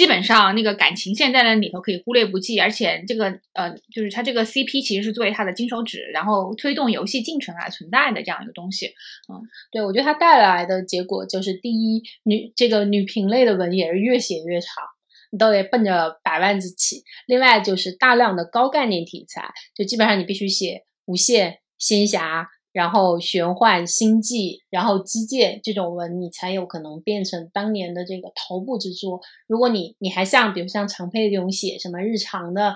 [0.00, 8.86] 基本上那个感情线在那里头可以忽略不计，而且这个呃，就是它这个 CP 其实是作为它的金手指，然后推动游戏进程来存在的这样一个东西。
[9.30, 14.84] 嗯对我觉得它带来的结果就是，第一，女这个女评类的文也是越写越长，
[15.30, 17.02] 你都得奔着百万字起。
[17.26, 29.20] 另外就是大量的高概念题材，就基本上你必须写无限、仙侠，然后玄幻、星际，然后基建这种文，你才有可能变成当年的这个头部之作。
[29.46, 32.74] 如果你你还像比如像常佩这种写什么日常的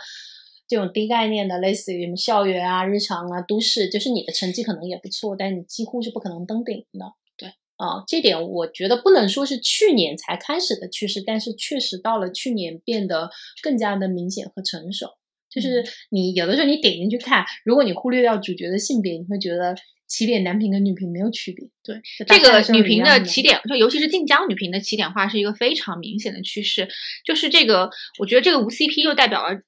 [0.67, 7.13] 这种低概念的，类似于什么校园啊、日常啊、都市，就是你的成绩可能也不错，但你几乎是不可能登顶的。
[7.37, 13.31] 对啊，这点我觉得不能说是去年才开始的趋势，但是确实到了去年变得
[13.63, 15.09] 更加的明显和成熟。
[15.55, 19.75] 就是你有的时候你点进去看，如果你忽略掉主角的性别，你会觉得
[20.07, 21.67] 起点男频跟女频没有区别。
[21.83, 26.89] 对，这个女频的起点，就尤其是晋江女频的起点化是一个非常明显的趋势。
[27.25, 29.61] 就是这个，我觉得这个无 CP 又代表了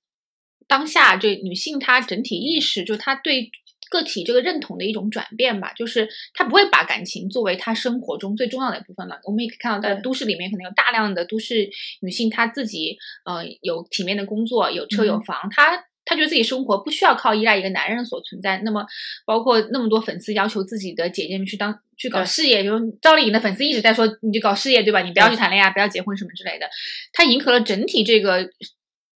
[0.69, 3.51] 当下这女性她整体意识，就她对
[3.91, 5.73] 个体这个认同的一种转变吧。
[5.75, 9.21] 就是她不会把感情作为她生活中最重要的一部分了。
[9.25, 11.69] 我们也可以看到，在都市里面，可能有大量的都市
[12.01, 15.85] 女性，她自己呃有体面的工作，有车有嗯房，她。
[16.09, 18.87] 她觉得自己生活不需要靠依赖一个男人所存在，那么
[19.25, 25.03] 包括那么多粉丝要求自己的姐姐们去当去搞事业，比如赵丽颖的粉丝一直在说你就搞事业对吧？
[25.03, 26.71] 你不要去谈恋爱，不要结婚什么之类的。
[27.13, 28.49] 她迎合了整体这个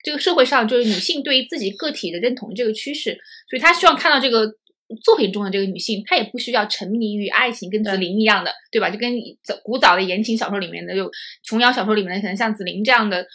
[0.03, 4.55] 这个社会上就是女性对于自己个体的认同这个趋势，所以她希望看到这个
[5.03, 8.89] 作品中的这个女性，她也不需要沉迷于爱情，跟紫菱一样的，对吧？
[8.89, 9.11] 就跟
[9.43, 11.09] 早古早的言情小说里面的，就
[11.43, 13.25] 琼瑶小说里面的，可能像紫菱这样的、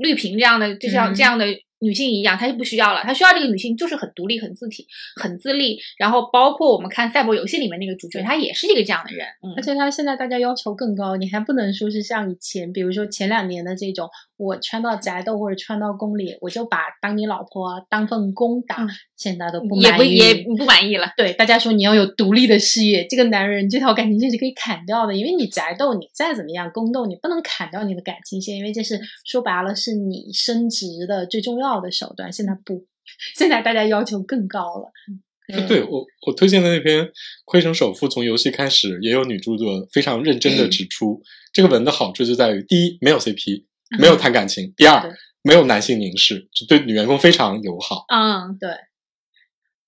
[0.00, 1.46] 绿萍这样的，就像嗯这样的。
[1.84, 4.86] 女性一样，她就不需要了，她需要这个女性就是很独立、很自体、
[5.20, 14.08] 很自立，然后包括我们看赛博游戏里面那个主角，她也是一个这样的人，嗯而，且她现在大家要求更高，你还不能说是像以前，比如说前两年的这种，
[14.42, 20.16] 我穿到宅斗或者穿到宫里，我就把当你老婆啊当份工打，嗯现在都不满意。
[20.16, 21.12] 也不满意了。
[21.16, 32.32] 对大家说你要有独立的事业，这个男人这条感情线是可以砍掉的，因为你宅斗，你再怎么样宫斗，你不能砍掉你的感情线，因为这是说白了是你升职的最重要的手段。
[32.32, 32.84] 现在不，
[33.38, 34.90] 现在大家要求更高了。
[35.08, 35.22] 嗯
[35.68, 37.04] 对我，我推荐的那篇
[37.44, 41.20] 《亏成首富从游戏开始》，也有女著作非常认真的指出，
[41.52, 43.64] 这个文的好处就在于：第一，没有 CP，
[44.00, 45.02] 没有谈感情；第二，
[45.42, 48.04] 没有男性凝视，就对女员工非常友好。
[48.08, 48.70] 嗯，对，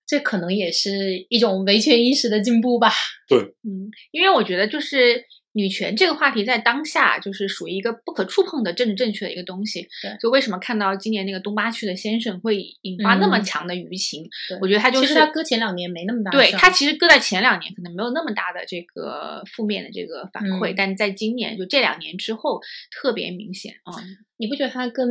[0.05, 2.91] 这可能也是一种维权意识的进步吧。
[3.27, 5.25] 对嗯，因为我觉得就是
[5.55, 9.87] 女权这个话题在当下就是属于一个不可触碰的政治正确的一个东西。
[10.01, 14.29] 对就为什么看到今年那个东八区的先生会引发那么嗯强的舆情？
[14.49, 22.59] 对我觉得他就是其实他搁前两年没那么大对他其实搁在前两年可能没有那么大的这个负面的这个反馈，嗯但在今年就这两年之后
[22.91, 23.93] 特别明显啊、
[24.37, 25.09] 你不觉得他跟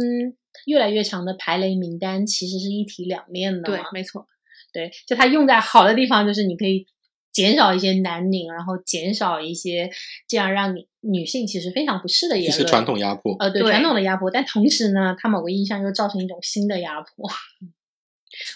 [0.67, 4.27] 越来越长的排雷名单其实是一体两面的吗？，对没错，
[4.73, 6.87] 对，就它用在好的地方，就是你可以
[7.35, 9.91] 减少一些男拧，然后减少一些
[10.27, 17.29] 这样让你女性其实非常不适的言论，一些传统压迫，呃对对传统的压迫，但同时呢，它某个意义上又造成一种新的压迫。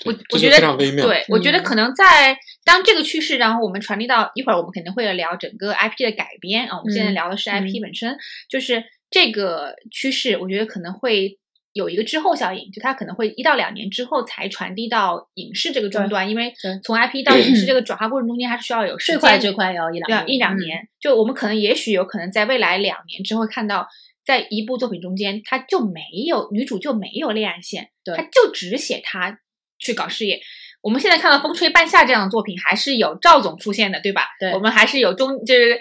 [0.07, 1.07] 我我觉得非常微妙。
[1.07, 6.79] 对，我觉得嗯可能在当这个趋势，然后我们传递到一会儿，我们肯定会聊整个 IP 的改编啊。
[6.79, 8.17] 我们现在嗯聊的是 IP 嗯本身，
[8.49, 11.39] 就是这个趋势，我觉得可能会
[11.73, 20.89] 有一个滞后效应，就它可能会一到两年之后才传递到影视这个终端，因为从 IP 到影视这个 转化过程中间，还是需要有时间最快最快也要一两一两嗯年。
[21.01, 23.87] 就我们可能也许有可能在未来两年之后看到，
[24.25, 29.39] 在一部作品中间，它就没有女主就没有恋爱线，对它就只写她
[29.79, 30.41] 去搞事业。
[30.81, 34.29] 我们现在看到《风吹半夏》这样的作品，还是有赵总出现的，对吧？
[34.39, 35.79] 对我们还是有中就是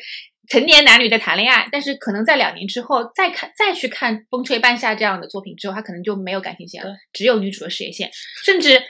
[0.49, 8.09] 成年男女在谈恋爱，但是可能在两年之后再看再去看《风吹半夏》这样的作品之后，他可能就没有感情线了，只有女主的事业线，
[8.43, 8.81] 甚至。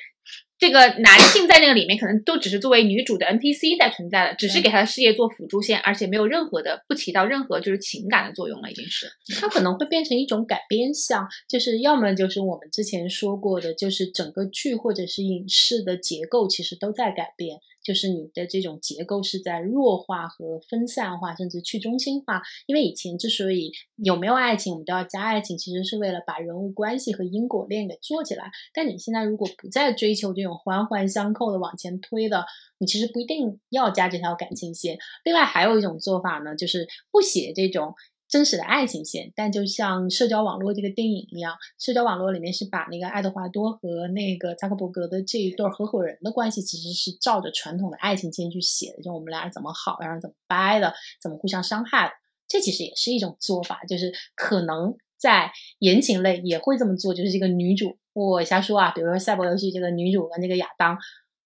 [0.60, 9.08] 这个男性在那个里面可能都只是作为女主的 NPC 在存在的，只是给他的事业做辅助线，而且没有任何的不起到任何就是情感的作用了，已经是。
[9.40, 22.42] 它可能会变成一种改编项，就是要么就是我们之前说过的，就是整个剧或者是影视的结构其实都在改变，就是你的这种结构是在弱化和分散化，甚至去中心化。
[22.66, 28.52] 因为以前之所以有没有爱情我们都要加爱情，其实是为了把人物关系和因果链给做起来。
[28.74, 32.46] 但你现在如果不再追求这种环环相扣的往前推的，
[32.78, 34.98] 你其实不一定要加这条感情线。
[35.24, 37.96] 另外还有一种做法呢，就是不写这种
[38.28, 52.14] 真实的爱情线，但就像社交网络这个电影一样，社交网络里面是把那个爱德华多和那个扎克伯格的这一对合伙人的关系，其实是照着传统的爱情线去写的，就我们俩怎么好，然后怎么掰的，怎么互相伤害的，
[52.48, 60.98] 这其实也是一种做法，就是可能在言情类也会这么做，就是这个女主，我瞎说啊，比如说赛博游戏这个女主跟这个亚当。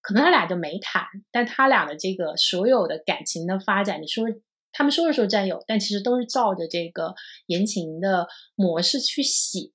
[0.04, 4.24] 可能他俩就没谈，但他俩的这个所有的感情的发展，你说
[4.72, 7.14] 他们说是说战友，但其实都是照着这个
[7.46, 9.70] 言情的模式去写，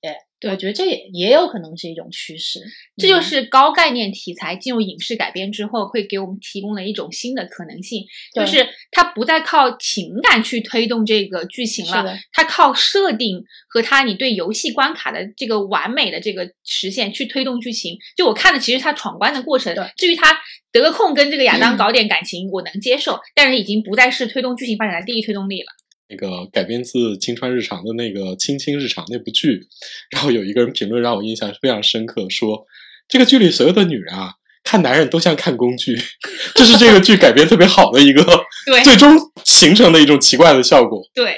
[0.49, 2.59] 我觉得这也也有可能是一种趋势。
[2.95, 8.05] 这就是高概念题材进入影视改编之后，会给我们提供了一种新的可能性，
[8.35, 17.97] 对就是它不再靠情感去推动这个剧情了它靠设定和它你对游戏关卡的这个完美的这个实现去推动剧情。
[18.15, 20.38] 就我看的其实它闯关的过程对，至于他
[20.72, 25.68] 德克控跟这个亚当搞点感情，我能接受，但是已经不再是推动剧情发展的第一推动力了。
[26.09, 29.67] 那个改编自青川日常的那个《青青日常》那部剧，
[30.09, 32.65] 然后有一个人评论让我印象非常深刻，说
[33.07, 35.97] 这个剧里所有的女人啊，看男人都像看工具，
[36.55, 38.23] 这是这个剧改编特别好的一个
[38.65, 41.01] 对最终形成的一种奇怪的效果。
[41.13, 41.38] 对，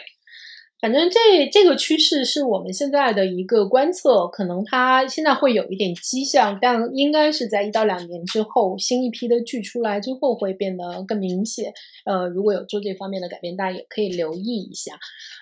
[0.81, 1.19] 反正这
[1.51, 11.73] 这个趋势是我们现在的一个观测，可能它现在会有一点迹象，但应该是在一到两年之后，新一批的剧出来之后会变得更明显。
[12.05, 14.93] 呃，如果有做这方面的改变，大家也可以留意一下。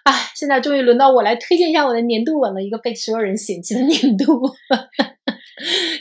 [0.06, 4.26] 哎，现在终于轮到我来推荐一下我的年度文了，一个被所有人嫌弃的年度，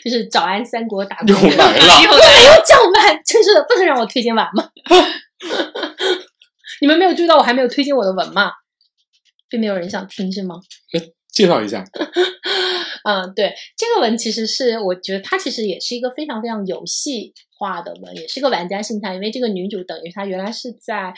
[0.02, 4.70] 就是《早安三国》打 工又来了，又我没有讲完，真是的，不能让我推荐完吗？
[6.80, 8.50] 你们没有注意到我还没有推荐我的文吗？
[9.48, 10.56] 并没有人想听是吗？
[11.32, 11.84] 介绍一下，
[13.04, 21.12] 嗯，对，这个文其实是我觉得它其实也是一个非常非常游戏化的文，也是个玩家心态，因为这个女主等于她原来是在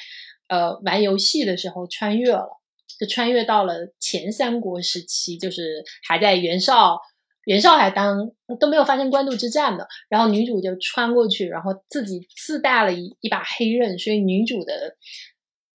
[0.48, 2.48] 呃玩游戏的时候穿越了，
[2.98, 6.98] 就穿越到了前三国时期，就是还在袁绍。
[7.44, 8.30] 袁绍还当
[8.60, 14.94] 都没有发生官渡之战的，然后女主就穿过去，然后自己自带了一一把黑刃，所以女主的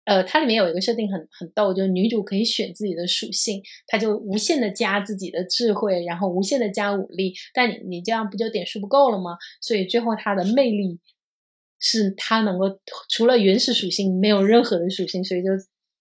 [0.04, 9.36] 呃，它里面有一个设定很很逗，就是女主可以选自己的属性，她就无限的加自己的智慧，然后无限的加武力，但你你这样不就点数不够了吗？
[9.60, 10.98] 所以最后她的魅力
[11.78, 12.66] 是她能够
[13.08, 15.50] 除了原始属性没有任何的属性，所以就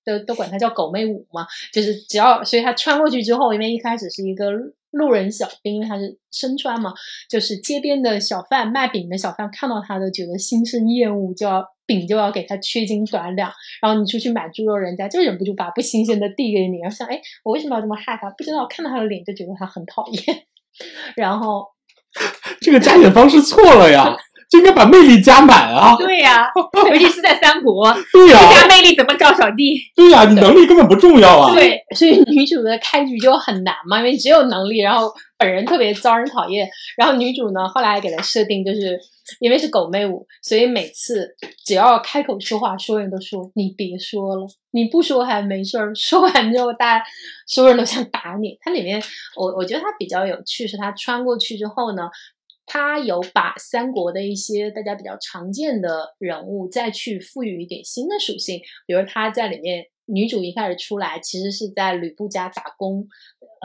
[0.06, 4.50] 都都管她叫狗妹舞嘛，就是只要所以她穿过去之后，因为一开始是一个
[4.92, 6.94] 路人小兵，因为她是身穿嘛，
[7.30, 13.52] 就是街边的小贩卖饼的小贩看到她都觉得心生厌恶，就要饼就要给他缺斤短两。
[13.82, 18.30] 然后你出去买猪肉，人家就忍不住把不新鲜的递给你，然后想，哎，我为什么要这么害他？
[18.38, 20.44] 不知道，看到他的脸就觉得他很讨厌。
[21.16, 21.66] 然后，
[22.62, 24.16] 这个加减方式错了呀，
[24.50, 25.96] 就应该把魅力加满啊！
[25.98, 26.48] 对呀、
[26.90, 29.76] 尤其是在三国， 对呀、加魅力怎么找小弟？
[29.96, 31.54] 对呀、你能力根本不重要啊！
[31.54, 36.70] 对，所以女主的开局就很难嘛，因为只有能力，然后本人特别招人讨厌。
[36.96, 39.00] 然后女主呢，后来给她设定就是。
[39.40, 41.36] 因为是狗妹舞，所以每次
[41.66, 47.06] 只要开口说话，所有人都说你别说了，你不说还没事儿，说完之后，大家
[47.48, 48.58] 所有人都想打你。
[48.62, 49.02] 它里面，
[49.36, 52.10] 我我觉得它比较有趣，是它穿过去之后呢，
[52.66, 63.08] 它有把三国的一些大家比较常见的人物再去赋予一点新的属性，比如她在里面，女主一开始出来其实是在吕布家打工。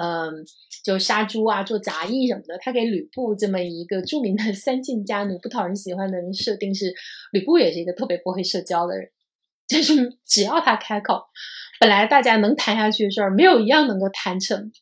[0.01, 0.45] 嗯，
[0.85, 2.59] 就杀猪啊，做杂役什么的。
[2.61, 6.93] 他给吕布这么一个著名的三姓家奴、不讨人喜欢的人设定是，
[7.33, 9.11] 吕布也是一个特别不会社交的人，
[9.69, 11.25] 就是只要他开口，
[11.79, 14.73] 本来大家能谈下去的事儿，没有一样能够谈成。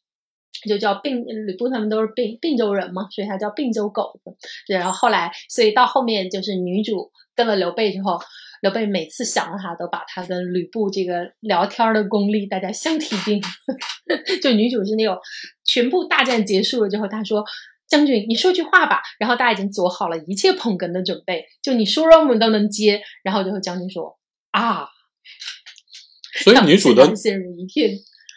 [0.68, 4.36] 就叫并吕布他们都是并并州人嘛，所以他叫并州狗子。
[4.68, 8.20] 然后后来，所以到后面就是女主跟了刘备之后。
[8.62, 14.24] 刘备每次想到他，都把他跟吕布这个聊天的功力大家相提并论。
[14.40, 15.18] 就女主是那种
[15.64, 17.44] 全部大战结束了之后，她说
[17.88, 23.02] ：“将军，你说句话吧。”然后大家已经做好了一切捧哏的准备，就你说了我们都能接。
[23.24, 24.16] 然后最后将军说
[24.52, 24.86] ：“啊！”
[26.44, 27.90] 所以女主的陷入一片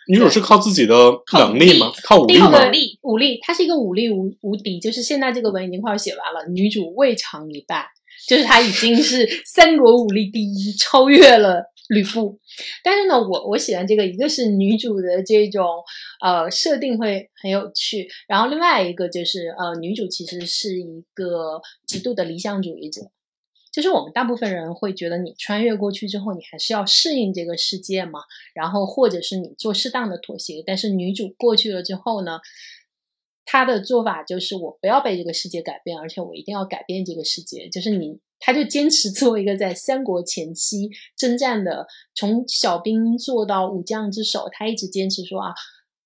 [0.07, 0.95] 女主是靠自己的
[1.34, 1.91] 能力吗？
[2.03, 2.49] 靠武力吗？
[2.52, 2.72] 那个
[3.03, 4.80] 武力，她是一个武力无无敌。
[4.80, 7.89] 就是现在这个文已经快要写完了，女主未尝一败。
[8.28, 12.40] 就是他已经是三国武力第一，超越了吕布。
[12.84, 15.66] 但是呢，我我喜欢这个，一个是女主的这种
[16.22, 23.02] 呃设定会很有趣，然后另外一个就是呃女主其实是一个极度的理想主义者。
[23.72, 28.22] 就是我们大部分人会觉得，你穿越过去之后，你还是要适应这个世界嘛，
[28.54, 30.64] 然后或者是你做适当的妥协。
[30.66, 32.40] 但是女主过去了之后呢？
[33.45, 37.69] 他的做法就是我不要被这个世界改变，而且我一定要改变这个世界。
[37.69, 41.85] 就是你，他就坚持做一个在三国前期征战的，
[42.15, 44.49] 从小兵做到武将之首。
[44.51, 45.53] 他一直坚持说啊，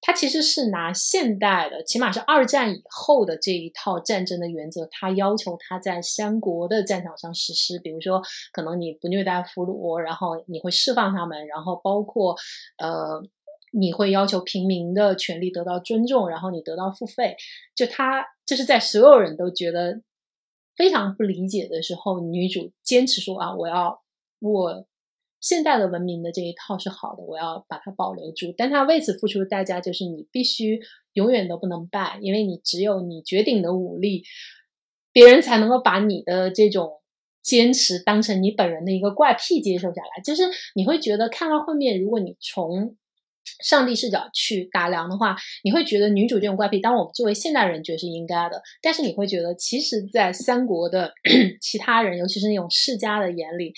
[0.02, 7.80] 他其实是拿现代的，起码是二战以后的这一套战争的原则，他要求他在三国的战场上实施。
[7.80, 8.22] 比如说，
[8.52, 12.36] 可能你不虐待俘虏，然后你会释放他们，然后包括
[12.78, 13.24] 呃。
[13.72, 17.36] 你会要求平民的权利得到尊重，然后你得到付费。
[17.76, 20.02] 就他就是在所有人都觉得
[20.76, 24.02] 非常不理解的时候，女主坚持说啊，我要
[24.40, 24.88] 我
[25.40, 28.54] 现代的文明的这一套是好的，我要把它保留住。
[28.58, 30.80] 但他为此付出的代价就是你必须
[31.14, 34.24] 永远都不能败，因为你只有你绝顶的武力，
[35.14, 37.02] 别人才能够把你的这种
[37.42, 40.22] 坚持当成你本人的一个怪癖接受下来。
[40.24, 40.44] 就是
[40.76, 42.98] 你会觉得看到后面，如果你从
[43.64, 51.14] 上帝视角去打量的话，你会觉得女主这种怪癖，当我们作为现代人觉得是应该的，但是你会觉得，其实，在三国的
[51.62, 53.74] 其他人，尤其是那种世家的眼里。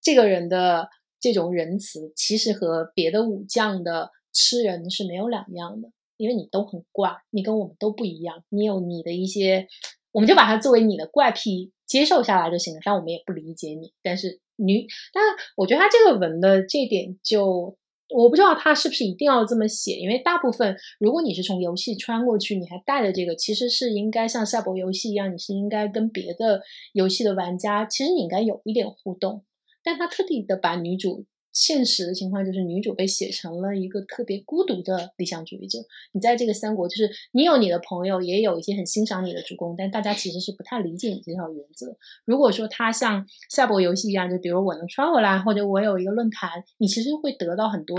[0.00, 0.88] 这个人的
[1.20, 9.66] 这种仁慈，其实和别的武将的吃人是没有两样的，因为你都很怪，你跟我们都不一样，你有你的一些，
[10.12, 12.80] 我们就把它作为你的怪癖接受下来就行了。
[12.84, 13.92] 但我们也不理解你。
[14.02, 15.22] 但是女，但
[15.56, 17.76] 我觉得他这个文的这点就，
[18.10, 26.62] 我不知道他是不是一定要这么写，因为大部分如果你是从游戏穿过去，你还带着这个，其实是应该像赛博游戏一样，你是应该跟别的
[26.92, 29.44] 游戏的玩家，其实你应该有一点互动。
[29.84, 31.26] 但他特地的把女主
[31.58, 35.80] 现实的情况，就是女主被写成了一个特别孤独的理想主义者。
[36.12, 41.96] 你在这个三国，就是你有你的朋友，也有一些很欣赏你的主公，但大家其实是不太理解你这套原则。
[42.24, 47.98] 如果说他像赛博游戏一样，就比如我能穿回来，或者我有一个论坛，你其实会得到很多。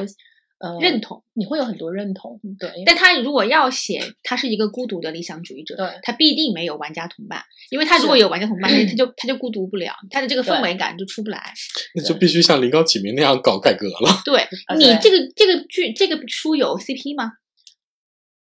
[0.60, 2.70] 呃，认同你会有很多认同，对。
[2.86, 7.42] 但他如果要写他是一个孤独的理想主义者，对，他必定没有玩家同伴，
[7.72, 11.54] 因为他如果有玩家同伴， 他就他就孤独不了，他的这个氛围感就出不来。
[11.96, 14.22] 那就必须像林高启明那样搞改革了。
[14.26, 14.46] 对
[14.78, 17.32] 你这个这个剧这个书有 CP 吗？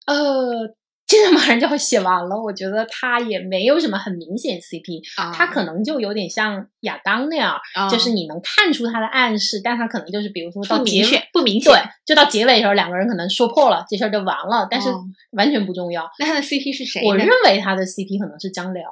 [0.06, 0.76] 呃。
[1.12, 5.02] 现在马上就要写完了，我觉得他也没有什么很明显 CP，
[5.34, 7.60] 他可能就有点像亚当那样，
[7.90, 14.88] 就是你能看出他的暗示，但他可能就是比如说到结尾不明显，对，就到结尾的时候两个人可能说破了，这事儿就完了，但是
[15.32, 16.10] 完全不重要。
[16.18, 17.02] 那他的 CP 是谁？
[17.04, 18.88] 我认为他的 CP 可能是张辽。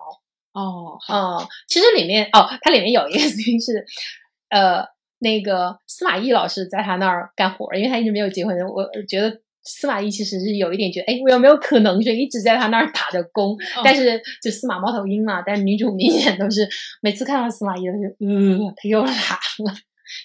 [0.52, 3.86] 哦，哦，其实里面哦，它里面有一个 CP 是，
[4.51, 4.84] 呃，
[5.20, 9.40] 那个司马懿老师在他那儿干活，因为他一直没有结婚，我觉得。
[9.62, 13.56] 司马懿其实是有一点觉得，哎，我有没有可能就一直在他那儿打着工？
[13.84, 16.68] 但是就司马猫头鹰嘛，但是女主明显都是
[17.02, 19.74] 每次看到司马懿都是，嗯，他又来了。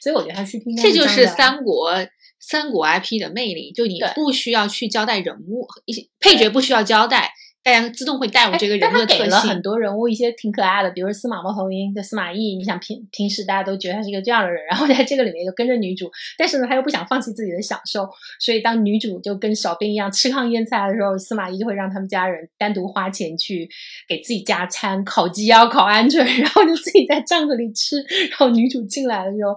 [0.02, 1.92] 所以我觉得他 CP 这就是三国
[2.40, 7.32] 三国 IP 的魅力，就你不需要去交代人物，一些配角不需要交代。
[7.66, 9.24] 大家自动会带入这个人物的特性。
[9.24, 18.08] 给了很多人物一些挺可爱的，比如司马猫头鹰的司马懿，你想平平时大家都觉得他是一个这样的人，然后在这个里面就跟着女主，但是呢他又不想放弃自己的享受，
[18.40, 23.68] 所以当女主就跟小兵一样吃糠咽菜的时候，司马懿就会让他们家人单独花钱去
[24.08, 27.98] 给自己加餐，烤鸡啊烤鹌鹑， 然后就自己在帐子里吃。
[28.30, 29.56] 然后女主进来的时候，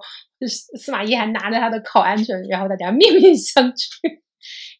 [0.49, 4.19] 司司马懿还拿着他的烤鹌鹑，然后大家面面相觑。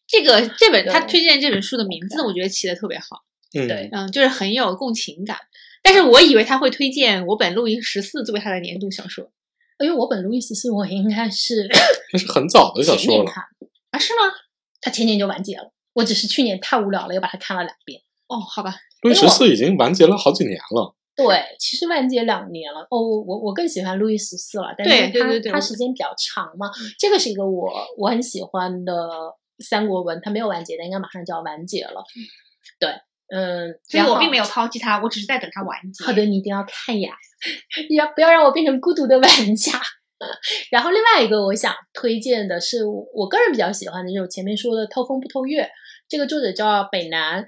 [0.09, 3.23] 这个这本他推荐这本书的名字，我觉得起的特别好。
[3.53, 5.37] 嗯对，嗯，就是很有共情感。
[5.81, 9.31] 但是我以为他会推荐我本路易十四作为他的年度小说，
[9.79, 11.67] 因为我本路易十四我应该是
[12.11, 13.31] 那是很早的小说了
[13.91, 13.97] 啊？
[13.97, 14.33] 是吗？
[14.81, 18.01] 他前年就完结了，我只是去年太无聊了，又把它看了两遍。
[18.27, 20.95] 哦，好吧，路易十四已经完结了好几年了。
[21.15, 22.81] 对，其实完结两年了。
[22.91, 26.69] 哦，我我更喜欢路易十四了，但是它它时间比较长嘛。
[26.97, 28.93] 这个是一个我我很喜欢的
[29.59, 32.03] 三国文，它没有完结，的应该马上就要完结了。
[32.79, 32.89] 对。
[33.31, 36.03] 嗯，所以我并没有抛弃它，我只是在等它完结。
[36.03, 37.13] 好的，你一定要看呀，
[37.95, 39.79] 要不要让我变成孤独的玩家？
[40.71, 45.61] 然后另外一个我想推荐的是我个人比较喜欢的，就是我前面说的《偷风不偷月》，
[46.07, 47.45] 这个作者叫北南。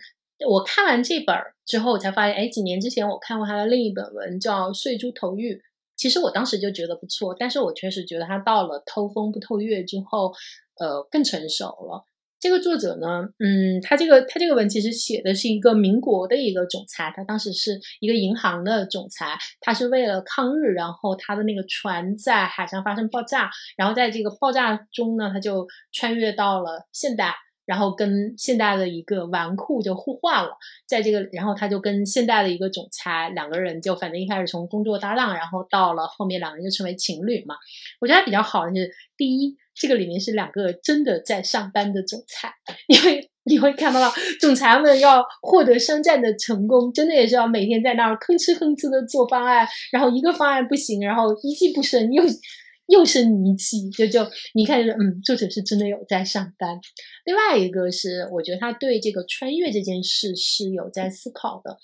[0.47, 1.35] 我看完这本
[1.65, 5.55] 之后，我才发现，哎，几年之前我看过他的另一本文叫《睡猪投玉》，
[6.01, 10.33] 其实我当时就觉得不错，但是我确实觉得他到了《偷风不偷月》之后，
[10.79, 12.03] 呃，更成熟了。
[12.39, 27.35] 这个作者呢，嗯，他这个他这个文其实写的是一个民国的一个总裁，他当时是一个银行的总裁，他是为了抗日，然后他的那个船在海上发生爆炸，然后在这个爆炸中呢，他就穿越到了现代，
[27.65, 30.51] 然后跟现代的一个纨绔就互换了，
[30.87, 37.55] 在这个，然后他就跟现代的一个总裁两个人就反正一开始从工作搭档，然后到了后面两个人就成为情侣嘛。
[37.99, 39.57] 我觉得比较好的是第一。
[39.73, 42.53] 这个里面是两个真的在上班的总裁，
[42.87, 52.21] 因为你会看到总裁们要获得商战的成功，真的也是要每天在那儿吭哧吭哧的做方案，然后一个方案不行，然后一计不生又
[52.91, 56.79] 又生一计，就就你看，嗯，作者是真的有在上班。
[57.25, 61.77] 另外一个是，我觉得他对这个穿越这件事是有在思考的，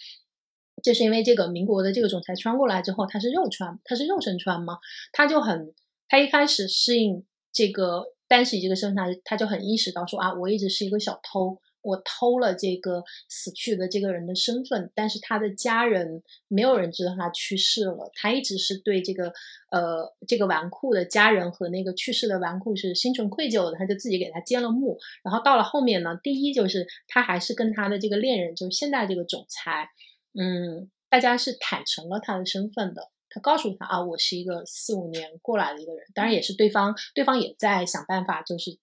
[0.83, 4.77] 就是因为这个民国的这个总裁穿过来之后，他是肉穿，他是肉身穿嘛，
[5.11, 5.73] 他就很，
[6.07, 7.25] 他一开始适应。
[7.53, 19.31] 这个单喜这个身上，他就很意识到说啊，我一直是一个小偷，我偷了这个死去的这个人的身份，但是他的家人没有人知道他去世了，他一直是对这个
[19.71, 24.99] 呃这个纨绔的家人和那个去世的纨绔是心存愧疚的，他就自己给他建了墓。
[25.23, 29.89] 然后到了后面呢，第一就是他还是跟他的这个恋人，就是现在这个总裁，
[30.37, 33.09] 嗯，大家是坦诚了他的身份的。
[33.29, 38.79] 他告诉他啊，我是一个四五年过来的一个人，当然也是对方，对方也在想办法，就是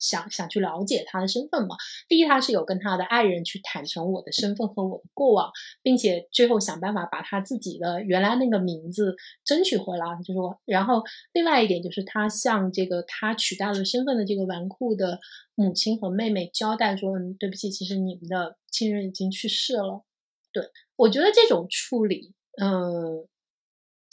[0.00, 1.76] 想想去了解他的身份嘛。
[2.08, 5.50] 第一，他是有跟他的爱人去坦诚我的身份和我的过往，
[5.82, 10.04] 并且最后想办法把他自己的原来那个名字争取回来。
[10.24, 11.02] 就是说，然后
[11.32, 15.20] 另外一点就是他向这个他取代了身份的这个纨绔的
[15.54, 20.04] 母亲和妹妹交代说，对不起，其实你们的亲人已经去世了。
[20.52, 23.26] 对我觉得这种处理，嗯。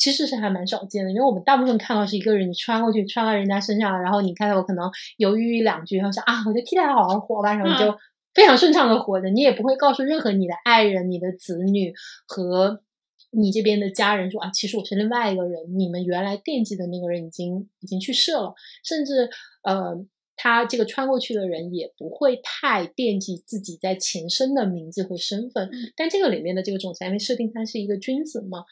[0.02, 7.96] 其实是还蛮少见的，因为我们大部分看到是一个人你穿过去穿到人家身上，然后你看到我可能犹豫两句，然后想啊，我就替他好好活吧，然后你就
[8.34, 11.94] 非常顺畅的活着，你也不会告诉任何你的爱人、你的子女
[12.26, 12.82] 和
[13.30, 19.30] 你这边的家人说啊，其实我是另外一个人，你们原来惦记的那个人已经已经去世了，甚至
[19.62, 20.04] 呃，
[20.36, 28.64] 他这个穿过去的人也不会太惦记自己在前身的名字和身份，但这个里面的这个总裁因为设定他是一个君子嘛。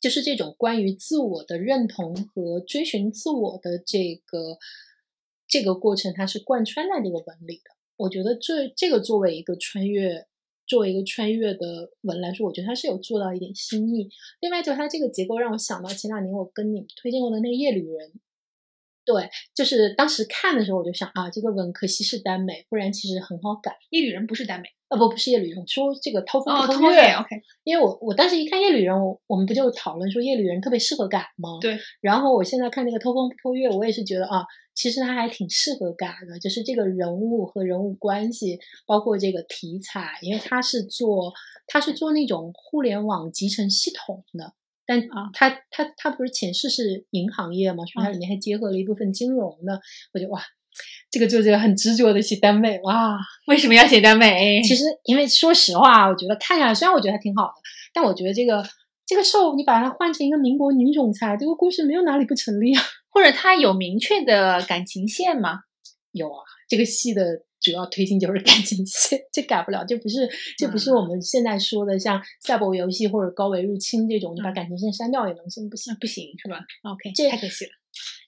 [0.00, 4.58] 就是这种关于自我的认同和追寻自我的这个
[5.48, 7.70] 这个过程，它是贯穿在这个文里的。
[7.96, 10.26] 我觉得这这个作为一个穿越，
[10.66, 14.08] 作为一个穿越的文来说，我觉得它是有做到一点新意。
[14.40, 18.08] 另外，就它这个结构让我想到前两年我跟你推荐过的那个《夜旅人》。
[19.04, 23.78] 对，就是当时看的时候，我就想啊，这个文可惜是耽美，不然其实很好改。
[23.90, 24.68] 夜旅人不是耽美。
[24.88, 27.42] 啊不不是夜旅人，说这个偷风偷月，OK。
[27.64, 31.58] 因为我我当时一看夜旅人，我我们不就讨论说夜旅人特别适合改吗？
[31.60, 31.76] 对。
[32.00, 34.44] 然后我现在看那个偷风偷月，我也是觉得啊，
[34.74, 41.32] 其实他还挺适合改的，就是这个人物和人物关系，包括这个题材，因为他是做
[41.66, 44.52] 他是做那种互联网集成系统的，
[44.86, 49.80] 但啊，他他他不是前世是银行业嘛，所以他里面还结合了一部分金融的，
[50.14, 50.40] 我觉得哇。
[51.10, 53.16] 这个作者很执着的写耽美哇？
[53.46, 54.60] 为什么要写耽美？
[54.62, 57.54] 其实，因为说实话，我觉得看下来，虽然我觉得还挺好的，
[57.94, 58.64] 但我觉得这个
[59.06, 62.82] 这个受你把它换成一个民国女总裁，这个故事没有哪里不成立啊？
[63.10, 65.60] 或者它有明确的感情线吗？
[66.12, 67.24] 有啊，这个戏的
[67.60, 70.28] 主要推进就是感情线，这改不了，这不是
[70.58, 77.70] 这不是我们现在说的像赛博游戏或者高维入侵这种，你把感情线删掉也能行，不行不行是吧？OK，这太可惜了。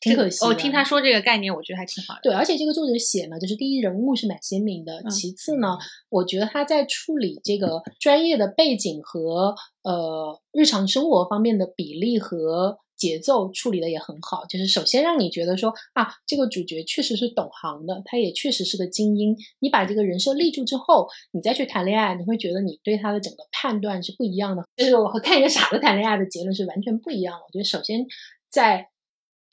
[0.01, 0.45] 挺可惜。
[0.45, 2.21] 我听他说这个概念，我觉得还挺好的。
[2.23, 5.03] 对，而且这个作者写呢，就是第一人物是蛮鲜明的。
[5.11, 5.77] 其次呢，
[6.09, 14.45] 我觉得他在处理这个专业的背景和呃日常生活方面的比例和节奏处理的也很好。
[14.49, 19.37] 就是首先让你觉得说啊，这个主角确实是懂行的，他也确实是个精英。
[19.61, 24.65] 你把这个人设立住之后，你再去谈恋爱，你会觉得你对他的整个判断是不一样的。
[24.77, 27.41] 就是我和看一个傻子谈恋爱的结论是完全不一样的。
[27.45, 28.05] 我觉得首先
[28.49, 28.89] 在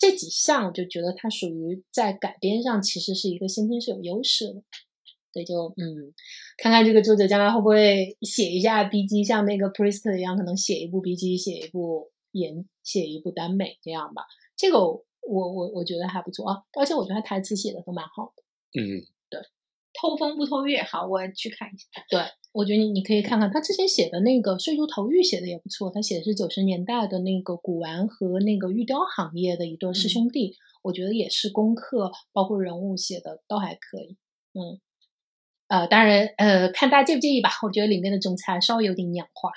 [0.06, 4.61] 这几项我就觉得它属于在改编上其实是一个先天是有优势的，
[5.34, 6.14] 所以就嗯，
[6.57, 14.22] 看看这个作者将来会不会写一下 B G，像那个 Priest 一样，可能写一部 B G，写一部演，写一部耽美这样吧。
[14.56, 18.44] 这个我我我觉得还不错啊，而且我觉得他台词写的都蛮好的。
[18.80, 19.41] 嗯，对，
[19.99, 22.06] 偷风不偷月，好，我去看一下。
[22.11, 22.22] 对。
[22.56, 34.15] 我觉得你你可以看看他之前写的那个《睡猪头玉》写的也不错，他写的是九十年代的那个古玩和那个玉雕行业的一对师兄弟，我觉得也是功课，包括人物写的都还可以。
[34.53, 34.80] 嗯，
[35.68, 37.49] 呃，当然，呃，看大家介不介意吧。
[37.64, 39.52] 我觉得里面的总裁稍微有点娘化，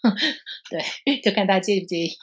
[0.70, 0.82] 对，
[1.20, 2.16] 就看大家介不介意。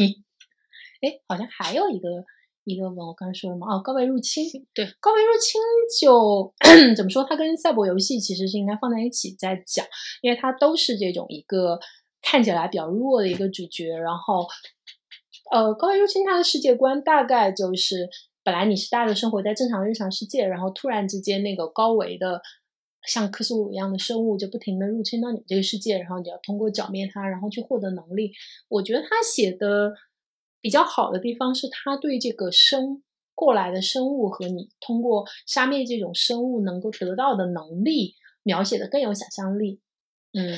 [1.01, 2.25] 哎，好像还有一个。
[2.67, 5.61] 一个文我刚才说什么，哦，高维入侵，对，高维入侵
[6.01, 6.53] 就
[6.97, 7.23] 怎么说？
[7.23, 9.85] 它跟赛博游戏其实是应该放在一起在讲，
[10.21, 11.79] 因为它都是这种一个
[12.21, 13.95] 看起来比较弱的一个主角。
[13.95, 14.45] 然后，
[15.49, 18.09] 呃，高维入侵它的世界观大概就是，
[18.43, 22.41] 本来你是大家生活在正常的日常世界，然后突然之间那个高维的
[23.05, 28.33] 像克苏鲁一样的生物就不停的入侵到你这个世界，然后你要通过剿灭它，然后去获得能力。
[28.67, 29.93] 我觉得他写的。
[30.61, 33.03] 比较好的地方是他对这个生
[33.35, 39.79] 过来的生物和你通过杀灭这种生物能够得到的能力描写的更有想象力，
[40.33, 40.57] 嗯，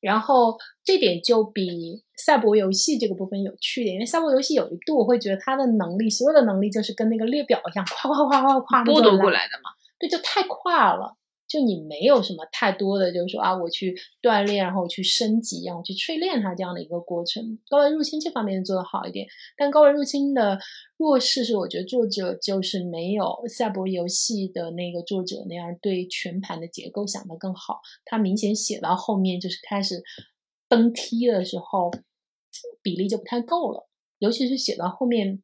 [0.00, 11.16] 然后这点就比赛博游戏这个部分有趣点，因为赛博游戏有一度我会觉得它的能力，所有的能力就是跟那个列表一样，夸夸夸夸夸剥夺过来的嘛，对，就太快了。
[11.50, 17.58] 就你没有什么太多的，就是说啊，我去锻炼，然后我去升级，然后去淬炼它这样的一个过程。
[17.68, 20.60] 高维入侵这方面做得好一点，但高维入侵的
[20.96, 27.80] 弱势是，我觉得作者就是没有赛博游戏的那个作者那样对全盘的结构想得更好。
[28.04, 30.04] 他明显写到后面就是开始
[30.68, 31.90] 崩梯的时候，
[32.80, 33.88] 比例就不太够了，
[34.20, 35.42] 尤其是写到后面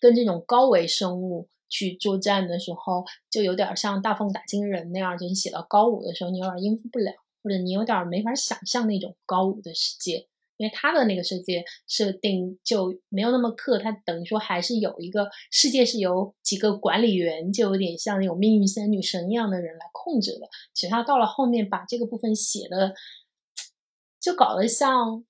[0.00, 1.48] 跟这种高维生物。
[1.72, 7.12] 去作战的时候，就有点像大凤打金人那样，就你写到高五的时候，你有点应付不了，
[7.42, 10.28] 或者你有点没法想象那种高五的世界，
[10.58, 20.46] 因为他的那个世界设定就没有那么克，他等于说还是有一个世界是由几个管理员，就有点像那种命运三女神一样的人来控制的。
[20.74, 22.94] 其实他到了后面把这个部分写的，
[24.20, 25.24] 就搞得像。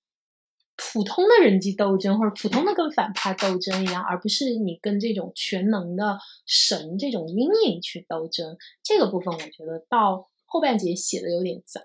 [0.76, 8.56] 普通的人际斗争，或者普通的跟反派斗争一样，而不是你跟这种全能的神这种阴影去斗争。
[8.82, 11.80] 这个部分我觉得到后半节写的有点杂。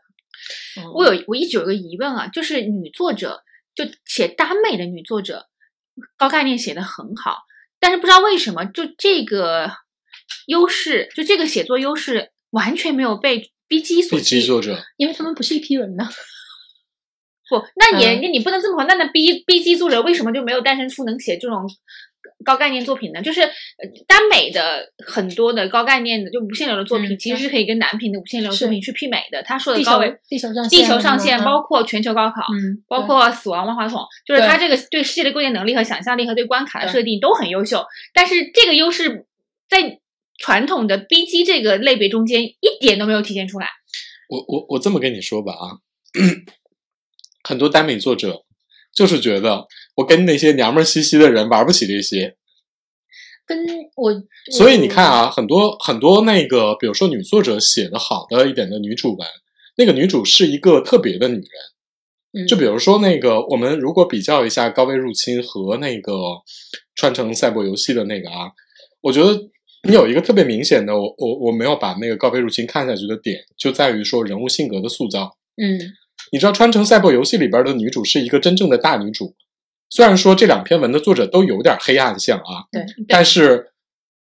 [0.94, 3.44] 我有我一直有个疑问啊，就是女作者
[3.76, 5.48] 就写耽美的女作者，
[6.16, 7.40] 高概念写的很好，
[7.80, 9.72] 但是不知道为什么就这个
[10.46, 16.08] 优势，就这个写作优势完全没有被 B G 所 B G 作者，因为他们不是一批人呢。
[17.50, 18.88] 不，那也那你不能这么说。
[18.88, 21.66] 那那 B B 级作者为什么就没有诞生出能写这种
[22.44, 23.22] 高概念作品呢？
[23.22, 23.42] 就是
[24.06, 29.42] 耽美的很多的高概念的就无限流的作品，其实是可以跟男频的无限流作品去媲美的。
[29.44, 32.42] 他说的高维地球上地球上线，包括全球高考，
[32.88, 37.86] 包括死亡万花筒，就是他这个对世界的构建能力和想象力和对关卡的设定都很优秀。
[38.14, 39.26] 但是这个优势
[39.70, 40.00] 在
[40.38, 43.68] 传统的 B 级这个类别中间一点都没有体现出来。
[44.30, 45.80] 我我我这么跟你说吧啊。
[47.48, 48.44] 很多耽美作者
[48.94, 49.66] 就是觉得
[49.96, 52.36] 我跟那些娘们兮兮的人玩不起这些，
[53.46, 53.58] 跟
[53.96, 54.12] 我，
[54.52, 59.28] 所以你看啊，很多很多那个，比如说女作者写的好的一点的女主文，
[59.78, 61.36] 那个女主是一个特别的女
[62.34, 66.14] 人，就比如说那个，我们如果比较一下《高位入侵》和那个
[66.96, 68.52] 《穿成赛博游戏》的那个啊，
[69.02, 69.40] 我觉得
[69.88, 75.80] 你有一个特别明显的，我我我没有把那个《高位入侵》看下去的点，就在于说人物性格的塑造，嗯。
[76.32, 79.36] 你知道《穿城赛博游戏》里边的女主是一个真正的大女主，
[79.90, 83.72] 虽然说这两篇文的作者都有点黑暗向啊，对，但是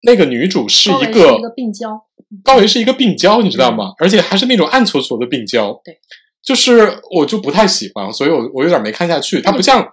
[0.02, 2.02] 那个女主是一个病娇，
[2.43, 3.93] 高维是一个病娇，你知道吗？
[3.98, 5.98] 而且还是那种暗搓搓的病娇，对，
[6.43, 9.43] 就是我就不太喜欢，所以我我有点没看下去。
[9.43, 9.82] 她不像《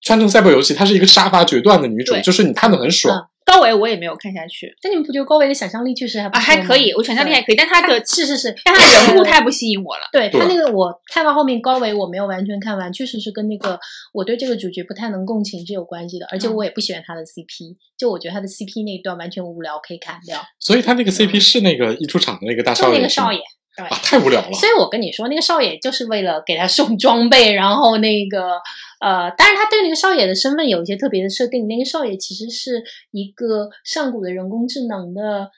[0.00, 3.28] 穿城赛博游戏》，她是一个杀伐决断的女主，就是你看的很爽。
[3.48, 6.92] 高维我也没有看下去，但你们不觉得高维的想象力确实还啊还可以？
[6.92, 10.02] 我想象力还可以，但他的是是是，但他人物太不吸引我了。
[10.12, 13.80] 对他那个我看到后面高维我没有完全看完，确实是跟那个
[14.12, 20.38] 我对这个主角不太能共情是有关系的，而且我也不喜欢他的 CP，就我觉得他的 CP 那一段完全无聊，可以砍掉。
[20.58, 23.40] 所以他那个 CP 是那个一出场的那个大少爷，那个少爷。
[23.84, 24.52] 啊，太无聊了。
[24.52, 28.60] 所以我跟你说，那个少爷就是为了给他送装备，然后那个
[29.00, 31.66] 呃，但是他对那个少爷的身份有一些特别的设定。
[31.68, 35.50] 那个少爷其实是一个上古的人工智能的，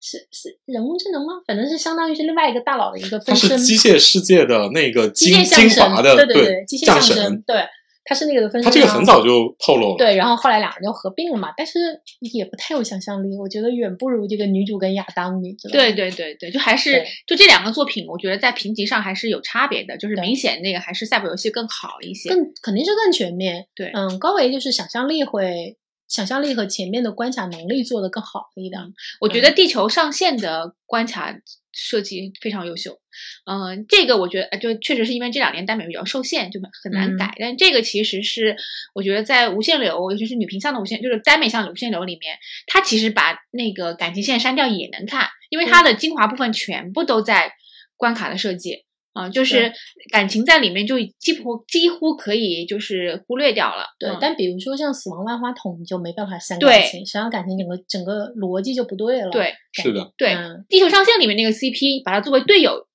[0.00, 1.34] 是是人工智能吗？
[1.46, 3.58] 反正是相当于是另外一个大佬的一个分身。
[3.58, 7.56] 机械世界的那个精精华的，对对对，机械降神，对。
[8.04, 11.78] 他是那个的分他这个很早就透露了，对，然后后来两人就合并了嘛，但是
[12.20, 15.80] 也不太有想象力，我觉得远不如这个女主跟亚当，你知道吗？
[15.80, 23.66] 对对对对，就还是就这两个作品，我觉得在评级上还是有差别的，就是明显那个还是赛博游戏更好一些，更肯定是更全面。
[23.74, 25.76] 对，嗯，高维就是想象力会，
[26.08, 28.80] 想象力和前面的关卡能力做得更好一点。
[29.20, 31.36] 我觉得地球上线的关卡。
[31.76, 33.00] 设计非常优秀，
[33.46, 37.34] 嗯，这个我觉得就确实是因为这两年耽美比较受限，就很难改。
[37.36, 38.56] 但这个其实是
[38.94, 47.52] 我觉得在无限流，尤其是女频向的无限，就是耽美向的无限流里面，它其实把那个感情线删掉也能看，因为它的精华部分全部都在
[47.96, 48.84] 关卡的设计。
[49.14, 49.72] 啊，就是
[50.12, 53.86] 感情在里面就几乎几乎可以就是忽略掉了。
[53.98, 59.30] 对，但比如说像死亡万花筒，你就没办法删感情，删感情整个整个逻辑就不对了。
[59.30, 60.36] 对，是的，对。
[60.68, 62.86] 地球上线里面那个 CP，把它作为队友，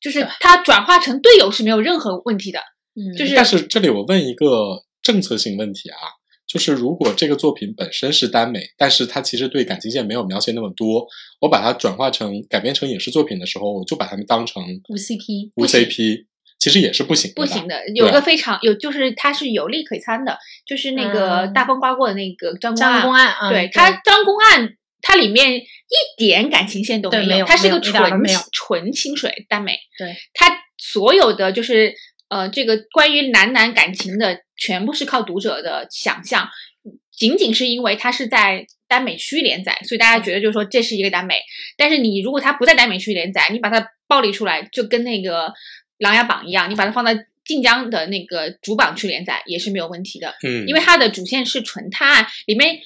[0.00, 2.58] 就是它转化成队友是没有任何问题的。
[2.94, 3.36] 嗯，就是。
[3.36, 5.96] 但是这里我问一个政策性问题啊。
[6.56, 11.06] 就是如果这个作品本身是耽美，但是它其实对感情线没有描写那么多，
[11.38, 16.24] 我把它转化成改编成影视作品的时候，我就把它们当成无 CP，无 CP，
[16.58, 17.42] 其实也是不行的。
[17.42, 24.70] 不行的，有个非常有，就是它是有利可参的，就是那个大风刮过的那个张公案，对他张公案，
[25.02, 28.02] 它里面一点感情线都没有，它是个纯
[28.50, 31.94] 纯清水耽美，对，它所有的就是
[32.30, 34.45] 呃这个关于男男感情的。
[34.56, 36.48] 全部是靠读者的想象，
[37.10, 41.40] 仅仅是因为它是在耽美区连载，所以大家觉得就是说这是一个耽美。
[41.76, 45.48] 但是你如果它不在耽美区连载，你把它暴力出来，就跟那个
[45.98, 52.78] 《琅琊榜》一样，你把它放在晋江的那个主榜去连载也是没有问题的，嗯，因为它的主线是纯探案，里面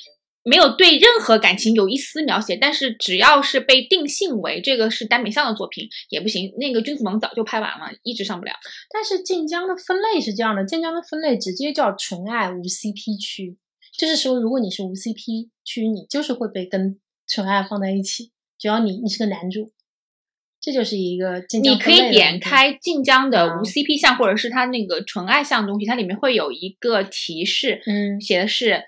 [0.43, 6.53] 没有对任何感情有一丝描写，但是只要是被定性为这个是耽美向的作品也不行。
[6.59, 8.53] 那个君子盟早就拍完了，一直上不了。
[8.93, 13.59] 但是晋江的分类是这样的，晋江的分类直接叫纯爱无 CP 区，
[13.99, 19.73] 就是说如果你是无 CP 区，你就是会被跟纯爱放在一起，只要你你是个男主，
[20.61, 28.83] 这就是一个晋江你可分类的以点开晋江的啊无 CP 项，或者是它那个纯爱项东西，它里面会有一个提示，嗯写的是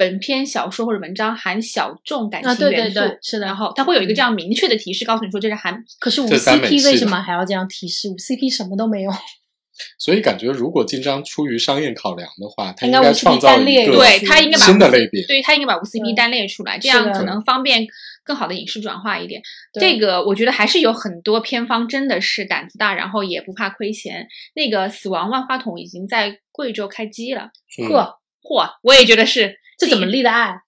[0.00, 8.08] 本篇小说或者文章含小众感啊对对情元素，对是的然后它会有一个这样明确的提示，告诉你说这是含可是无这是耽美 CP 为什么还要这样提示？
[8.08, 9.10] 无 CP 什么都没有，
[10.00, 15.22] 所以感觉如果晋章出于商业考量的话，他应该无 CP 创造单列一个对他应该把新的类别。
[15.26, 17.86] 对他应该把无 CP 单列出来，这样可能方便
[18.24, 19.42] 更好的影视转化一点。
[19.78, 24.26] 这个我觉得还是有很多偏方真的是胆子大，然后也不怕亏钱。
[24.54, 27.50] 那个死亡万花筒已经在贵州开机了，
[27.82, 30.60] 嗯呵，嚯，我也觉得是这怎么立的案？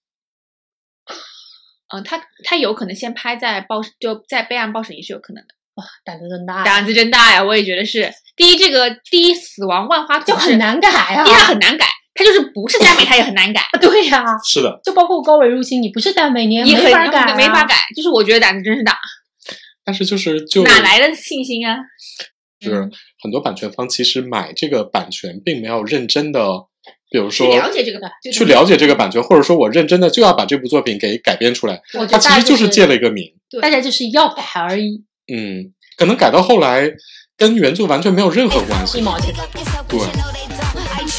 [1.94, 7.44] 嗯，他他有可能先拍在报就在备案报审也是有可能的，哇，胆子真大，胆子真大呀！
[7.44, 8.10] 我也觉得是。
[8.34, 11.30] 第一，这个第一死亡万花筒就很，难改啊第。
[11.30, 11.84] 一它很难改，
[12.14, 17.64] 它就是不是耽美，它也很难改， 对呀、是的，就包括高维入侵，你不是耽美，你也没法改、啊，没法。
[17.64, 17.74] 改。
[17.94, 18.98] 就是我觉得胆子真是大，
[19.84, 21.76] 但是就是就哪来的信心啊？
[22.58, 22.90] 就是
[23.22, 26.68] 很多版权方其实买这个版权，并没有认真的，
[27.12, 33.30] 比如去说了解这个版，就去了解这个版权，或者说我认真的就要把这部作品给改编出来，我觉它其实就是借了一个名。
[33.60, 36.90] 大家就是要改而已，嗯，可能改到后来
[37.36, 39.02] 跟原作完全没有任何关系一。
[39.02, 39.34] 毛钱。
[39.86, 40.00] 对。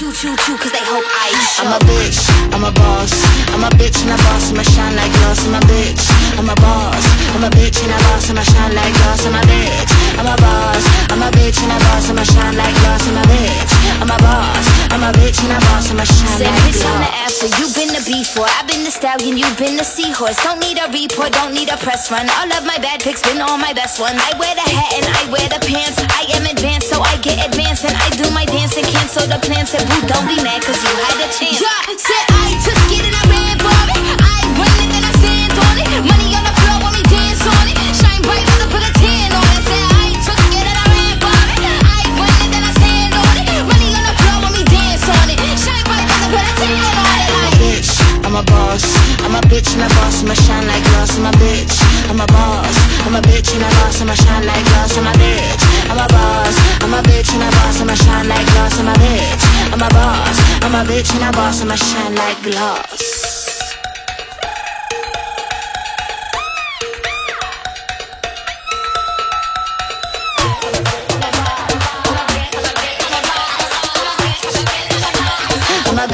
[0.04, 1.64] Choo choo choo cause they hope I show.
[1.64, 2.20] I'm a bitch,
[2.52, 3.16] I'm a boss.
[3.56, 5.48] I'm a bitch and a boss, I'ma shine like glass.
[5.48, 6.04] I'm a bitch,
[6.36, 7.06] I'm a boss.
[7.32, 9.24] I'm a bitch and a boss, I'ma shine like glass.
[9.24, 10.84] I'm a bitch, I'm a boss.
[11.08, 13.08] I'm a bitch and a boss, I'ma shine like glass.
[13.08, 13.72] I'm a bitch,
[14.04, 14.66] I'm a boss.
[14.92, 17.40] I'm a bitch and a boss, I'ma shine Said like bitch on the glass.
[17.40, 18.50] after, you been the before.
[18.60, 20.36] I've been the stallion, you've been the seahorse.
[20.44, 22.28] Don't need a report, don't need a press run.
[22.44, 24.20] All of my bad pics been all my best ones.
[24.20, 25.96] I wear the hat and I wear the pants.
[26.12, 27.88] I am advanced, so I get advanced.
[27.88, 29.72] And I do my dance and cancel the plans.
[29.74, 31.61] Boo, don't be mad, cause you had a chance.
[31.61, 34.02] Yeah, said I took it and I ran for it.
[34.22, 35.90] I run it and I stand on it.
[36.03, 37.78] Money on the floor when we dance on it.
[37.95, 39.64] Shine bright as I put a tan on it.
[39.68, 41.61] Said I took it and I ran for it.
[41.64, 43.48] I run it and I stand on it.
[43.64, 45.40] Money on the floor when we dance on it.
[45.61, 47.30] Shine bright as I put a tan on it.
[47.34, 47.90] I'm a bitch,
[48.26, 48.84] I'm a boss.
[49.24, 51.15] I'm a bitch and a boss, I'ma shine like glass.
[51.18, 51.76] I'm a bitch,
[52.10, 52.76] I'm a boss.
[53.06, 54.98] I'm a bitch and a boss, I'ma shine like glass.
[54.98, 56.56] I'm a bitch, I'm a boss.
[56.84, 58.80] I'm a bitch and a boss, I'ma shine like glass.
[58.80, 59.44] I'm a bitch,
[59.74, 60.38] I'm a boss.
[60.62, 63.23] I'm a bitch and a boss, I'ma shine like glass.